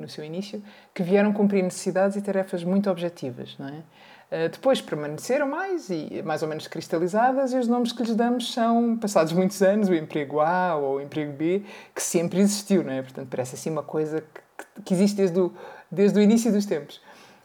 no 0.00 0.08
seu 0.08 0.24
início, 0.24 0.62
que 0.94 1.02
vieram 1.02 1.32
cumprir 1.32 1.64
necessidades 1.64 2.16
e 2.16 2.22
tarefas 2.22 2.62
muito 2.62 2.88
objetivas. 2.88 3.56
Não 3.58 3.66
é? 3.66 3.72
Uh, 3.72 4.48
depois 4.48 4.80
permaneceram 4.80 5.48
mais 5.48 5.90
e 5.90 6.22
mais 6.24 6.40
ou 6.44 6.48
menos 6.48 6.68
cristalizadas 6.68 7.52
e 7.52 7.56
os 7.56 7.66
nomes 7.66 7.90
que 7.90 8.04
lhes 8.04 8.14
damos 8.14 8.54
são, 8.54 8.96
passados 8.96 9.32
muitos 9.32 9.60
anos, 9.60 9.88
o 9.88 9.94
emprego 9.94 10.38
A 10.38 10.76
ou 10.76 10.98
o 10.98 11.00
emprego 11.00 11.32
B, 11.32 11.64
que 11.92 12.00
sempre 12.00 12.38
existiu, 12.38 12.84
não 12.84 12.92
é? 12.92 13.02
Portanto, 13.02 13.26
parece 13.28 13.56
assim 13.56 13.70
uma 13.70 13.82
coisa 13.82 14.22
que, 14.56 14.82
que 14.84 14.94
existe 14.94 15.16
desde 15.16 15.40
o, 15.40 15.52
desde 15.90 16.16
o 16.16 16.22
início 16.22 16.52
dos 16.52 16.64
tempos. 16.64 17.00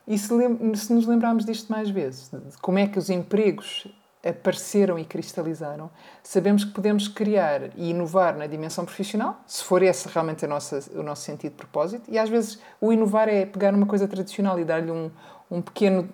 E 0.07 0.17
se, 0.17 0.27
se 0.75 0.93
nos 0.93 1.07
lembrarmos 1.07 1.45
disto 1.45 1.71
mais 1.71 1.89
vezes, 1.89 2.29
de 2.29 2.57
como 2.59 2.77
é 2.79 2.87
que 2.87 2.99
os 2.99 3.09
empregos 3.09 3.87
apareceram 4.23 4.97
e 4.97 5.05
cristalizaram, 5.05 5.89
sabemos 6.23 6.63
que 6.63 6.71
podemos 6.71 7.07
criar 7.07 7.69
e 7.75 7.91
inovar 7.91 8.35
na 8.35 8.47
dimensão 8.47 8.83
profissional, 8.83 9.39
se 9.45 9.63
for 9.63 9.83
esse 9.83 10.07
realmente 10.09 10.43
a 10.45 10.47
nossa, 10.47 10.79
o 10.95 11.03
nosso 11.03 11.21
sentido 11.21 11.51
de 11.51 11.57
propósito, 11.57 12.09
e 12.09 12.17
às 12.17 12.29
vezes 12.29 12.59
o 12.81 12.91
inovar 12.91 13.29
é 13.29 13.45
pegar 13.45 13.73
uma 13.73 13.85
coisa 13.85 14.07
tradicional 14.07 14.59
e 14.59 14.65
dar-lhe 14.65 14.91
um, 14.91 15.11
um 15.49 15.61
pequeno 15.61 16.09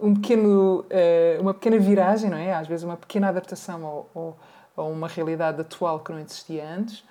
um 0.00 0.14
pequeno, 0.14 0.80
uh, 0.80 1.40
uma 1.40 1.54
pequena 1.54 1.78
viragem, 1.78 2.28
não 2.28 2.36
é? 2.36 2.52
Às 2.52 2.66
vezes 2.66 2.84
uma 2.84 2.96
pequena 2.96 3.28
adaptação 3.28 4.06
a 4.76 4.82
uma 4.82 5.06
realidade 5.06 5.60
atual 5.60 6.00
que 6.00 6.10
não 6.10 6.18
existia 6.18 6.68
antes. 6.68 7.04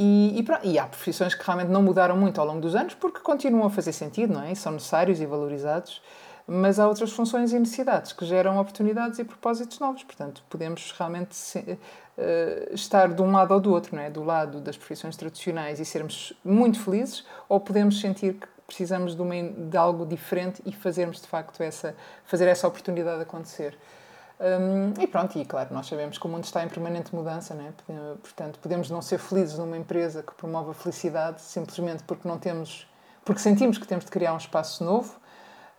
E, 0.00 0.44
e, 0.62 0.68
e, 0.70 0.78
há 0.78 0.86
profissões 0.86 1.34
que 1.34 1.44
realmente 1.44 1.70
não 1.70 1.82
mudaram 1.82 2.16
muito 2.16 2.40
ao 2.40 2.46
longo 2.46 2.60
dos 2.60 2.76
anos 2.76 2.94
porque 2.94 3.18
continuam 3.18 3.66
a 3.66 3.70
fazer 3.70 3.92
sentido, 3.92 4.32
não 4.32 4.44
é? 4.44 4.54
São 4.54 4.70
necessários 4.70 5.20
e 5.20 5.26
valorizados, 5.26 6.00
mas 6.46 6.78
há 6.78 6.86
outras 6.86 7.10
funções 7.10 7.52
e 7.52 7.58
necessidades 7.58 8.12
que 8.12 8.24
geram 8.24 8.60
oportunidades 8.60 9.18
e 9.18 9.24
propósitos 9.24 9.80
novos. 9.80 10.04
Portanto, 10.04 10.44
podemos 10.48 10.94
realmente 10.96 11.34
se, 11.34 11.58
uh, 11.58 12.72
estar 12.72 13.08
de 13.08 13.20
um 13.20 13.32
lado 13.32 13.52
ou 13.52 13.58
do 13.58 13.72
outro, 13.72 13.96
não 13.96 14.02
é? 14.04 14.08
Do 14.08 14.22
lado 14.22 14.60
das 14.60 14.76
profissões 14.76 15.16
tradicionais 15.16 15.80
e 15.80 15.84
sermos 15.84 16.32
muito 16.44 16.78
felizes, 16.78 17.26
ou 17.48 17.58
podemos 17.58 18.00
sentir 18.00 18.34
que 18.34 18.46
precisamos 18.68 19.16
de, 19.16 19.20
uma, 19.20 19.34
de 19.34 19.76
algo 19.76 20.06
diferente 20.06 20.62
e 20.64 20.70
fazermos 20.70 21.20
de 21.20 21.26
facto 21.26 21.60
essa, 21.60 21.96
fazer 22.24 22.46
essa 22.46 22.68
oportunidade 22.68 23.20
acontecer. 23.20 23.76
Um, 24.40 25.02
e 25.02 25.06
pronto, 25.06 25.36
e 25.36 25.44
claro, 25.44 25.74
nós 25.74 25.88
sabemos 25.88 26.16
que 26.16 26.24
o 26.24 26.28
mundo 26.28 26.44
está 26.44 26.62
em 26.62 26.68
permanente 26.68 27.12
mudança, 27.12 27.54
né? 27.54 27.72
portanto, 28.22 28.60
podemos 28.60 28.88
não 28.88 29.02
ser 29.02 29.18
felizes 29.18 29.58
numa 29.58 29.76
empresa 29.76 30.22
que 30.22 30.32
promove 30.34 30.70
a 30.70 30.74
felicidade 30.74 31.40
simplesmente 31.40 32.04
porque 32.04 32.28
não 32.28 32.38
temos, 32.38 32.88
porque 33.24 33.40
sentimos 33.40 33.78
que 33.78 33.86
temos 33.86 34.04
de 34.04 34.10
criar 34.12 34.32
um 34.32 34.36
espaço 34.36 34.84
novo, 34.84 35.16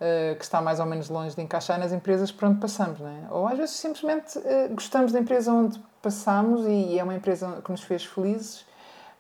uh, 0.02 0.36
que 0.36 0.44
está 0.44 0.62
mais 0.62 0.82
ou 0.82 0.86
menos 0.86 1.08
longe 1.10 1.36
de 1.36 1.42
encaixar 1.42 1.80
nas 1.80 1.94
empresas 1.94 2.34
por 2.34 2.50
onde 2.50 2.60
passamos, 2.60 3.00
né? 3.00 3.28
ou 3.32 3.48
às 3.48 3.58
vezes 3.58 3.76
simplesmente 3.76 4.38
uh, 4.38 4.44
gostamos 4.74 5.14
da 5.14 5.20
empresa 5.22 5.54
onde 5.54 5.82
passamos 6.02 6.66
e, 6.66 6.70
e 6.94 7.00
é 7.00 7.04
uma 7.04 7.16
empresa 7.16 7.62
que 7.64 7.72
nos 7.72 7.84
fez 7.84 8.04
felizes, 8.04 8.66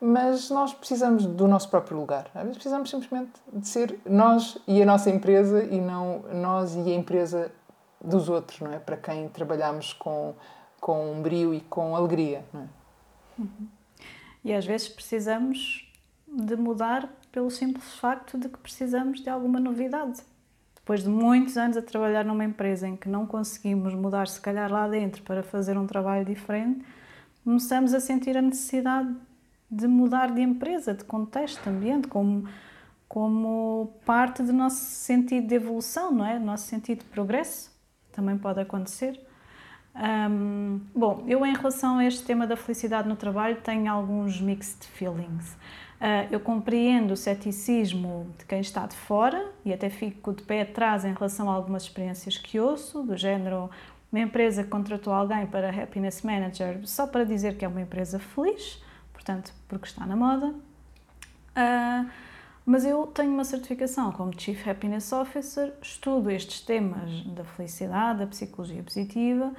mas 0.01 0.49
nós 0.49 0.73
precisamos 0.73 1.25
do 1.25 1.47
nosso 1.47 1.69
próprio 1.69 1.97
lugar. 1.97 2.27
Às 2.35 2.41
vezes 2.41 2.57
precisamos 2.57 2.89
simplesmente 2.89 3.31
de 3.51 3.67
ser 3.67 3.99
nós 4.05 4.57
e 4.67 4.81
a 4.81 4.85
nossa 4.85 5.09
empresa 5.09 5.63
e 5.63 5.79
não 5.79 6.23
nós 6.33 6.75
e 6.75 6.91
a 6.91 6.95
empresa 6.95 7.51
dos 8.03 8.29
outros, 8.29 8.59
não 8.59 8.71
é? 8.71 8.79
Para 8.79 8.97
quem 8.97 9.27
trabalhamos 9.29 9.93
com 9.93 10.35
com 10.79 11.21
brio 11.21 11.53
e 11.53 11.61
com 11.61 11.95
alegria. 11.95 12.43
Não 12.53 12.61
é? 12.61 12.67
Uhum. 13.37 13.67
E 14.43 14.53
às 14.53 14.65
vezes 14.65 14.87
precisamos 14.87 15.91
de 16.27 16.55
mudar 16.55 17.09
pelo 17.31 17.51
simples 17.51 17.95
facto 17.95 18.37
de 18.37 18.49
que 18.49 18.57
precisamos 18.57 19.21
de 19.21 19.29
alguma 19.29 19.59
novidade. 19.59 20.21
Depois 20.75 21.03
de 21.03 21.09
muitos 21.09 21.57
anos 21.57 21.77
a 21.77 21.81
trabalhar 21.81 22.25
numa 22.25 22.43
empresa 22.43 22.87
em 22.87 22.95
que 22.95 23.07
não 23.07 23.25
conseguimos 23.25 23.93
mudar, 23.93 24.27
se 24.27 24.41
calhar 24.41 24.71
lá 24.71 24.87
dentro, 24.87 25.21
para 25.23 25.43
fazer 25.43 25.77
um 25.77 25.85
trabalho 25.85 26.25
diferente, 26.25 26.83
começamos 27.43 27.93
a 27.93 27.99
sentir 27.99 28.35
a 28.37 28.41
necessidade 28.41 29.13
de 29.69 29.87
mudar 29.87 30.31
de 30.31 30.41
empresa, 30.41 30.93
de 30.93 31.03
contexto, 31.03 31.61
de 31.61 31.69
ambiente, 31.69 32.07
como, 32.07 32.47
como 33.07 33.93
parte 34.03 34.41
do 34.41 34.51
nosso 34.51 34.83
sentido 34.83 35.45
de 35.45 35.55
evolução, 35.55 36.11
não 36.11 36.25
é? 36.25 36.39
Do 36.39 36.45
nosso 36.45 36.65
sentido 36.65 36.99
de 36.99 37.05
progresso. 37.05 37.69
Também 38.19 38.37
pode 38.37 38.59
acontecer. 38.59 39.17
Um, 39.95 40.81
bom, 40.93 41.23
eu 41.25 41.45
em 41.45 41.53
relação 41.53 41.99
a 41.99 42.05
este 42.05 42.21
tema 42.23 42.45
da 42.45 42.57
felicidade 42.57 43.07
no 43.07 43.15
trabalho 43.15 43.55
tenho 43.63 43.89
alguns 43.89 44.41
mixed 44.41 44.85
feelings. 44.87 45.53
Uh, 46.01 46.27
eu 46.29 46.41
compreendo 46.41 47.13
o 47.13 47.15
ceticismo 47.15 48.29
de 48.37 48.43
quem 48.43 48.59
está 48.59 48.85
de 48.85 48.95
fora 48.97 49.53
e 49.63 49.71
até 49.71 49.89
fico 49.89 50.33
de 50.33 50.43
pé 50.43 50.63
atrás 50.63 51.05
em 51.05 51.13
relação 51.13 51.49
a 51.49 51.53
algumas 51.53 51.83
experiências 51.83 52.37
que 52.37 52.59
ouço, 52.59 53.03
do 53.03 53.15
género 53.15 53.69
uma 54.11 54.19
empresa 54.19 54.65
que 54.65 54.69
contratou 54.69 55.13
alguém 55.13 55.47
para 55.47 55.69
Happiness 55.69 56.21
Manager 56.21 56.81
só 56.83 57.07
para 57.07 57.23
dizer 57.23 57.55
que 57.55 57.63
é 57.63 57.69
uma 57.69 57.79
empresa 57.79 58.19
feliz, 58.19 58.83
portanto, 59.13 59.53
porque 59.69 59.87
está 59.87 60.05
na 60.05 60.17
moda. 60.17 60.47
Uh, 61.55 62.09
mas 62.69 62.85
eu 62.85 63.07
tenho 63.07 63.33
uma 63.33 63.43
certificação 63.43 64.11
como 64.11 64.39
Chief 64.39 64.67
Happiness 64.67 65.11
Officer, 65.11 65.73
estudo 65.81 66.29
estes 66.29 66.61
temas 66.61 67.23
da 67.23 67.43
felicidade, 67.43 68.19
da 68.19 68.27
psicologia 68.27 68.83
positiva 68.83 69.51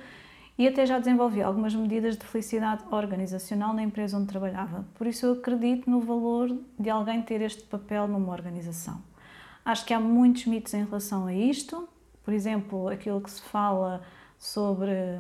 e 0.57 0.69
até 0.69 0.87
já 0.87 0.97
desenvolvi 0.97 1.43
algumas 1.43 1.75
medidas 1.75 2.17
de 2.17 2.25
felicidade 2.25 2.85
organizacional 2.89 3.75
na 3.75 3.83
empresa 3.83 4.17
onde 4.17 4.29
trabalhava. 4.29 4.87
Por 4.95 5.09
isso 5.09 5.27
eu 5.27 5.33
acredito 5.33 5.91
no 5.91 6.01
valor 6.01 6.57
de 6.79 6.89
alguém 6.89 7.21
ter 7.21 7.41
este 7.41 7.65
papel 7.65 8.07
numa 8.07 8.31
organização. 8.31 9.03
Acho 9.65 9.85
que 9.85 9.93
há 9.93 9.99
muitos 9.99 10.47
mitos 10.47 10.73
em 10.73 10.85
relação 10.85 11.27
a 11.27 11.35
isto, 11.35 11.89
por 12.23 12.33
exemplo, 12.33 12.87
aquilo 12.87 13.21
que 13.21 13.31
se 13.33 13.43
fala 13.43 14.03
sobre 14.39 15.19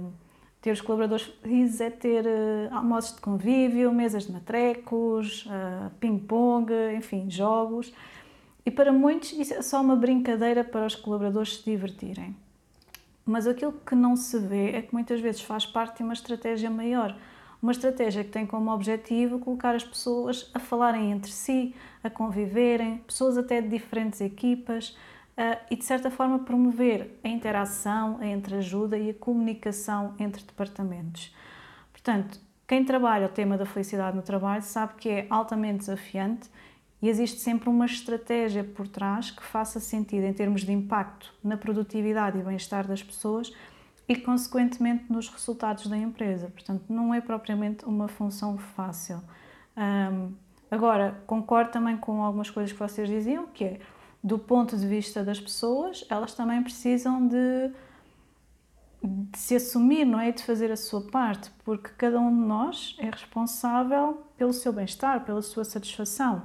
ter 0.60 0.72
os 0.72 0.80
colaboradores 0.80 1.24
felizes 1.42 1.80
é 1.80 1.90
ter 1.90 2.24
uh, 2.26 2.74
almoços 2.74 3.14
de 3.14 3.20
convívio, 3.22 3.92
mesas 3.92 4.26
de 4.26 4.32
matrecos, 4.32 5.46
uh, 5.46 5.90
ping-pong, 5.98 6.70
enfim, 6.94 7.30
jogos. 7.30 7.92
E 8.64 8.70
para 8.70 8.92
muitos 8.92 9.32
isso 9.32 9.54
é 9.54 9.62
só 9.62 9.80
uma 9.80 9.96
brincadeira 9.96 10.62
para 10.62 10.86
os 10.86 10.94
colaboradores 10.94 11.56
se 11.56 11.64
divertirem. 11.64 12.36
Mas 13.24 13.46
aquilo 13.46 13.72
que 13.72 13.94
não 13.94 14.16
se 14.16 14.38
vê 14.38 14.72
é 14.72 14.82
que 14.82 14.92
muitas 14.92 15.20
vezes 15.20 15.40
faz 15.40 15.64
parte 15.64 15.98
de 15.98 16.02
uma 16.02 16.12
estratégia 16.12 16.68
maior. 16.68 17.16
Uma 17.62 17.72
estratégia 17.72 18.24
que 18.24 18.30
tem 18.30 18.46
como 18.46 18.70
objetivo 18.70 19.38
colocar 19.38 19.74
as 19.74 19.84
pessoas 19.84 20.50
a 20.52 20.58
falarem 20.58 21.10
entre 21.10 21.30
si, 21.30 21.74
a 22.02 22.10
conviverem, 22.10 22.98
pessoas 22.98 23.38
até 23.38 23.60
de 23.60 23.68
diferentes 23.68 24.20
equipas 24.20 24.96
e 25.70 25.76
de 25.76 25.84
certa 25.84 26.10
forma 26.10 26.40
promover 26.40 27.18
a 27.24 27.28
interação, 27.28 28.18
a 28.20 28.26
entreajuda 28.26 28.98
e 28.98 29.10
a 29.10 29.14
comunicação 29.14 30.14
entre 30.18 30.42
departamentos. 30.44 31.34
Portanto, 31.92 32.40
quem 32.66 32.84
trabalha 32.84 33.26
o 33.26 33.28
tema 33.28 33.58
da 33.58 33.66
felicidade 33.66 34.16
no 34.16 34.22
trabalho 34.22 34.62
sabe 34.62 34.94
que 34.94 35.08
é 35.08 35.26
altamente 35.28 35.78
desafiante 35.78 36.48
e 37.02 37.08
existe 37.08 37.40
sempre 37.40 37.68
uma 37.68 37.86
estratégia 37.86 38.62
por 38.62 38.86
trás 38.86 39.30
que 39.30 39.42
faça 39.42 39.80
sentido 39.80 40.24
em 40.24 40.32
termos 40.32 40.62
de 40.62 40.72
impacto 40.72 41.32
na 41.42 41.56
produtividade 41.56 42.38
e 42.38 42.42
bem-estar 42.42 42.86
das 42.86 43.02
pessoas 43.02 43.52
e, 44.06 44.14
consequentemente, 44.16 45.10
nos 45.10 45.28
resultados 45.28 45.86
da 45.86 45.96
empresa. 45.96 46.48
Portanto, 46.48 46.84
não 46.88 47.14
é 47.14 47.20
propriamente 47.20 47.84
uma 47.86 48.08
função 48.08 48.58
fácil. 48.58 49.22
Um, 49.76 50.32
agora, 50.70 51.22
concordo 51.26 51.70
também 51.70 51.96
com 51.96 52.22
algumas 52.22 52.50
coisas 52.50 52.72
que 52.72 52.78
vocês 52.78 53.08
diziam, 53.08 53.46
que 53.46 53.64
é, 53.64 53.80
do 54.22 54.38
ponto 54.38 54.76
de 54.76 54.86
vista 54.86 55.24
das 55.24 55.40
pessoas, 55.40 56.04
elas 56.10 56.34
também 56.34 56.62
precisam 56.62 57.26
de, 57.26 57.70
de 59.02 59.38
se 59.38 59.56
assumir, 59.56 60.04
não 60.04 60.20
é? 60.20 60.30
De 60.30 60.42
fazer 60.42 60.70
a 60.70 60.76
sua 60.76 61.00
parte, 61.00 61.50
porque 61.64 61.90
cada 61.96 62.20
um 62.20 62.30
de 62.30 62.46
nós 62.46 62.96
é 62.98 63.08
responsável 63.08 64.22
pelo 64.36 64.52
seu 64.52 64.72
bem-estar, 64.72 65.24
pela 65.24 65.40
sua 65.40 65.64
satisfação. 65.64 66.42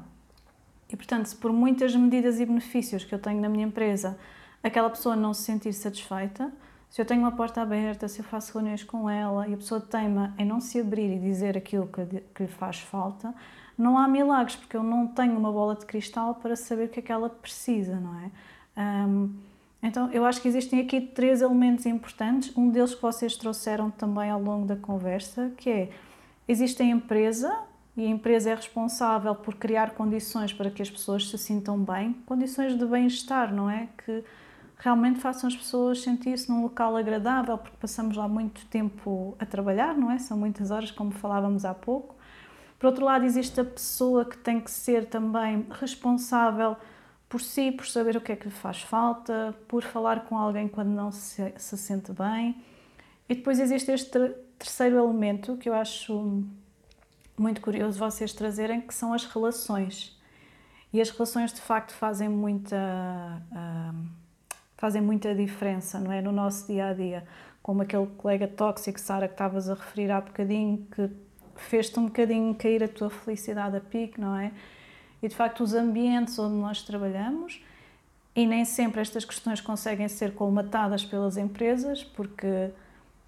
E, 0.89 0.95
portanto, 0.95 1.25
se 1.25 1.35
por 1.35 1.51
muitas 1.51 1.95
medidas 1.95 2.39
e 2.39 2.45
benefícios 2.45 3.03
que 3.03 3.13
eu 3.13 3.19
tenho 3.19 3.41
na 3.41 3.49
minha 3.49 3.65
empresa, 3.65 4.17
aquela 4.63 4.89
pessoa 4.89 5.15
não 5.15 5.33
se 5.33 5.43
sentir 5.43 5.73
satisfeita, 5.73 6.51
se 6.89 7.01
eu 7.01 7.05
tenho 7.05 7.19
uma 7.19 7.31
porta 7.31 7.61
aberta, 7.61 8.07
se 8.07 8.19
eu 8.19 8.23
faço 8.23 8.53
reuniões 8.53 8.83
com 8.83 9.09
ela 9.09 9.47
e 9.47 9.53
a 9.53 9.57
pessoa 9.57 9.81
teima 9.81 10.33
em 10.37 10.45
não 10.45 10.61
se 10.61 10.79
abrir 10.79 11.11
e 11.11 11.19
dizer 11.19 11.57
aquilo 11.57 11.87
que, 11.87 12.21
que 12.33 12.43
lhe 12.43 12.49
faz 12.49 12.79
falta, 12.79 13.33
não 13.77 13.97
há 13.97 14.07
milagres, 14.07 14.55
porque 14.55 14.77
eu 14.77 14.83
não 14.83 15.07
tenho 15.07 15.37
uma 15.37 15.51
bola 15.51 15.75
de 15.75 15.85
cristal 15.85 16.35
para 16.35 16.55
saber 16.55 16.85
o 16.85 16.89
que 16.89 16.99
é 16.99 17.03
que 17.03 17.11
ela 17.11 17.29
precisa, 17.29 17.99
não 17.99 18.19
é? 18.19 18.31
Um, 19.07 19.33
então, 19.81 20.11
eu 20.11 20.25
acho 20.25 20.41
que 20.41 20.47
existem 20.47 20.79
aqui 20.79 20.99
três 20.99 21.41
elementos 21.41 21.85
importantes. 21.85 22.55
Um 22.57 22.69
deles 22.69 22.95
que 22.95 23.01
vocês 23.01 23.37
trouxeram 23.37 23.91
também 23.91 24.31
ao 24.31 24.41
longo 24.41 24.65
da 24.65 24.75
conversa, 24.75 25.51
que 25.57 25.69
é, 25.69 25.89
existe 26.47 26.81
a 26.81 26.85
empresa, 26.85 27.55
e 27.95 28.05
a 28.05 28.09
empresa 28.09 28.49
é 28.49 28.55
responsável 28.55 29.33
por 29.35 29.55
criar 29.55 29.91
condições 29.91 30.51
para 30.51 30.69
que 30.69 30.81
as 30.81 30.89
pessoas 30.89 31.29
se 31.29 31.37
sintam 31.37 31.77
bem, 31.77 32.13
condições 32.25 32.77
de 32.77 32.85
bem-estar, 32.85 33.53
não 33.53 33.69
é? 33.69 33.87
Que 34.03 34.23
realmente 34.77 35.19
façam 35.19 35.47
as 35.47 35.55
pessoas 35.55 36.01
sentir-se 36.01 36.49
num 36.49 36.61
local 36.61 36.97
agradável, 36.97 37.57
porque 37.57 37.77
passamos 37.79 38.17
lá 38.17 38.27
muito 38.27 38.65
tempo 38.65 39.35
a 39.39 39.45
trabalhar, 39.45 39.95
não 39.95 40.11
é? 40.11 40.17
São 40.17 40.37
muitas 40.37 40.71
horas, 40.71 40.91
como 40.91 41.11
falávamos 41.11 41.63
há 41.63 41.73
pouco. 41.73 42.14
Por 42.85 42.89
outro 42.89 43.05
lado, 43.05 43.25
existe 43.25 43.59
a 43.59 43.65
pessoa 43.65 44.23
que 44.23 44.37
tem 44.37 44.61
que 44.61 44.69
ser 44.69 45.07
também 45.07 45.65
responsável 45.71 46.77
por 47.27 47.41
si, 47.41 47.71
por 47.71 47.87
saber 47.87 48.15
o 48.15 48.21
que 48.21 48.31
é 48.31 48.35
que 48.35 48.45
lhe 48.45 48.53
faz 48.53 48.83
falta, 48.83 49.55
por 49.67 49.81
falar 49.81 50.25
com 50.25 50.37
alguém 50.37 50.67
quando 50.67 50.89
não 50.89 51.11
se, 51.11 51.51
se 51.57 51.75
sente 51.79 52.11
bem. 52.13 52.63
E 53.27 53.33
depois 53.33 53.59
existe 53.59 53.89
este 53.89 54.29
terceiro 54.59 54.99
elemento 54.99 55.57
que 55.57 55.67
eu 55.67 55.73
acho 55.73 56.43
muito 57.35 57.59
curioso 57.59 57.97
vocês 57.97 58.33
trazerem, 58.33 58.81
que 58.81 58.93
são 58.93 59.13
as 59.13 59.25
relações. 59.25 60.15
E 60.93 61.01
as 61.01 61.09
relações 61.09 61.51
de 61.51 61.61
facto 61.61 61.91
fazem 61.91 62.29
muita, 62.29 62.77
uh, 63.51 64.05
fazem 64.77 65.01
muita 65.01 65.33
diferença, 65.33 65.99
não 65.99 66.11
é? 66.11 66.21
No 66.21 66.31
nosso 66.31 66.67
dia 66.67 66.89
a 66.89 66.93
dia. 66.93 67.25
Como 67.63 67.81
aquele 67.81 68.05
colega 68.05 68.47
tóxico, 68.47 68.99
Sara, 68.99 69.27
que 69.27 69.33
estavas 69.33 69.71
a 69.71 69.73
referir 69.73 70.11
há 70.11 70.21
bocadinho, 70.21 70.85
que 70.95 71.24
fez-te 71.55 71.99
um 71.99 72.05
bocadinho 72.05 72.53
cair 72.55 72.83
a 72.83 72.87
tua 72.87 73.09
felicidade 73.09 73.77
a 73.77 73.81
pique, 73.81 74.19
não 74.19 74.35
é? 74.35 74.51
E 75.21 75.27
de 75.27 75.35
facto, 75.35 75.63
os 75.63 75.73
ambientes 75.73 76.37
onde 76.37 76.55
nós 76.55 76.81
trabalhamos, 76.83 77.61
e 78.35 78.45
nem 78.45 78.65
sempre 78.65 79.01
estas 79.01 79.23
questões 79.23 79.61
conseguem 79.61 80.07
ser 80.07 80.33
colmatadas 80.33 81.05
pelas 81.05 81.37
empresas, 81.37 82.03
porque 82.03 82.69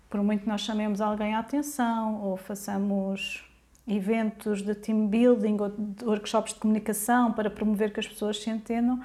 por 0.09 0.21
muito 0.21 0.41
que 0.41 0.47
nós 0.47 0.61
chamemos 0.61 1.01
alguém 1.01 1.33
à 1.33 1.39
atenção 1.39 2.21
ou 2.21 2.37
façamos 2.37 3.43
eventos 3.87 4.61
de 4.61 4.75
team 4.75 5.07
building 5.07 5.57
ou 5.59 5.69
de 5.69 6.05
workshops 6.05 6.53
de 6.53 6.59
comunicação 6.59 7.31
para 7.31 7.49
promover 7.49 7.93
que 7.93 7.99
as 7.99 8.07
pessoas 8.07 8.41
se 8.41 8.49
entendam, 8.49 9.01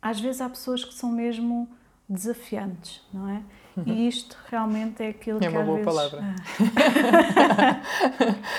às 0.00 0.20
vezes 0.20 0.40
há 0.40 0.48
pessoas 0.48 0.84
que 0.84 0.92
são 0.92 1.10
mesmo 1.10 1.68
desafiantes, 2.08 3.02
não 3.12 3.28
é? 3.28 3.42
E 3.76 3.90
uhum. 3.90 4.08
isto 4.08 4.36
realmente 4.48 5.02
é 5.02 5.08
aquilo 5.08 5.38
é 5.38 5.40
que 5.40 5.48
uma 5.48 5.62
boa 5.62 5.78
vezes... 5.78 5.92
palavra. 5.92 6.34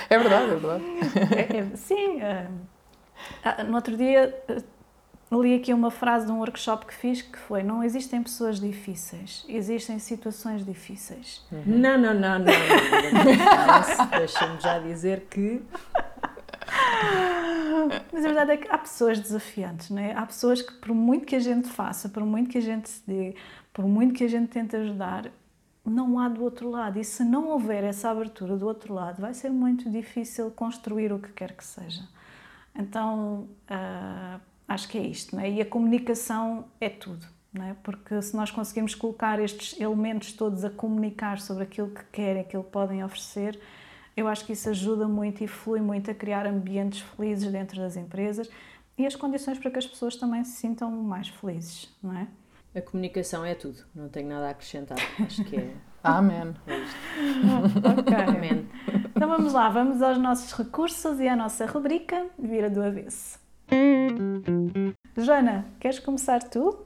é 0.09 0.18
verdade, 0.18 0.45
é 0.45 0.55
verdade. 0.55 0.84
É, 1.36 1.57
é, 1.57 1.76
sim. 1.76 2.20
Uh, 2.22 3.64
no 3.68 3.76
outro 3.76 3.97
dia 3.97 4.34
li 5.39 5.55
aqui 5.55 5.74
uma 5.74 5.89
frase 5.89 6.26
de 6.26 6.32
um 6.32 6.39
workshop 6.39 6.86
que 6.86 6.93
fiz 6.93 7.22
que 7.22 7.38
foi: 7.38 7.64
Não 7.64 7.84
existem 7.84 8.22
pessoas 8.22 8.59
difíceis, 8.59 9.45
existem 9.47 9.99
situações 9.99 10.66
difíceis. 10.66 11.45
Uhum. 11.51 11.64
Não, 11.66 11.97
não, 11.97 12.14
não, 12.14 12.39
não. 12.39 12.45
não. 12.45 14.09
Deixa-me 14.18 14.59
já 14.59 14.80
dizer 14.80 15.28
que. 15.30 15.62
Mas 18.12 18.26
a 18.26 18.28
verdade 18.28 18.51
é 18.51 18.57
que 18.57 18.68
há 18.70 18.78
pessoas 18.78 19.20
desafiantes, 19.20 19.89
não 19.89 20.01
é? 20.01 20.14
Há 20.14 20.26
pessoas 20.26 20.62
que, 20.62 20.74
por 20.74 20.93
muito 20.93 21.26
que 21.26 21.36
a 21.36 21.39
gente 21.39 21.68
faça, 21.68 22.09
por 22.09 22.24
muito 22.24 22.49
que 22.49 22.57
a 22.57 22.62
gente 22.62 22.89
se 22.89 23.01
dê, 23.07 23.36
por 23.74 23.86
muito 23.86 24.13
que 24.13 24.24
a 24.24 24.28
gente 24.28 24.49
tente 24.49 24.76
ajudar, 24.76 25.32
não 25.86 26.19
há 26.19 26.28
do 26.30 26.43
outro 26.43 26.69
lado. 26.69 26.99
E 26.99 27.03
se 27.03 27.24
não 27.24 27.49
houver 27.49 27.84
essa 27.84 28.09
abertura 28.09 28.55
do 28.57 28.67
outro 28.67 28.93
lado, 28.93 29.22
vai 29.22 29.34
ser 29.34 29.49
muito 29.49 29.89
difícil 29.89 30.51
construir 30.51 31.11
o 31.11 31.19
que 31.19 31.32
quer 31.32 31.55
que 31.55 31.63
seja. 31.63 32.07
Então, 32.76 33.47
uh, 33.69 34.39
Acho 34.72 34.88
que 34.88 34.97
é 34.97 35.01
isto, 35.01 35.36
não 35.36 35.43
é? 35.43 35.51
E 35.51 35.59
a 35.59 35.65
comunicação 35.65 36.63
é 36.80 36.88
tudo, 36.88 37.28
não 37.51 37.65
é? 37.65 37.76
Porque 37.84 38.22
se 38.22 38.34
nós 38.34 38.49
conseguimos 38.51 38.95
colocar 38.95 39.38
estes 39.38 39.78
elementos 39.78 40.32
todos 40.32 40.63
a 40.63 40.69
comunicar 40.69 41.41
sobre 41.41 41.63
aquilo 41.63 41.89
que 41.89 42.05
querem, 42.05 42.41
aquilo 42.41 42.63
que 42.63 42.72
podem 42.72 43.03
oferecer, 43.03 43.59
eu 44.15 44.30
acho 44.30 44.45
que 44.45 44.53
isso 44.53 44.69
ajuda 44.69 45.09
muito 45.09 45.43
e 45.43 45.47
flui 45.47 45.82
muito 45.82 46.09
a 46.09 46.13
criar 46.13 46.47
ambientes 46.47 47.01
felizes 47.01 47.51
dentro 47.51 47.82
das 47.82 47.97
empresas 47.97 48.49
e 48.97 49.05
as 49.05 49.13
condições 49.13 49.59
para 49.59 49.69
que 49.69 49.80
as 49.80 49.86
pessoas 49.86 50.15
também 50.15 50.41
se 50.45 50.53
sintam 50.53 50.89
mais 50.89 51.28
felizes, 51.28 51.93
não 52.01 52.17
é? 52.17 52.28
A 52.74 52.82
comunicação 52.82 53.43
é 53.43 53.53
tudo, 53.53 53.80
não 53.93 54.07
tenho 54.07 54.30
nada 54.30 54.47
a 54.47 54.51
acrescentar. 54.51 54.97
Acho 55.19 55.43
que 55.43 55.57
é 55.57 55.72
Amém. 56.03 56.55
ok. 57.99 58.15
Amém. 58.28 58.67
Então 59.15 59.28
vamos 59.28 59.53
lá, 59.53 59.69
vamos 59.69 60.01
aos 60.01 60.17
nossos 60.17 60.51
recursos 60.53 61.19
e 61.19 61.28
à 61.28 61.36
nossa 61.36 61.65
rubrica 61.65 62.26
Vira 62.39 62.69
do 62.69 62.82
Avesso. 62.82 63.39
Joana, 65.17 65.65
queres 65.80 65.99
começar 65.99 66.41
tu? 66.43 66.86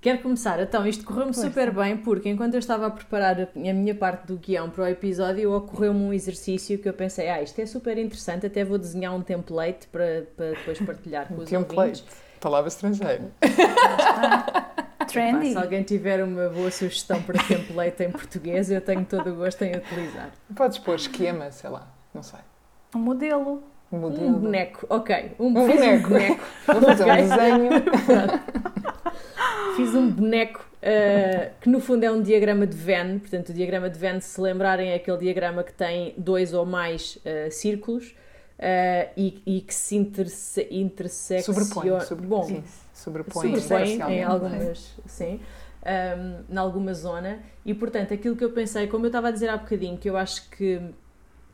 Quero 0.00 0.20
começar. 0.22 0.60
Então, 0.60 0.86
isto 0.86 1.04
correu-me 1.04 1.34
super 1.34 1.72
bem 1.72 1.96
porque 1.96 2.28
enquanto 2.28 2.54
eu 2.54 2.60
estava 2.60 2.86
a 2.86 2.90
preparar 2.90 3.40
a 3.40 3.48
minha 3.56 3.94
parte 3.94 4.26
do 4.26 4.36
guião 4.36 4.70
para 4.70 4.84
o 4.84 4.86
episódio, 4.86 5.52
ocorreu-me 5.52 5.98
um 6.00 6.12
exercício 6.12 6.78
que 6.78 6.88
eu 6.88 6.92
pensei, 6.92 7.28
ah, 7.28 7.42
isto 7.42 7.58
é 7.60 7.66
super 7.66 7.98
interessante, 7.98 8.46
até 8.46 8.64
vou 8.64 8.78
desenhar 8.78 9.12
um 9.14 9.22
template 9.22 9.88
para, 9.88 10.24
para 10.36 10.50
depois 10.50 10.78
partilhar 10.80 11.26
com 11.26 11.38
os 11.42 11.50
Template. 11.50 11.80
ouvintes. 12.02 12.04
Palavra 12.40 12.68
estrangeira. 12.68 13.32
Trendy. 15.22 15.50
se 15.52 15.58
alguém 15.58 15.82
tiver 15.82 16.22
uma 16.22 16.48
boa 16.48 16.70
sugestão 16.70 17.22
para 17.22 17.42
template 17.42 18.02
em 18.02 18.10
português, 18.10 18.70
eu 18.70 18.80
tenho 18.80 19.04
todo 19.04 19.30
o 19.30 19.34
gosto 19.36 19.62
em 19.62 19.76
utilizar. 19.76 20.30
Podes 20.54 20.78
pôr 20.78 20.94
esquema, 20.96 21.50
sei 21.50 21.70
lá, 21.70 21.86
não 22.14 22.22
sei. 22.22 22.40
Um 22.94 22.98
modelo. 23.00 23.62
Um 23.92 23.96
Um 23.96 24.00
modelo. 24.00 24.30
boneco, 24.38 24.86
ok. 24.90 25.32
Um, 25.38 25.46
Um 25.58 25.66
fiz 25.66 25.76
boneco. 25.76 26.06
Um 26.06 26.08
boneco. 26.10 26.44
Vou 26.66 26.80
fazer 26.82 27.04
um 27.04 27.10
Ok. 27.10 27.22
desenho. 27.22 27.70
Fiz 29.76 29.94
um 29.94 30.10
boneco 30.10 30.66
uh, 30.82 31.50
que 31.60 31.68
no 31.68 31.80
fundo 31.80 32.02
é 32.04 32.10
um 32.10 32.20
diagrama 32.22 32.66
de 32.66 32.76
Venn. 32.76 33.18
Portanto, 33.18 33.50
o 33.50 33.52
diagrama 33.52 33.90
de 33.90 33.98
Venn, 33.98 34.20
se 34.20 34.40
lembrarem, 34.40 34.90
é 34.90 34.94
aquele 34.94 35.18
diagrama 35.18 35.62
que 35.62 35.72
tem 35.72 36.14
dois 36.16 36.54
ou 36.54 36.64
mais 36.64 37.16
uh, 37.16 37.50
círculos 37.50 38.08
uh, 38.58 39.10
e, 39.16 39.42
e 39.46 39.60
que 39.60 39.74
se 39.74 39.94
interse 39.96 40.66
intersecciona. 40.70 41.60
Sobrepõe. 41.64 42.00
sobre- 42.00 42.26
Bom, 42.26 42.42
sim, 42.44 42.64
sobrepõe. 42.96 43.56
sobrepõe 43.56 43.92
em 43.92 43.98
parcialmente. 43.98 44.24
algumas, 44.24 44.94
sim, 45.06 45.40
um, 45.84 46.52
em 46.52 46.56
alguma 46.56 46.94
zona. 46.94 47.40
E 47.64 47.74
portanto, 47.74 48.14
aquilo 48.14 48.36
que 48.36 48.44
eu 48.44 48.50
pensei, 48.50 48.86
como 48.86 49.04
eu 49.04 49.08
estava 49.08 49.28
a 49.28 49.30
dizer 49.30 49.48
há 49.48 49.56
bocadinho, 49.56 49.98
que 49.98 50.08
eu 50.08 50.16
acho 50.16 50.48
que 50.50 50.80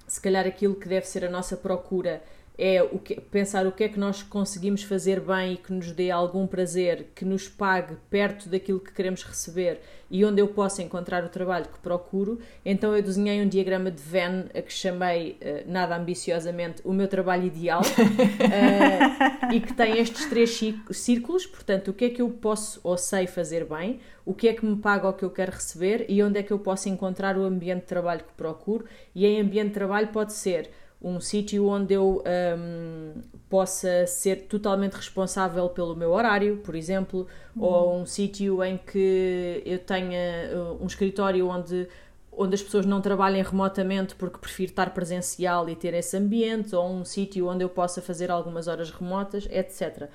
se 0.07 0.21
calhar 0.21 0.47
aquilo 0.47 0.75
que 0.75 0.89
deve 0.89 1.07
ser 1.07 1.25
a 1.25 1.31
nossa 1.31 1.57
procura 1.57 2.23
é 2.59 2.83
o 2.83 2.99
que, 2.99 3.21
pensar 3.21 3.67
o 3.67 3.73
que 3.73 3.85
é 3.85 3.89
que 3.89 3.99
nós 3.99 4.23
conseguimos 4.23 4.83
fazer 4.83 5.21
bem 5.21 5.55
e 5.55 5.57
que 5.57 5.73
nos 5.73 5.91
dê 5.91 6.11
algum 6.11 6.47
prazer, 6.47 7.09
que 7.15 7.25
nos 7.25 7.49
pague 7.49 7.97
perto 8.11 8.49
daquilo 8.49 8.79
que 8.79 8.93
queremos 8.93 9.23
receber 9.25 9.81
e 10.11 10.23
onde 10.25 10.43
eu 10.43 10.49
possa 10.49 10.83
encontrar 10.83 11.25
o 11.25 11.31
trabalho 11.31 11.65
que 11.65 11.79
procuro. 11.79 12.39
Então 12.65 12.95
eu 12.95 13.03
desenhei 13.03 13.41
um 13.41 13.49
diagrama 13.49 13.91
de 13.91 14.03
Venn 14.03 14.45
a 14.55 14.61
que 14.61 14.73
chamei, 14.73 15.39
eh, 15.41 15.65
nada 15.67 15.97
ambiciosamente, 15.97 16.83
o 16.85 16.93
meu 16.93 17.09
trabalho 17.09 17.47
ideal 17.47 17.81
eh, 18.39 19.55
e 19.55 19.61
que 19.61 19.73
tem 19.73 19.99
estes 19.99 20.27
três 20.27 20.51
cí- 20.51 20.79
círculos, 20.91 21.47
portanto, 21.47 21.89
o 21.89 21.95
que 21.95 22.05
é 22.05 22.11
que 22.11 22.21
eu 22.21 22.29
posso 22.29 22.81
ou 22.85 22.99
sei 22.99 23.27
fazer 23.27 23.65
bem, 23.65 24.01
o 24.25 24.35
que 24.35 24.49
é 24.49 24.53
que 24.53 24.65
me 24.65 24.77
paga 24.77 25.07
ou 25.07 25.13
que 25.15 25.25
eu 25.25 25.31
quero 25.31 25.53
receber 25.53 26.05
e 26.09 26.23
onde 26.23 26.39
é 26.39 26.43
que 26.43 26.53
eu 26.53 26.59
posso 26.59 26.89
encontrar 26.89 27.37
o 27.39 27.45
ambiente 27.45 27.81
de 27.81 27.87
trabalho 27.87 28.21
que 28.21 28.33
procuro. 28.37 28.85
E 29.15 29.27
em 29.27 29.41
ambiente 29.41 29.69
de 29.69 29.75
trabalho 29.75 30.09
pode 30.09 30.33
ser 30.35 30.71
um 31.03 31.21
sítio 31.21 31.67
onde 31.67 31.95
eu 31.95 32.23
hum, 32.59 33.15
possa 33.49 34.07
ser 34.07 34.43
totalmente 34.43 34.95
responsável 34.95 35.69
pelo 35.69 35.97
meu 35.97 36.13
horário, 36.13 36.59
por 36.59 36.75
exemplo, 36.75 37.27
ou 37.59 37.99
um 37.99 38.07
sítio 38.07 38.63
em 38.63 38.79
que 38.79 39.63
eu 39.67 39.79
tenha 39.79 40.51
uh, 40.55 40.83
um 40.83 40.87
escritório 40.87 41.49
onde 41.49 41.89
onde 42.35 42.55
as 42.55 42.63
pessoas 42.63 42.87
não 42.87 43.03
trabalhem 43.03 43.43
remotamente 43.43 44.15
porque 44.15 44.39
prefiro 44.39 44.71
estar 44.71 44.95
presencial 44.95 45.69
e 45.69 45.77
ter 45.77 45.93
esse 45.93 46.17
ambiente, 46.17 46.75
ou 46.75 46.91
um 46.91 47.05
sítio 47.05 47.47
onde 47.47 47.63
eu 47.63 47.69
possa 47.69 48.01
fazer 48.01 48.31
algumas 48.31 48.69
horas 48.69 48.91
remotas, 48.91 49.47
etc. 49.51 50.09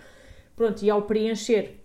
Pronto, 0.56 0.82
e 0.84 0.90
ao 0.90 1.04
preencher 1.04 1.80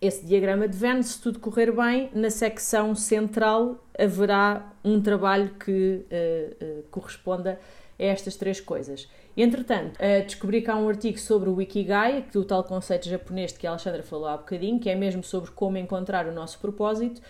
esse 0.00 0.24
diagrama 0.24 0.66
de 0.66 0.76
Venn, 0.76 1.02
se 1.02 1.20
tudo 1.20 1.38
correr 1.38 1.72
bem, 1.72 2.10
na 2.14 2.30
secção 2.30 2.94
central 2.94 3.86
haverá 3.98 4.72
um 4.84 5.00
trabalho 5.00 5.50
que 5.54 6.04
eh, 6.10 6.56
eh, 6.60 6.82
corresponda 6.90 7.58
a 7.98 8.04
estas 8.04 8.36
três 8.36 8.60
coisas. 8.60 9.08
Entretanto, 9.36 9.96
eh, 9.98 10.22
descobri 10.22 10.62
que 10.62 10.70
há 10.70 10.76
um 10.76 10.88
artigo 10.88 11.18
sobre 11.18 11.50
o 11.50 11.60
Ikigai, 11.60 12.24
que 12.30 12.38
o 12.38 12.44
tal 12.44 12.64
conceito 12.64 13.08
japonês 13.08 13.52
de 13.52 13.58
que 13.58 13.66
a 13.66 13.70
Alexandra 13.70 14.02
falou 14.02 14.26
há 14.26 14.36
bocadinho, 14.36 14.78
que 14.78 14.88
é 14.88 14.94
mesmo 14.94 15.22
sobre 15.22 15.50
como 15.50 15.76
encontrar 15.76 16.26
o 16.26 16.32
nosso 16.32 16.58
propósito, 16.58 17.20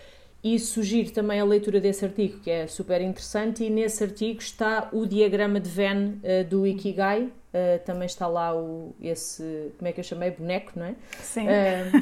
e 0.43 0.57
sugiro 0.59 1.11
também 1.11 1.39
a 1.39 1.43
leitura 1.43 1.81
desse 1.81 2.05
artigo, 2.05 2.39
que 2.39 2.49
é 2.49 2.67
super 2.67 3.01
interessante, 3.01 3.63
e 3.63 3.69
nesse 3.69 4.03
artigo 4.03 4.39
está 4.39 4.89
o 4.93 5.05
diagrama 5.05 5.59
de 5.59 5.69
Venn 5.69 6.19
eh, 6.23 6.43
do 6.43 6.65
Ikigai, 6.65 7.29
eh, 7.53 7.79
também 7.79 8.05
está 8.05 8.27
lá 8.27 8.55
o, 8.55 8.95
esse, 9.01 9.73
como 9.77 9.89
é 9.89 9.91
que 9.91 9.99
eu 9.99 10.03
chamei? 10.03 10.31
Boneco, 10.31 10.73
não 10.75 10.85
é? 10.85 10.95
Sim. 11.19 11.45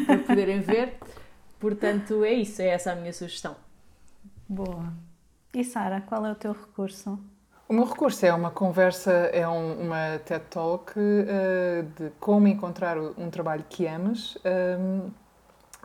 para 0.05 0.17
poderem 0.19 0.59
ver. 0.59 0.93
Portanto, 1.59 2.23
é 2.23 2.33
isso, 2.33 2.61
é 2.61 2.67
essa 2.67 2.91
a 2.91 2.95
minha 2.95 3.13
sugestão. 3.13 3.55
Boa. 4.47 4.93
E 5.53 5.63
Sara, 5.63 6.01
qual 6.01 6.25
é 6.25 6.31
o 6.31 6.35
teu 6.35 6.51
recurso? 6.51 7.17
O 7.67 7.73
meu 7.73 7.85
recurso 7.85 8.23
é 8.25 8.33
uma 8.33 8.51
conversa, 8.51 9.11
é 9.11 9.47
um- 9.47 9.81
uma 9.87 10.19
TED 10.23 10.43
Talk 10.51 10.93
eh, 10.97 11.83
de 11.97 12.11
como 12.19 12.47
encontrar 12.47 12.95
um 12.97 13.29
trabalho 13.31 13.65
que 13.67 13.87
amas, 13.87 14.37
ehm, 14.45 15.09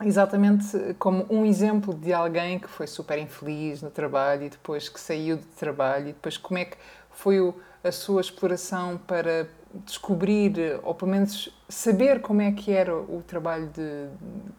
exatamente 0.03 0.77
como 0.99 1.25
um 1.29 1.43
exemplo 1.45 1.93
de 1.93 2.13
alguém 2.13 2.59
que 2.59 2.67
foi 2.67 2.85
super 2.87 3.17
infeliz 3.17 3.81
no 3.81 3.89
trabalho 3.89 4.43
e 4.45 4.49
depois 4.49 4.89
que 4.89 4.99
saiu 4.99 5.37
do 5.37 5.45
trabalho 5.57 6.09
e 6.09 6.13
depois 6.13 6.37
como 6.37 6.59
é 6.59 6.65
que 6.65 6.77
foi 7.11 7.39
o- 7.39 7.53
a 7.83 7.91
sua 7.91 8.21
exploração 8.21 8.97
para 9.07 9.47
descobrir, 9.85 10.79
ou 10.83 10.93
pelo 10.93 11.09
menos 11.11 11.49
saber 11.67 12.21
como 12.21 12.41
é 12.41 12.51
que 12.51 12.71
era 12.71 12.95
o 12.95 13.23
trabalho 13.25 13.67
de- 13.67 14.07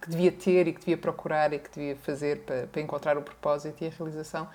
que 0.01 0.11
devia 0.11 0.33
ter 0.33 0.67
e 0.69 0.73
que 0.73 0.81
devia 0.81 0.97
procurar 0.99 1.53
e 1.53 1.59
que 1.61 1.71
devia 1.71 1.97
fazer 1.97 2.39
para, 2.41 2.67
para 2.67 2.81
encontrar 2.81 3.17
o 3.17 3.23
propósito 3.23 3.83
e 3.85 3.87
a 3.87 3.91
realização 3.91 4.49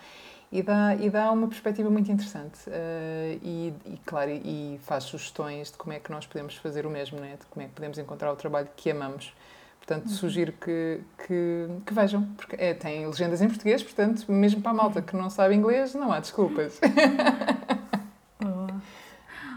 e 0.52 0.62
dá, 0.62 0.96
e 0.96 1.10
dá 1.10 1.32
uma 1.32 1.48
perspectiva 1.48 1.90
muito 1.90 2.10
interessante 2.12 2.60
eh, 2.68 3.38
e, 3.44 3.74
e, 3.86 3.98
claro, 4.06 4.32
e, 4.32 4.80
faz 4.84 5.04
sugestões 5.04 5.72
de 5.72 5.78
como 5.78 5.94
é 5.94 6.00
que 6.00 6.10
nós 6.10 6.26
podemos 6.26 6.56
fazer 6.56 6.86
o 6.86 6.90
mesmo, 6.90 7.20
né? 7.20 7.36
de 7.40 7.46
como 7.48 7.66
é 7.66 7.68
que 7.68 7.74
podemos 7.74 7.98
encontrar 7.98 8.32
o 8.32 8.36
trabalho 8.36 8.70
que 8.76 8.90
amamos. 8.90 9.34
Portanto, 9.78 10.10
sugiro 10.10 10.52
que, 10.54 11.02
que, 11.26 11.68
que 11.86 11.94
vejam, 11.94 12.24
porque 12.36 12.56
é, 12.58 12.74
tem 12.74 13.06
legendas 13.06 13.42
em 13.42 13.48
português, 13.48 13.82
portanto, 13.82 14.30
mesmo 14.30 14.62
para 14.62 14.72
a 14.72 14.74
malta 14.74 15.02
que 15.02 15.16
não 15.16 15.30
sabe 15.30 15.56
inglês, 15.56 15.94
não 15.94 16.12
há 16.12 16.20
desculpas. 16.20 16.80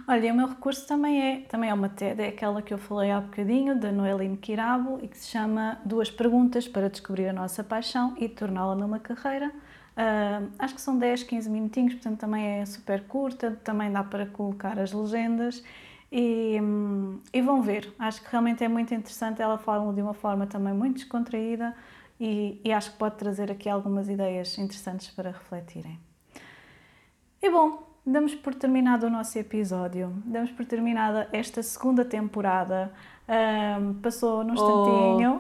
Olha, 0.06 0.32
o 0.32 0.36
meu 0.36 0.48
recurso 0.48 0.88
também 0.88 1.22
é, 1.22 1.40
também 1.42 1.70
é 1.70 1.74
uma 1.74 1.88
TED, 1.88 2.20
é 2.20 2.28
aquela 2.28 2.60
que 2.60 2.74
eu 2.74 2.78
falei 2.78 3.12
há 3.12 3.20
bocadinho, 3.20 3.78
da 3.78 3.92
Noeline 3.92 4.36
Kirabo, 4.36 4.98
e 5.02 5.06
que 5.06 5.16
se 5.16 5.28
chama 5.28 5.78
Duas 5.84 6.10
Perguntas 6.10 6.66
para 6.66 6.90
Descobrir 6.90 7.28
a 7.28 7.32
Nossa 7.32 7.62
Paixão 7.62 8.14
e 8.18 8.28
Torná-la 8.28 8.74
numa 8.74 8.98
Carreira. 8.98 9.52
Ah, 9.96 10.42
acho 10.58 10.74
que 10.74 10.80
são 10.80 10.98
10, 10.98 11.24
15 11.24 11.50
minutinhos, 11.50 11.94
portanto 11.94 12.18
também 12.18 12.60
é 12.60 12.66
super 12.66 13.02
curta, 13.04 13.58
também 13.64 13.90
dá 13.90 14.02
para 14.02 14.26
colocar 14.26 14.78
as 14.78 14.92
legendas 14.92 15.62
e, 16.10 16.58
hum, 16.60 17.20
e 17.32 17.40
vão 17.40 17.62
ver. 17.62 17.92
Acho 17.98 18.22
que 18.22 18.30
realmente 18.30 18.64
é 18.64 18.68
muito 18.68 18.94
interessante, 18.94 19.42
ela 19.42 19.58
fala 19.58 19.92
de 19.92 20.00
uma 20.02 20.14
forma 20.14 20.46
também 20.46 20.72
muito 20.72 20.96
descontraída 20.96 21.74
e, 22.18 22.60
e 22.64 22.72
acho 22.72 22.92
que 22.92 22.98
pode 22.98 23.16
trazer 23.16 23.50
aqui 23.50 23.68
algumas 23.68 24.08
ideias 24.08 24.56
interessantes 24.58 25.08
para 25.10 25.30
refletirem. 25.30 25.98
E 27.42 27.50
bom, 27.50 27.82
damos 28.04 28.34
por 28.34 28.54
terminado 28.54 29.06
o 29.06 29.10
nosso 29.10 29.38
episódio, 29.38 30.12
damos 30.26 30.50
por 30.50 30.64
terminada 30.66 31.28
esta 31.32 31.62
segunda 31.62 32.04
temporada. 32.04 32.92
Ahm, 33.32 33.92
passou 34.02 34.42
num 34.42 34.54
instantinho. 34.54 35.38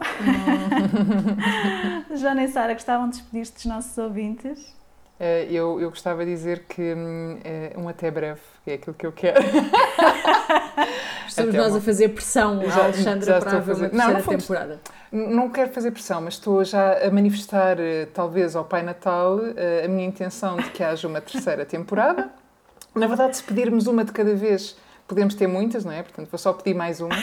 Joana 2.16 2.44
e 2.44 2.48
Sara 2.48 2.72
gostavam 2.74 3.08
de 3.08 3.16
despedir-se 3.16 3.52
dos 3.54 3.64
nossos 3.66 3.98
ouvintes. 3.98 4.74
Eh, 5.18 5.48
eu, 5.50 5.80
eu 5.80 5.90
gostava 5.90 6.24
de 6.24 6.30
dizer 6.30 6.66
que 6.68 6.94
hum, 6.94 7.38
é 7.42 7.72
um 7.76 7.88
até 7.88 8.08
breve, 8.10 8.40
que 8.64 8.70
é 8.70 8.74
aquilo 8.74 8.94
que 8.94 9.04
eu 9.06 9.12
quero. 9.12 9.40
Estamos 11.26 11.50
Até 11.54 11.58
nós 11.62 11.72
uma- 11.72 11.78
a 11.78 11.80
fazer 11.80 12.08
pressão 12.10 12.62
Já- 12.64 12.80
à 12.80 12.84
Alexandra 12.84 13.26
já 13.26 13.38
para 13.40 13.58
a 13.58 13.62
fazer- 13.62 13.82
Não, 13.82 13.88
terceira 13.90 14.12
não 14.14 14.20
fomos- 14.22 14.42
temporada. 14.44 14.80
Não 15.12 15.50
quero 15.50 15.72
fazer 15.72 15.90
pressão, 15.90 16.20
mas 16.22 16.34
estou 16.34 16.64
já 16.64 17.06
a 17.06 17.10
manifestar, 17.10 17.78
eh, 17.80 18.06
talvez 18.14 18.54
ao 18.56 18.64
Pai 18.64 18.82
Natal, 18.82 19.38
eh, 19.56 19.82
a 19.84 19.88
minha 19.88 20.06
intenção 20.06 20.56
de 20.56 20.70
que 20.70 20.82
haja 20.82 21.06
uma 21.08 21.20
terceira 21.20 21.64
temporada. 21.66 22.30
Na 22.94 23.06
verdade, 23.06 23.36
se 23.36 23.42
pedirmos 23.42 23.86
uma 23.86 24.04
de 24.04 24.12
cada 24.12 24.34
vez, 24.34 24.76
podemos 25.10 25.34
ter 25.34 25.48
muitas, 25.48 25.84
não 25.84 25.90
é? 25.90 26.02
Portanto, 26.04 26.30
vou 26.30 26.38
só 26.38 26.52
pedir 26.52 26.72
mais 26.72 27.00
uma. 27.00 27.16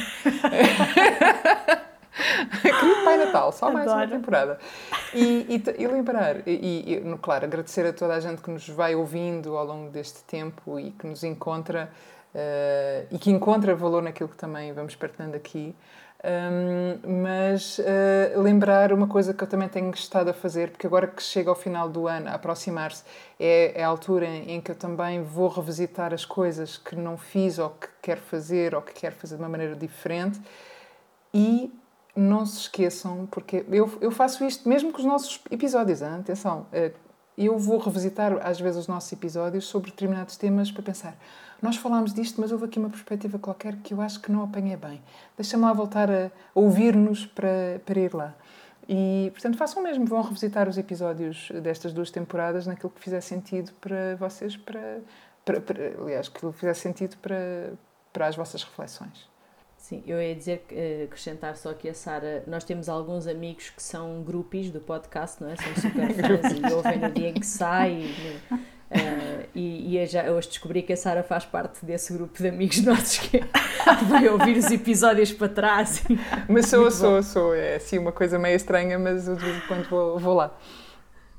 Querido 2.62 3.04
Pai 3.06 3.18
Natal, 3.18 3.52
só 3.54 3.72
mais 3.72 3.88
uma 3.88 4.04
Adoro. 4.04 4.20
temporada. 4.20 4.60
E, 5.14 5.46
e, 5.50 5.64
e 5.82 5.88
lembrar, 5.88 6.46
e, 6.46 6.98
e, 6.98 7.18
claro, 7.22 7.46
agradecer 7.46 7.86
a 7.86 7.94
toda 7.94 8.16
a 8.16 8.20
gente 8.20 8.42
que 8.42 8.52
nos 8.52 8.68
vai 8.68 8.94
ouvindo 8.94 9.56
ao 9.56 9.66
longo 9.66 9.90
deste 9.90 10.22
tempo 10.26 10.78
e 10.78 10.92
que 10.92 11.08
nos 11.08 11.24
encontra 11.24 11.90
eh, 12.36 13.06
e 13.10 13.18
que 13.18 13.32
encontra 13.32 13.74
valor 13.74 14.04
naquilo 14.04 14.28
que 14.28 14.36
também 14.36 14.74
vamos 14.74 14.96
partilhando 14.96 15.38
aqui. 15.38 15.74
Um, 16.24 17.24
mas 17.24 17.80
eh, 17.80 18.34
lembrar 18.38 18.92
uma 18.92 19.08
coisa 19.08 19.36
que 19.36 19.44
eu 19.44 19.48
também 19.48 19.70
tenho 19.70 19.92
estado 19.92 20.30
a 20.30 20.34
fazer, 20.34 20.72
porque 20.72 20.88
agora 20.88 21.08
que 21.08 21.22
chega 21.22 21.50
ao 21.50 21.56
final 21.56 21.88
do 21.88 22.08
ano, 22.08 22.28
a 22.30 22.34
aproximar-se, 22.34 23.04
é, 23.40 23.80
é 23.80 23.84
a 23.84 23.88
altura 23.88 24.26
em, 24.26 24.60
que 24.60 24.72
eu 24.72 24.76
também 24.76 25.22
vou 25.22 25.48
revisitar 25.48 26.14
as 26.14 26.26
coisas 26.26 26.76
que 26.76 26.96
não 26.96 27.18
fiz 27.18 27.60
ou 27.60 27.70
que 27.70 27.88
quero 28.02 28.22
fazer 28.22 28.74
ou 28.74 28.82
que 28.82 28.94
quero 28.94 29.16
fazer 29.16 29.36
de 29.36 29.42
uma 29.44 29.50
maneira 29.50 29.76
diferente. 29.76 30.42
E 31.34 31.72
não 32.16 32.46
se 32.48 32.62
esqueçam, 32.62 33.28
porque 33.28 33.64
eu, 33.70 33.96
eu 34.02 34.10
faço 34.10 34.44
isto 34.44 34.68
mesmo 34.68 34.92
com 34.92 34.98
os 34.98 35.06
nossos 35.06 35.40
episódios, 35.52 36.02
hein? 36.02 36.16
atenção. 36.20 36.66
eh, 36.74 36.92
eu 37.38 37.60
vou 37.60 37.78
revisitar 37.78 38.40
às 38.42 38.60
vezes 38.60 38.80
os 38.80 38.88
nossos 38.88 39.12
episódios 39.14 39.66
sobre 39.66 39.92
determinados 39.92 40.36
temas 40.36 40.72
para 40.72 40.82
pensar. 40.82 41.16
Nós 41.62 41.76
falámos 41.76 42.14
disto, 42.14 42.40
mas 42.40 42.52
houve 42.52 42.66
aqui 42.66 42.78
uma 42.78 42.90
perspectiva 42.90 43.40
qualquer 43.40 43.76
que 43.78 43.94
eu 43.94 44.02
acho 44.02 44.22
que 44.22 44.32
não 44.32 44.44
apanhei 44.44 44.76
bem. 44.76 45.02
Deixa-me 45.36 45.64
lá 45.64 45.74
voltar 45.74 46.10
a, 46.10 46.32
ouvir-nos 46.54 47.26
para, 47.26 47.82
para 47.86 48.00
ir 48.00 48.14
lá. 48.14 48.36
E, 48.88 49.30
portanto, 49.34 49.58
façam 49.58 49.84
mesmo, 49.84 50.06
vão 50.06 50.22
revisitar 50.22 50.70
os 50.70 50.78
episódios 50.78 51.52
destas 51.62 51.92
duas 51.92 52.10
temporadas 52.10 52.66
naquilo 52.66 52.90
que 52.90 53.02
fizer 53.02 53.22
sentido 53.22 53.74
para 53.82 54.16
vocês, 54.16 54.56
para, 54.56 55.02
para, 55.44 55.60
para 55.60 56.02
aliás, 56.02 56.30
que 56.30 56.52
fizesse 56.54 56.82
sentido 56.82 57.18
para, 57.18 57.74
para 58.14 58.28
as 58.28 58.36
vossas 58.36 58.64
reflexões. 58.64 59.28
Sim, 59.78 60.04
eu 60.08 60.22
ia 60.22 60.36
dizer, 60.36 60.66
eh, 60.72 61.04
acrescentar 61.06 61.56
só 61.56 61.74
que 61.74 61.88
a 61.88 61.94
Sara, 61.94 62.44
nós 62.48 62.64
temos 62.64 62.90
alguns 62.90 63.28
amigos 63.28 63.70
que 63.70 63.82
são 63.82 64.22
grupos 64.24 64.70
do 64.70 64.82
podcast, 64.82 65.42
não 65.42 65.50
é? 65.50 65.56
São 65.56 65.76
super 65.76 66.12
fãs 66.42 66.54
e 66.54 66.74
ouvem 66.74 67.00
no 67.00 67.12
dia 67.12 67.30
em 67.30 67.34
que 67.34 67.46
sai. 67.46 67.92
E, 67.94 68.42
uh, 68.92 69.48
e, 69.54 69.98
e 69.98 70.06
já 70.06 70.30
hoje 70.32 70.50
descobri 70.50 70.82
que 70.82 70.94
a 70.94 70.98
Sara 70.98 71.24
faz 71.24 71.46
parte 71.46 71.86
desse 71.86 72.14
grupo 72.14 72.38
de 72.42 72.48
amigos 72.50 72.82
nossos 72.84 73.18
que 73.20 73.42
vai 74.08 74.28
ouvir 74.30 74.58
os 74.58 74.70
episódios 74.72 75.32
para 75.32 75.50
trás. 75.50 76.04
Mas 76.48 76.68
sou, 76.68 76.90
sou, 76.92 77.24
sou. 77.24 77.56
É 77.56 77.76
assim 77.76 77.98
uma 77.98 78.12
coisa 78.12 78.38
meio 78.38 78.56
estranha, 78.56 78.98
mas 79.00 79.26
de 79.26 79.36
vez 79.36 79.58
em 79.58 79.68
quando 79.68 79.90
vou, 79.90 80.20
vou 80.20 80.34
lá. 80.34 80.58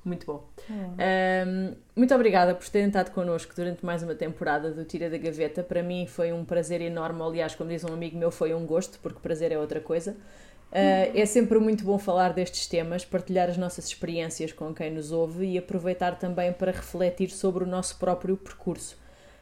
Muito 0.04 0.24
bom. 0.24 0.48
Um, 0.70 1.74
muito 1.94 2.14
obrigada 2.14 2.54
por 2.54 2.66
terem 2.68 2.88
estado 2.88 3.10
connosco 3.10 3.54
durante 3.54 3.84
mais 3.84 4.02
uma 4.02 4.14
temporada 4.14 4.70
do 4.70 4.84
Tira 4.84 5.10
da 5.10 5.18
Gaveta. 5.18 5.62
Para 5.62 5.82
mim 5.82 6.06
foi 6.06 6.32
um 6.32 6.44
prazer 6.44 6.80
enorme. 6.80 7.22
Aliás, 7.22 7.54
como 7.54 7.68
diz 7.68 7.84
um 7.84 7.92
amigo 7.92 8.16
meu, 8.16 8.30
foi 8.30 8.54
um 8.54 8.64
gosto, 8.64 8.98
porque 9.00 9.18
prazer 9.20 9.52
é 9.52 9.58
outra 9.58 9.80
coisa. 9.80 10.16
Uh, 10.70 11.16
é 11.16 11.24
sempre 11.24 11.58
muito 11.58 11.82
bom 11.82 11.98
falar 11.98 12.34
destes 12.34 12.66
temas, 12.66 13.04
partilhar 13.04 13.48
as 13.48 13.56
nossas 13.56 13.86
experiências 13.86 14.52
com 14.52 14.74
quem 14.74 14.90
nos 14.92 15.12
ouve 15.12 15.46
e 15.46 15.56
aproveitar 15.58 16.18
também 16.18 16.52
para 16.52 16.72
refletir 16.72 17.30
sobre 17.30 17.64
o 17.64 17.66
nosso 17.66 17.96
próprio 17.96 18.36
percurso. 18.36 18.98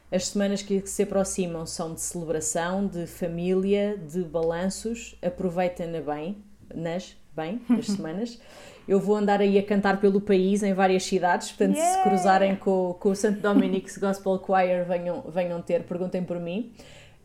As 0.09 0.27
semanas 0.27 0.61
que 0.61 0.87
se 0.87 1.03
aproximam 1.03 1.65
são 1.65 1.93
de 1.93 1.99
celebração, 1.99 2.87
de 2.87 3.05
família, 3.05 3.97
de 3.97 4.23
balanços. 4.23 5.15
Aproveitem-na 5.21 5.99
bem, 5.99 6.37
nas, 6.73 7.13
bem, 7.35 7.61
as 7.77 7.87
semanas. 7.91 8.39
Eu 8.87 9.01
vou 9.01 9.17
andar 9.17 9.41
aí 9.41 9.59
a 9.59 9.63
cantar 9.63 9.99
pelo 9.99 10.21
país 10.21 10.63
em 10.63 10.73
várias 10.73 11.03
cidades, 11.03 11.49
portanto, 11.49 11.75
yeah. 11.75 11.97
se 11.97 12.09
cruzarem 12.09 12.55
com, 12.55 12.95
com 12.97 13.09
o 13.09 13.15
Santo 13.15 13.41
Dominic's 13.41 13.97
Gospel 13.97 14.41
Choir, 14.45 14.85
venham, 14.85 15.23
venham 15.27 15.61
ter, 15.61 15.83
perguntem 15.83 16.23
por 16.23 16.39
mim. 16.39 16.71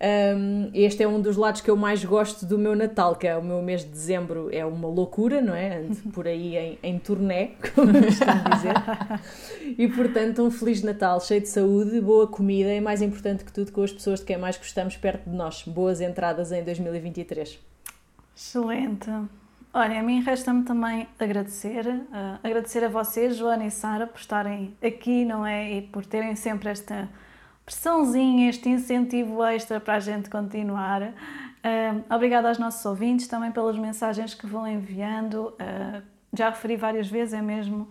Um, 0.03 0.69
este 0.75 1.05
é 1.05 1.07
um 1.07 1.21
dos 1.21 1.37
lados 1.37 1.61
que 1.61 1.71
eu 1.71 1.77
mais 1.77 2.05
gosto 2.05 2.45
do 2.45 2.59
meu 2.59 2.75
Natal, 2.75 3.15
que 3.15 3.25
é 3.25 3.37
o 3.37 3.43
meu 3.43 3.63
mês 3.63 3.85
de 3.85 3.91
dezembro, 3.91 4.49
é 4.53 4.67
uma 4.67 4.89
loucura, 4.89 5.41
não 5.41 5.55
é? 5.55 5.79
Ando 5.79 5.95
por 6.13 6.27
aí 6.27 6.57
em, 6.57 6.79
em 6.83 6.99
turnê, 6.99 7.53
como 7.73 7.93
costumo 7.93 8.51
dizer. 8.53 8.75
E 9.79 9.89
portanto, 9.89 10.43
um 10.43 10.51
Feliz 10.51 10.83
Natal, 10.83 11.21
cheio 11.21 11.41
de 11.41 11.49
saúde, 11.49 12.01
boa 12.01 12.27
comida 12.27 12.75
e 12.75 12.81
mais 12.81 13.01
importante 13.01 13.45
que 13.45 13.53
tudo, 13.53 13.71
com 13.71 13.83
as 13.83 13.93
pessoas 13.93 14.19
de 14.19 14.27
quem 14.27 14.37
mais 14.37 14.57
gostamos 14.57 14.97
perto 14.97 15.31
de 15.31 15.37
nós. 15.37 15.63
Boas 15.63 16.01
entradas 16.01 16.51
em 16.51 16.65
2023. 16.65 17.59
Excelente. 18.37 19.09
Olha, 19.73 20.01
a 20.01 20.03
mim 20.03 20.21
resta-me 20.21 20.65
também 20.65 21.07
agradecer, 21.19 21.87
uh, 21.87 22.39
agradecer 22.43 22.85
a 22.85 22.89
vocês, 22.89 23.37
Joana 23.37 23.67
e 23.67 23.71
Sara, 23.71 24.07
por 24.07 24.19
estarem 24.19 24.75
aqui, 24.83 25.25
não 25.25 25.47
é? 25.47 25.73
E 25.73 25.83
por 25.83 26.05
terem 26.05 26.35
sempre 26.35 26.69
esta 26.69 27.09
pressãozinha, 27.65 28.49
este 28.49 28.69
incentivo 28.69 29.43
extra 29.45 29.81
para 29.81 29.95
a 29.95 30.01
gente 30.01 30.29
continuar. 30.29 31.03
Uh, 31.03 32.15
obrigada 32.15 32.49
aos 32.49 32.59
nossos 32.59 32.85
ouvintes 32.85 33.27
também 33.27 33.53
pelas 33.53 33.79
mensagens 33.79 34.35
que 34.35 34.47
vão 34.47 34.67
enviando. 34.67 35.55
Uh, 35.55 36.03
já 36.33 36.51
referi 36.51 36.77
várias 36.77 37.09
vezes, 37.09 37.35
é 37.35 37.43
mesmo 37.43 37.89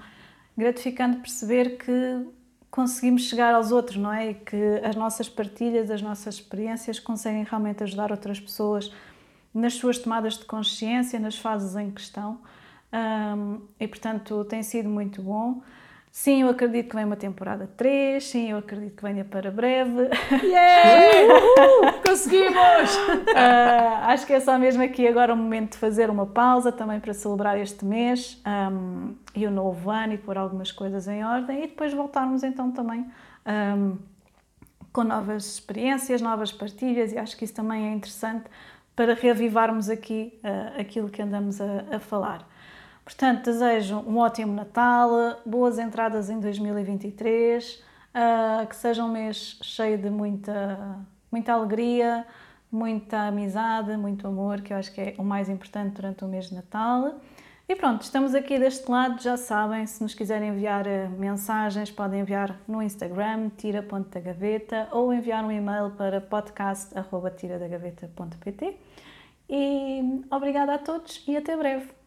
gratificante 0.58 1.18
perceber 1.18 1.78
que 1.78 2.28
conseguimos 2.70 3.24
chegar 3.24 3.54
aos 3.54 3.72
outros, 3.72 3.98
não 3.98 4.12
é? 4.12 4.32
E 4.32 4.34
que 4.34 4.82
as 4.84 4.96
nossas 4.96 5.28
partilhas, 5.28 5.92
as 5.92 6.02
nossas 6.02 6.36
experiências 6.36 7.00
conseguem 7.00 7.44
realmente 7.44 7.84
ajudar 7.84 8.12
outras 8.12 8.40
pessoas 8.40 8.92
nas 9.54 9.74
suas 9.74 9.98
tomadas 9.98 10.38
de 10.38 10.46
consciência, 10.46 11.20
nas 11.20 11.38
fases 11.38 11.76
em 11.76 11.92
que 11.92 12.02
estão. 12.02 12.40
Um, 12.94 13.62
e 13.80 13.88
portanto 13.88 14.44
tem 14.46 14.64
sido 14.64 14.90
muito 14.90 15.22
bom. 15.22 15.62
Sim, 16.12 16.42
eu 16.42 16.50
acredito 16.50 16.90
que 16.90 16.96
vem 16.96 17.06
uma 17.06 17.16
temporada 17.16 17.70
3, 17.78 18.22
sim, 18.22 18.52
eu 18.52 18.58
acredito 18.58 18.98
que 18.98 19.02
venha 19.02 19.24
para 19.24 19.50
breve. 19.50 20.10
Yeah! 20.44 21.34
Uhul! 21.34 21.94
Conseguimos! 22.06 22.96
Uh, 22.98 24.08
acho 24.08 24.28
que 24.28 24.34
é 24.34 24.42
só 24.42 24.60
mesmo 24.60 24.84
aqui 24.84 25.08
agora 25.08 25.34
o 25.34 25.38
momento 25.38 25.72
de 25.72 25.78
fazer 25.78 26.10
uma 26.10 26.26
pausa 26.26 26.70
também 26.70 27.00
para 27.00 27.14
celebrar 27.14 27.58
este 27.58 27.86
mês 27.86 28.42
um, 28.46 29.16
e 29.34 29.48
o 29.48 29.52
novo 29.52 29.90
ano 29.90 30.12
e 30.12 30.18
pôr 30.18 30.38
algumas 30.38 30.70
coisas 30.70 31.08
em 31.08 31.24
ordem 31.24 31.64
e 31.64 31.68
depois 31.68 31.94
voltarmos 31.94 32.44
então 32.44 32.72
também 32.72 33.06
um, 33.78 33.98
com 34.92 35.06
novas 35.06 35.46
experiências, 35.46 36.22
novas 36.22 36.52
partilhas 36.52 37.14
e 37.14 37.18
acho 37.18 37.38
que 37.38 37.46
isso 37.46 37.54
também 37.54 37.88
é 37.88 37.94
interessante 37.94 38.46
para 38.96 39.14
reavivarmos 39.14 39.90
aqui 39.90 40.38
uh, 40.44 40.80
aquilo 40.80 41.10
que 41.10 41.22
andamos 41.22 41.62
a, 41.62 41.86
a, 41.96 42.00
falar. 42.00 42.48
Portanto, 43.12 43.44
desejo 43.44 43.98
um 44.08 44.20
ótimo 44.20 44.54
Natal, 44.54 45.42
boas 45.46 45.78
entradas 45.78 46.30
em 46.30 46.40
2023, 46.40 47.76
uh, 47.76 47.82
eh, 48.14 48.66
que 48.66 48.76
seja 48.76 49.04
um 49.04 49.10
mês 49.10 49.60
cheio 49.62 49.98
de 49.98 50.10
muita, 50.10 50.98
muita 51.30 51.52
alegria, 51.52 52.26
muita 52.72 53.28
amizade, 53.28 53.98
muito 53.98 54.26
amor, 54.26 54.62
que 54.62 54.72
eu 54.72 54.78
acho 54.78 54.94
que 54.94 55.02
é 55.02 55.14
o 55.18 55.26
mais 55.26 55.50
importante 55.50 55.96
durante 55.96 56.24
o 56.24 56.28
mês 56.28 56.48
de 56.48 56.56
Natal. 56.56 57.20
E 57.68 57.76
pronto, 57.76 58.02
estamos 58.02 58.34
aqui 58.34 58.58
deste 58.58 58.90
lado, 58.90 59.22
já 59.22 59.36
sabem, 59.36 59.86
se 59.86 60.02
nos 60.02 60.14
quiserem 60.14 60.48
enviar 60.50 60.88
eh, 60.88 61.10
mensagens, 61.10 61.92
podem 61.92 62.22
enviar 62.22 62.62
no 62.66 62.82
Instagram, 62.82 63.50
tira.dagaveta, 63.58 64.88
ou 64.90 65.14
enviar 65.14 65.44
um 65.44 65.52
e-mail 65.52 65.92
para 65.92 66.22
podcast.tiradagaveta.pt. 66.22 68.78
E 69.50 70.24
obrigada 70.32 70.76
a 70.76 70.78
todos 70.78 71.22
e 71.28 71.36
até 71.36 71.58
breve. 71.58 72.01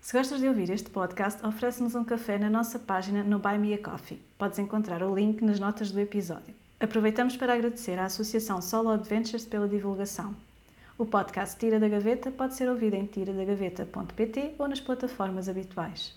Se 0.00 0.16
gostas 0.16 0.40
de 0.40 0.48
ouvir 0.48 0.70
este 0.70 0.88
podcast, 0.90 1.44
oferece-nos 1.44 1.94
um 1.94 2.04
café 2.04 2.38
na 2.38 2.48
nossa 2.48 2.78
página 2.78 3.22
no 3.22 3.38
Buy 3.38 3.58
Me 3.58 3.74
a 3.74 3.78
Coffee. 3.78 4.20
Podes 4.38 4.58
encontrar 4.58 5.02
o 5.02 5.14
link 5.14 5.42
nas 5.44 5.60
notas 5.60 5.90
do 5.90 6.00
episódio. 6.00 6.54
Aproveitamos 6.80 7.36
para 7.36 7.54
agradecer 7.54 7.98
à 7.98 8.06
Associação 8.06 8.62
Solo 8.62 8.90
Adventures 8.90 9.44
pela 9.44 9.68
divulgação. 9.68 10.34
O 10.96 11.04
podcast 11.04 11.58
Tira 11.58 11.78
da 11.78 11.88
Gaveta 11.88 12.30
pode 12.30 12.54
ser 12.54 12.68
ouvido 12.68 12.94
em 12.94 13.06
tiradagaveta.pt 13.06 14.54
ou 14.58 14.68
nas 14.68 14.80
plataformas 14.80 15.48
habituais. 15.48 16.14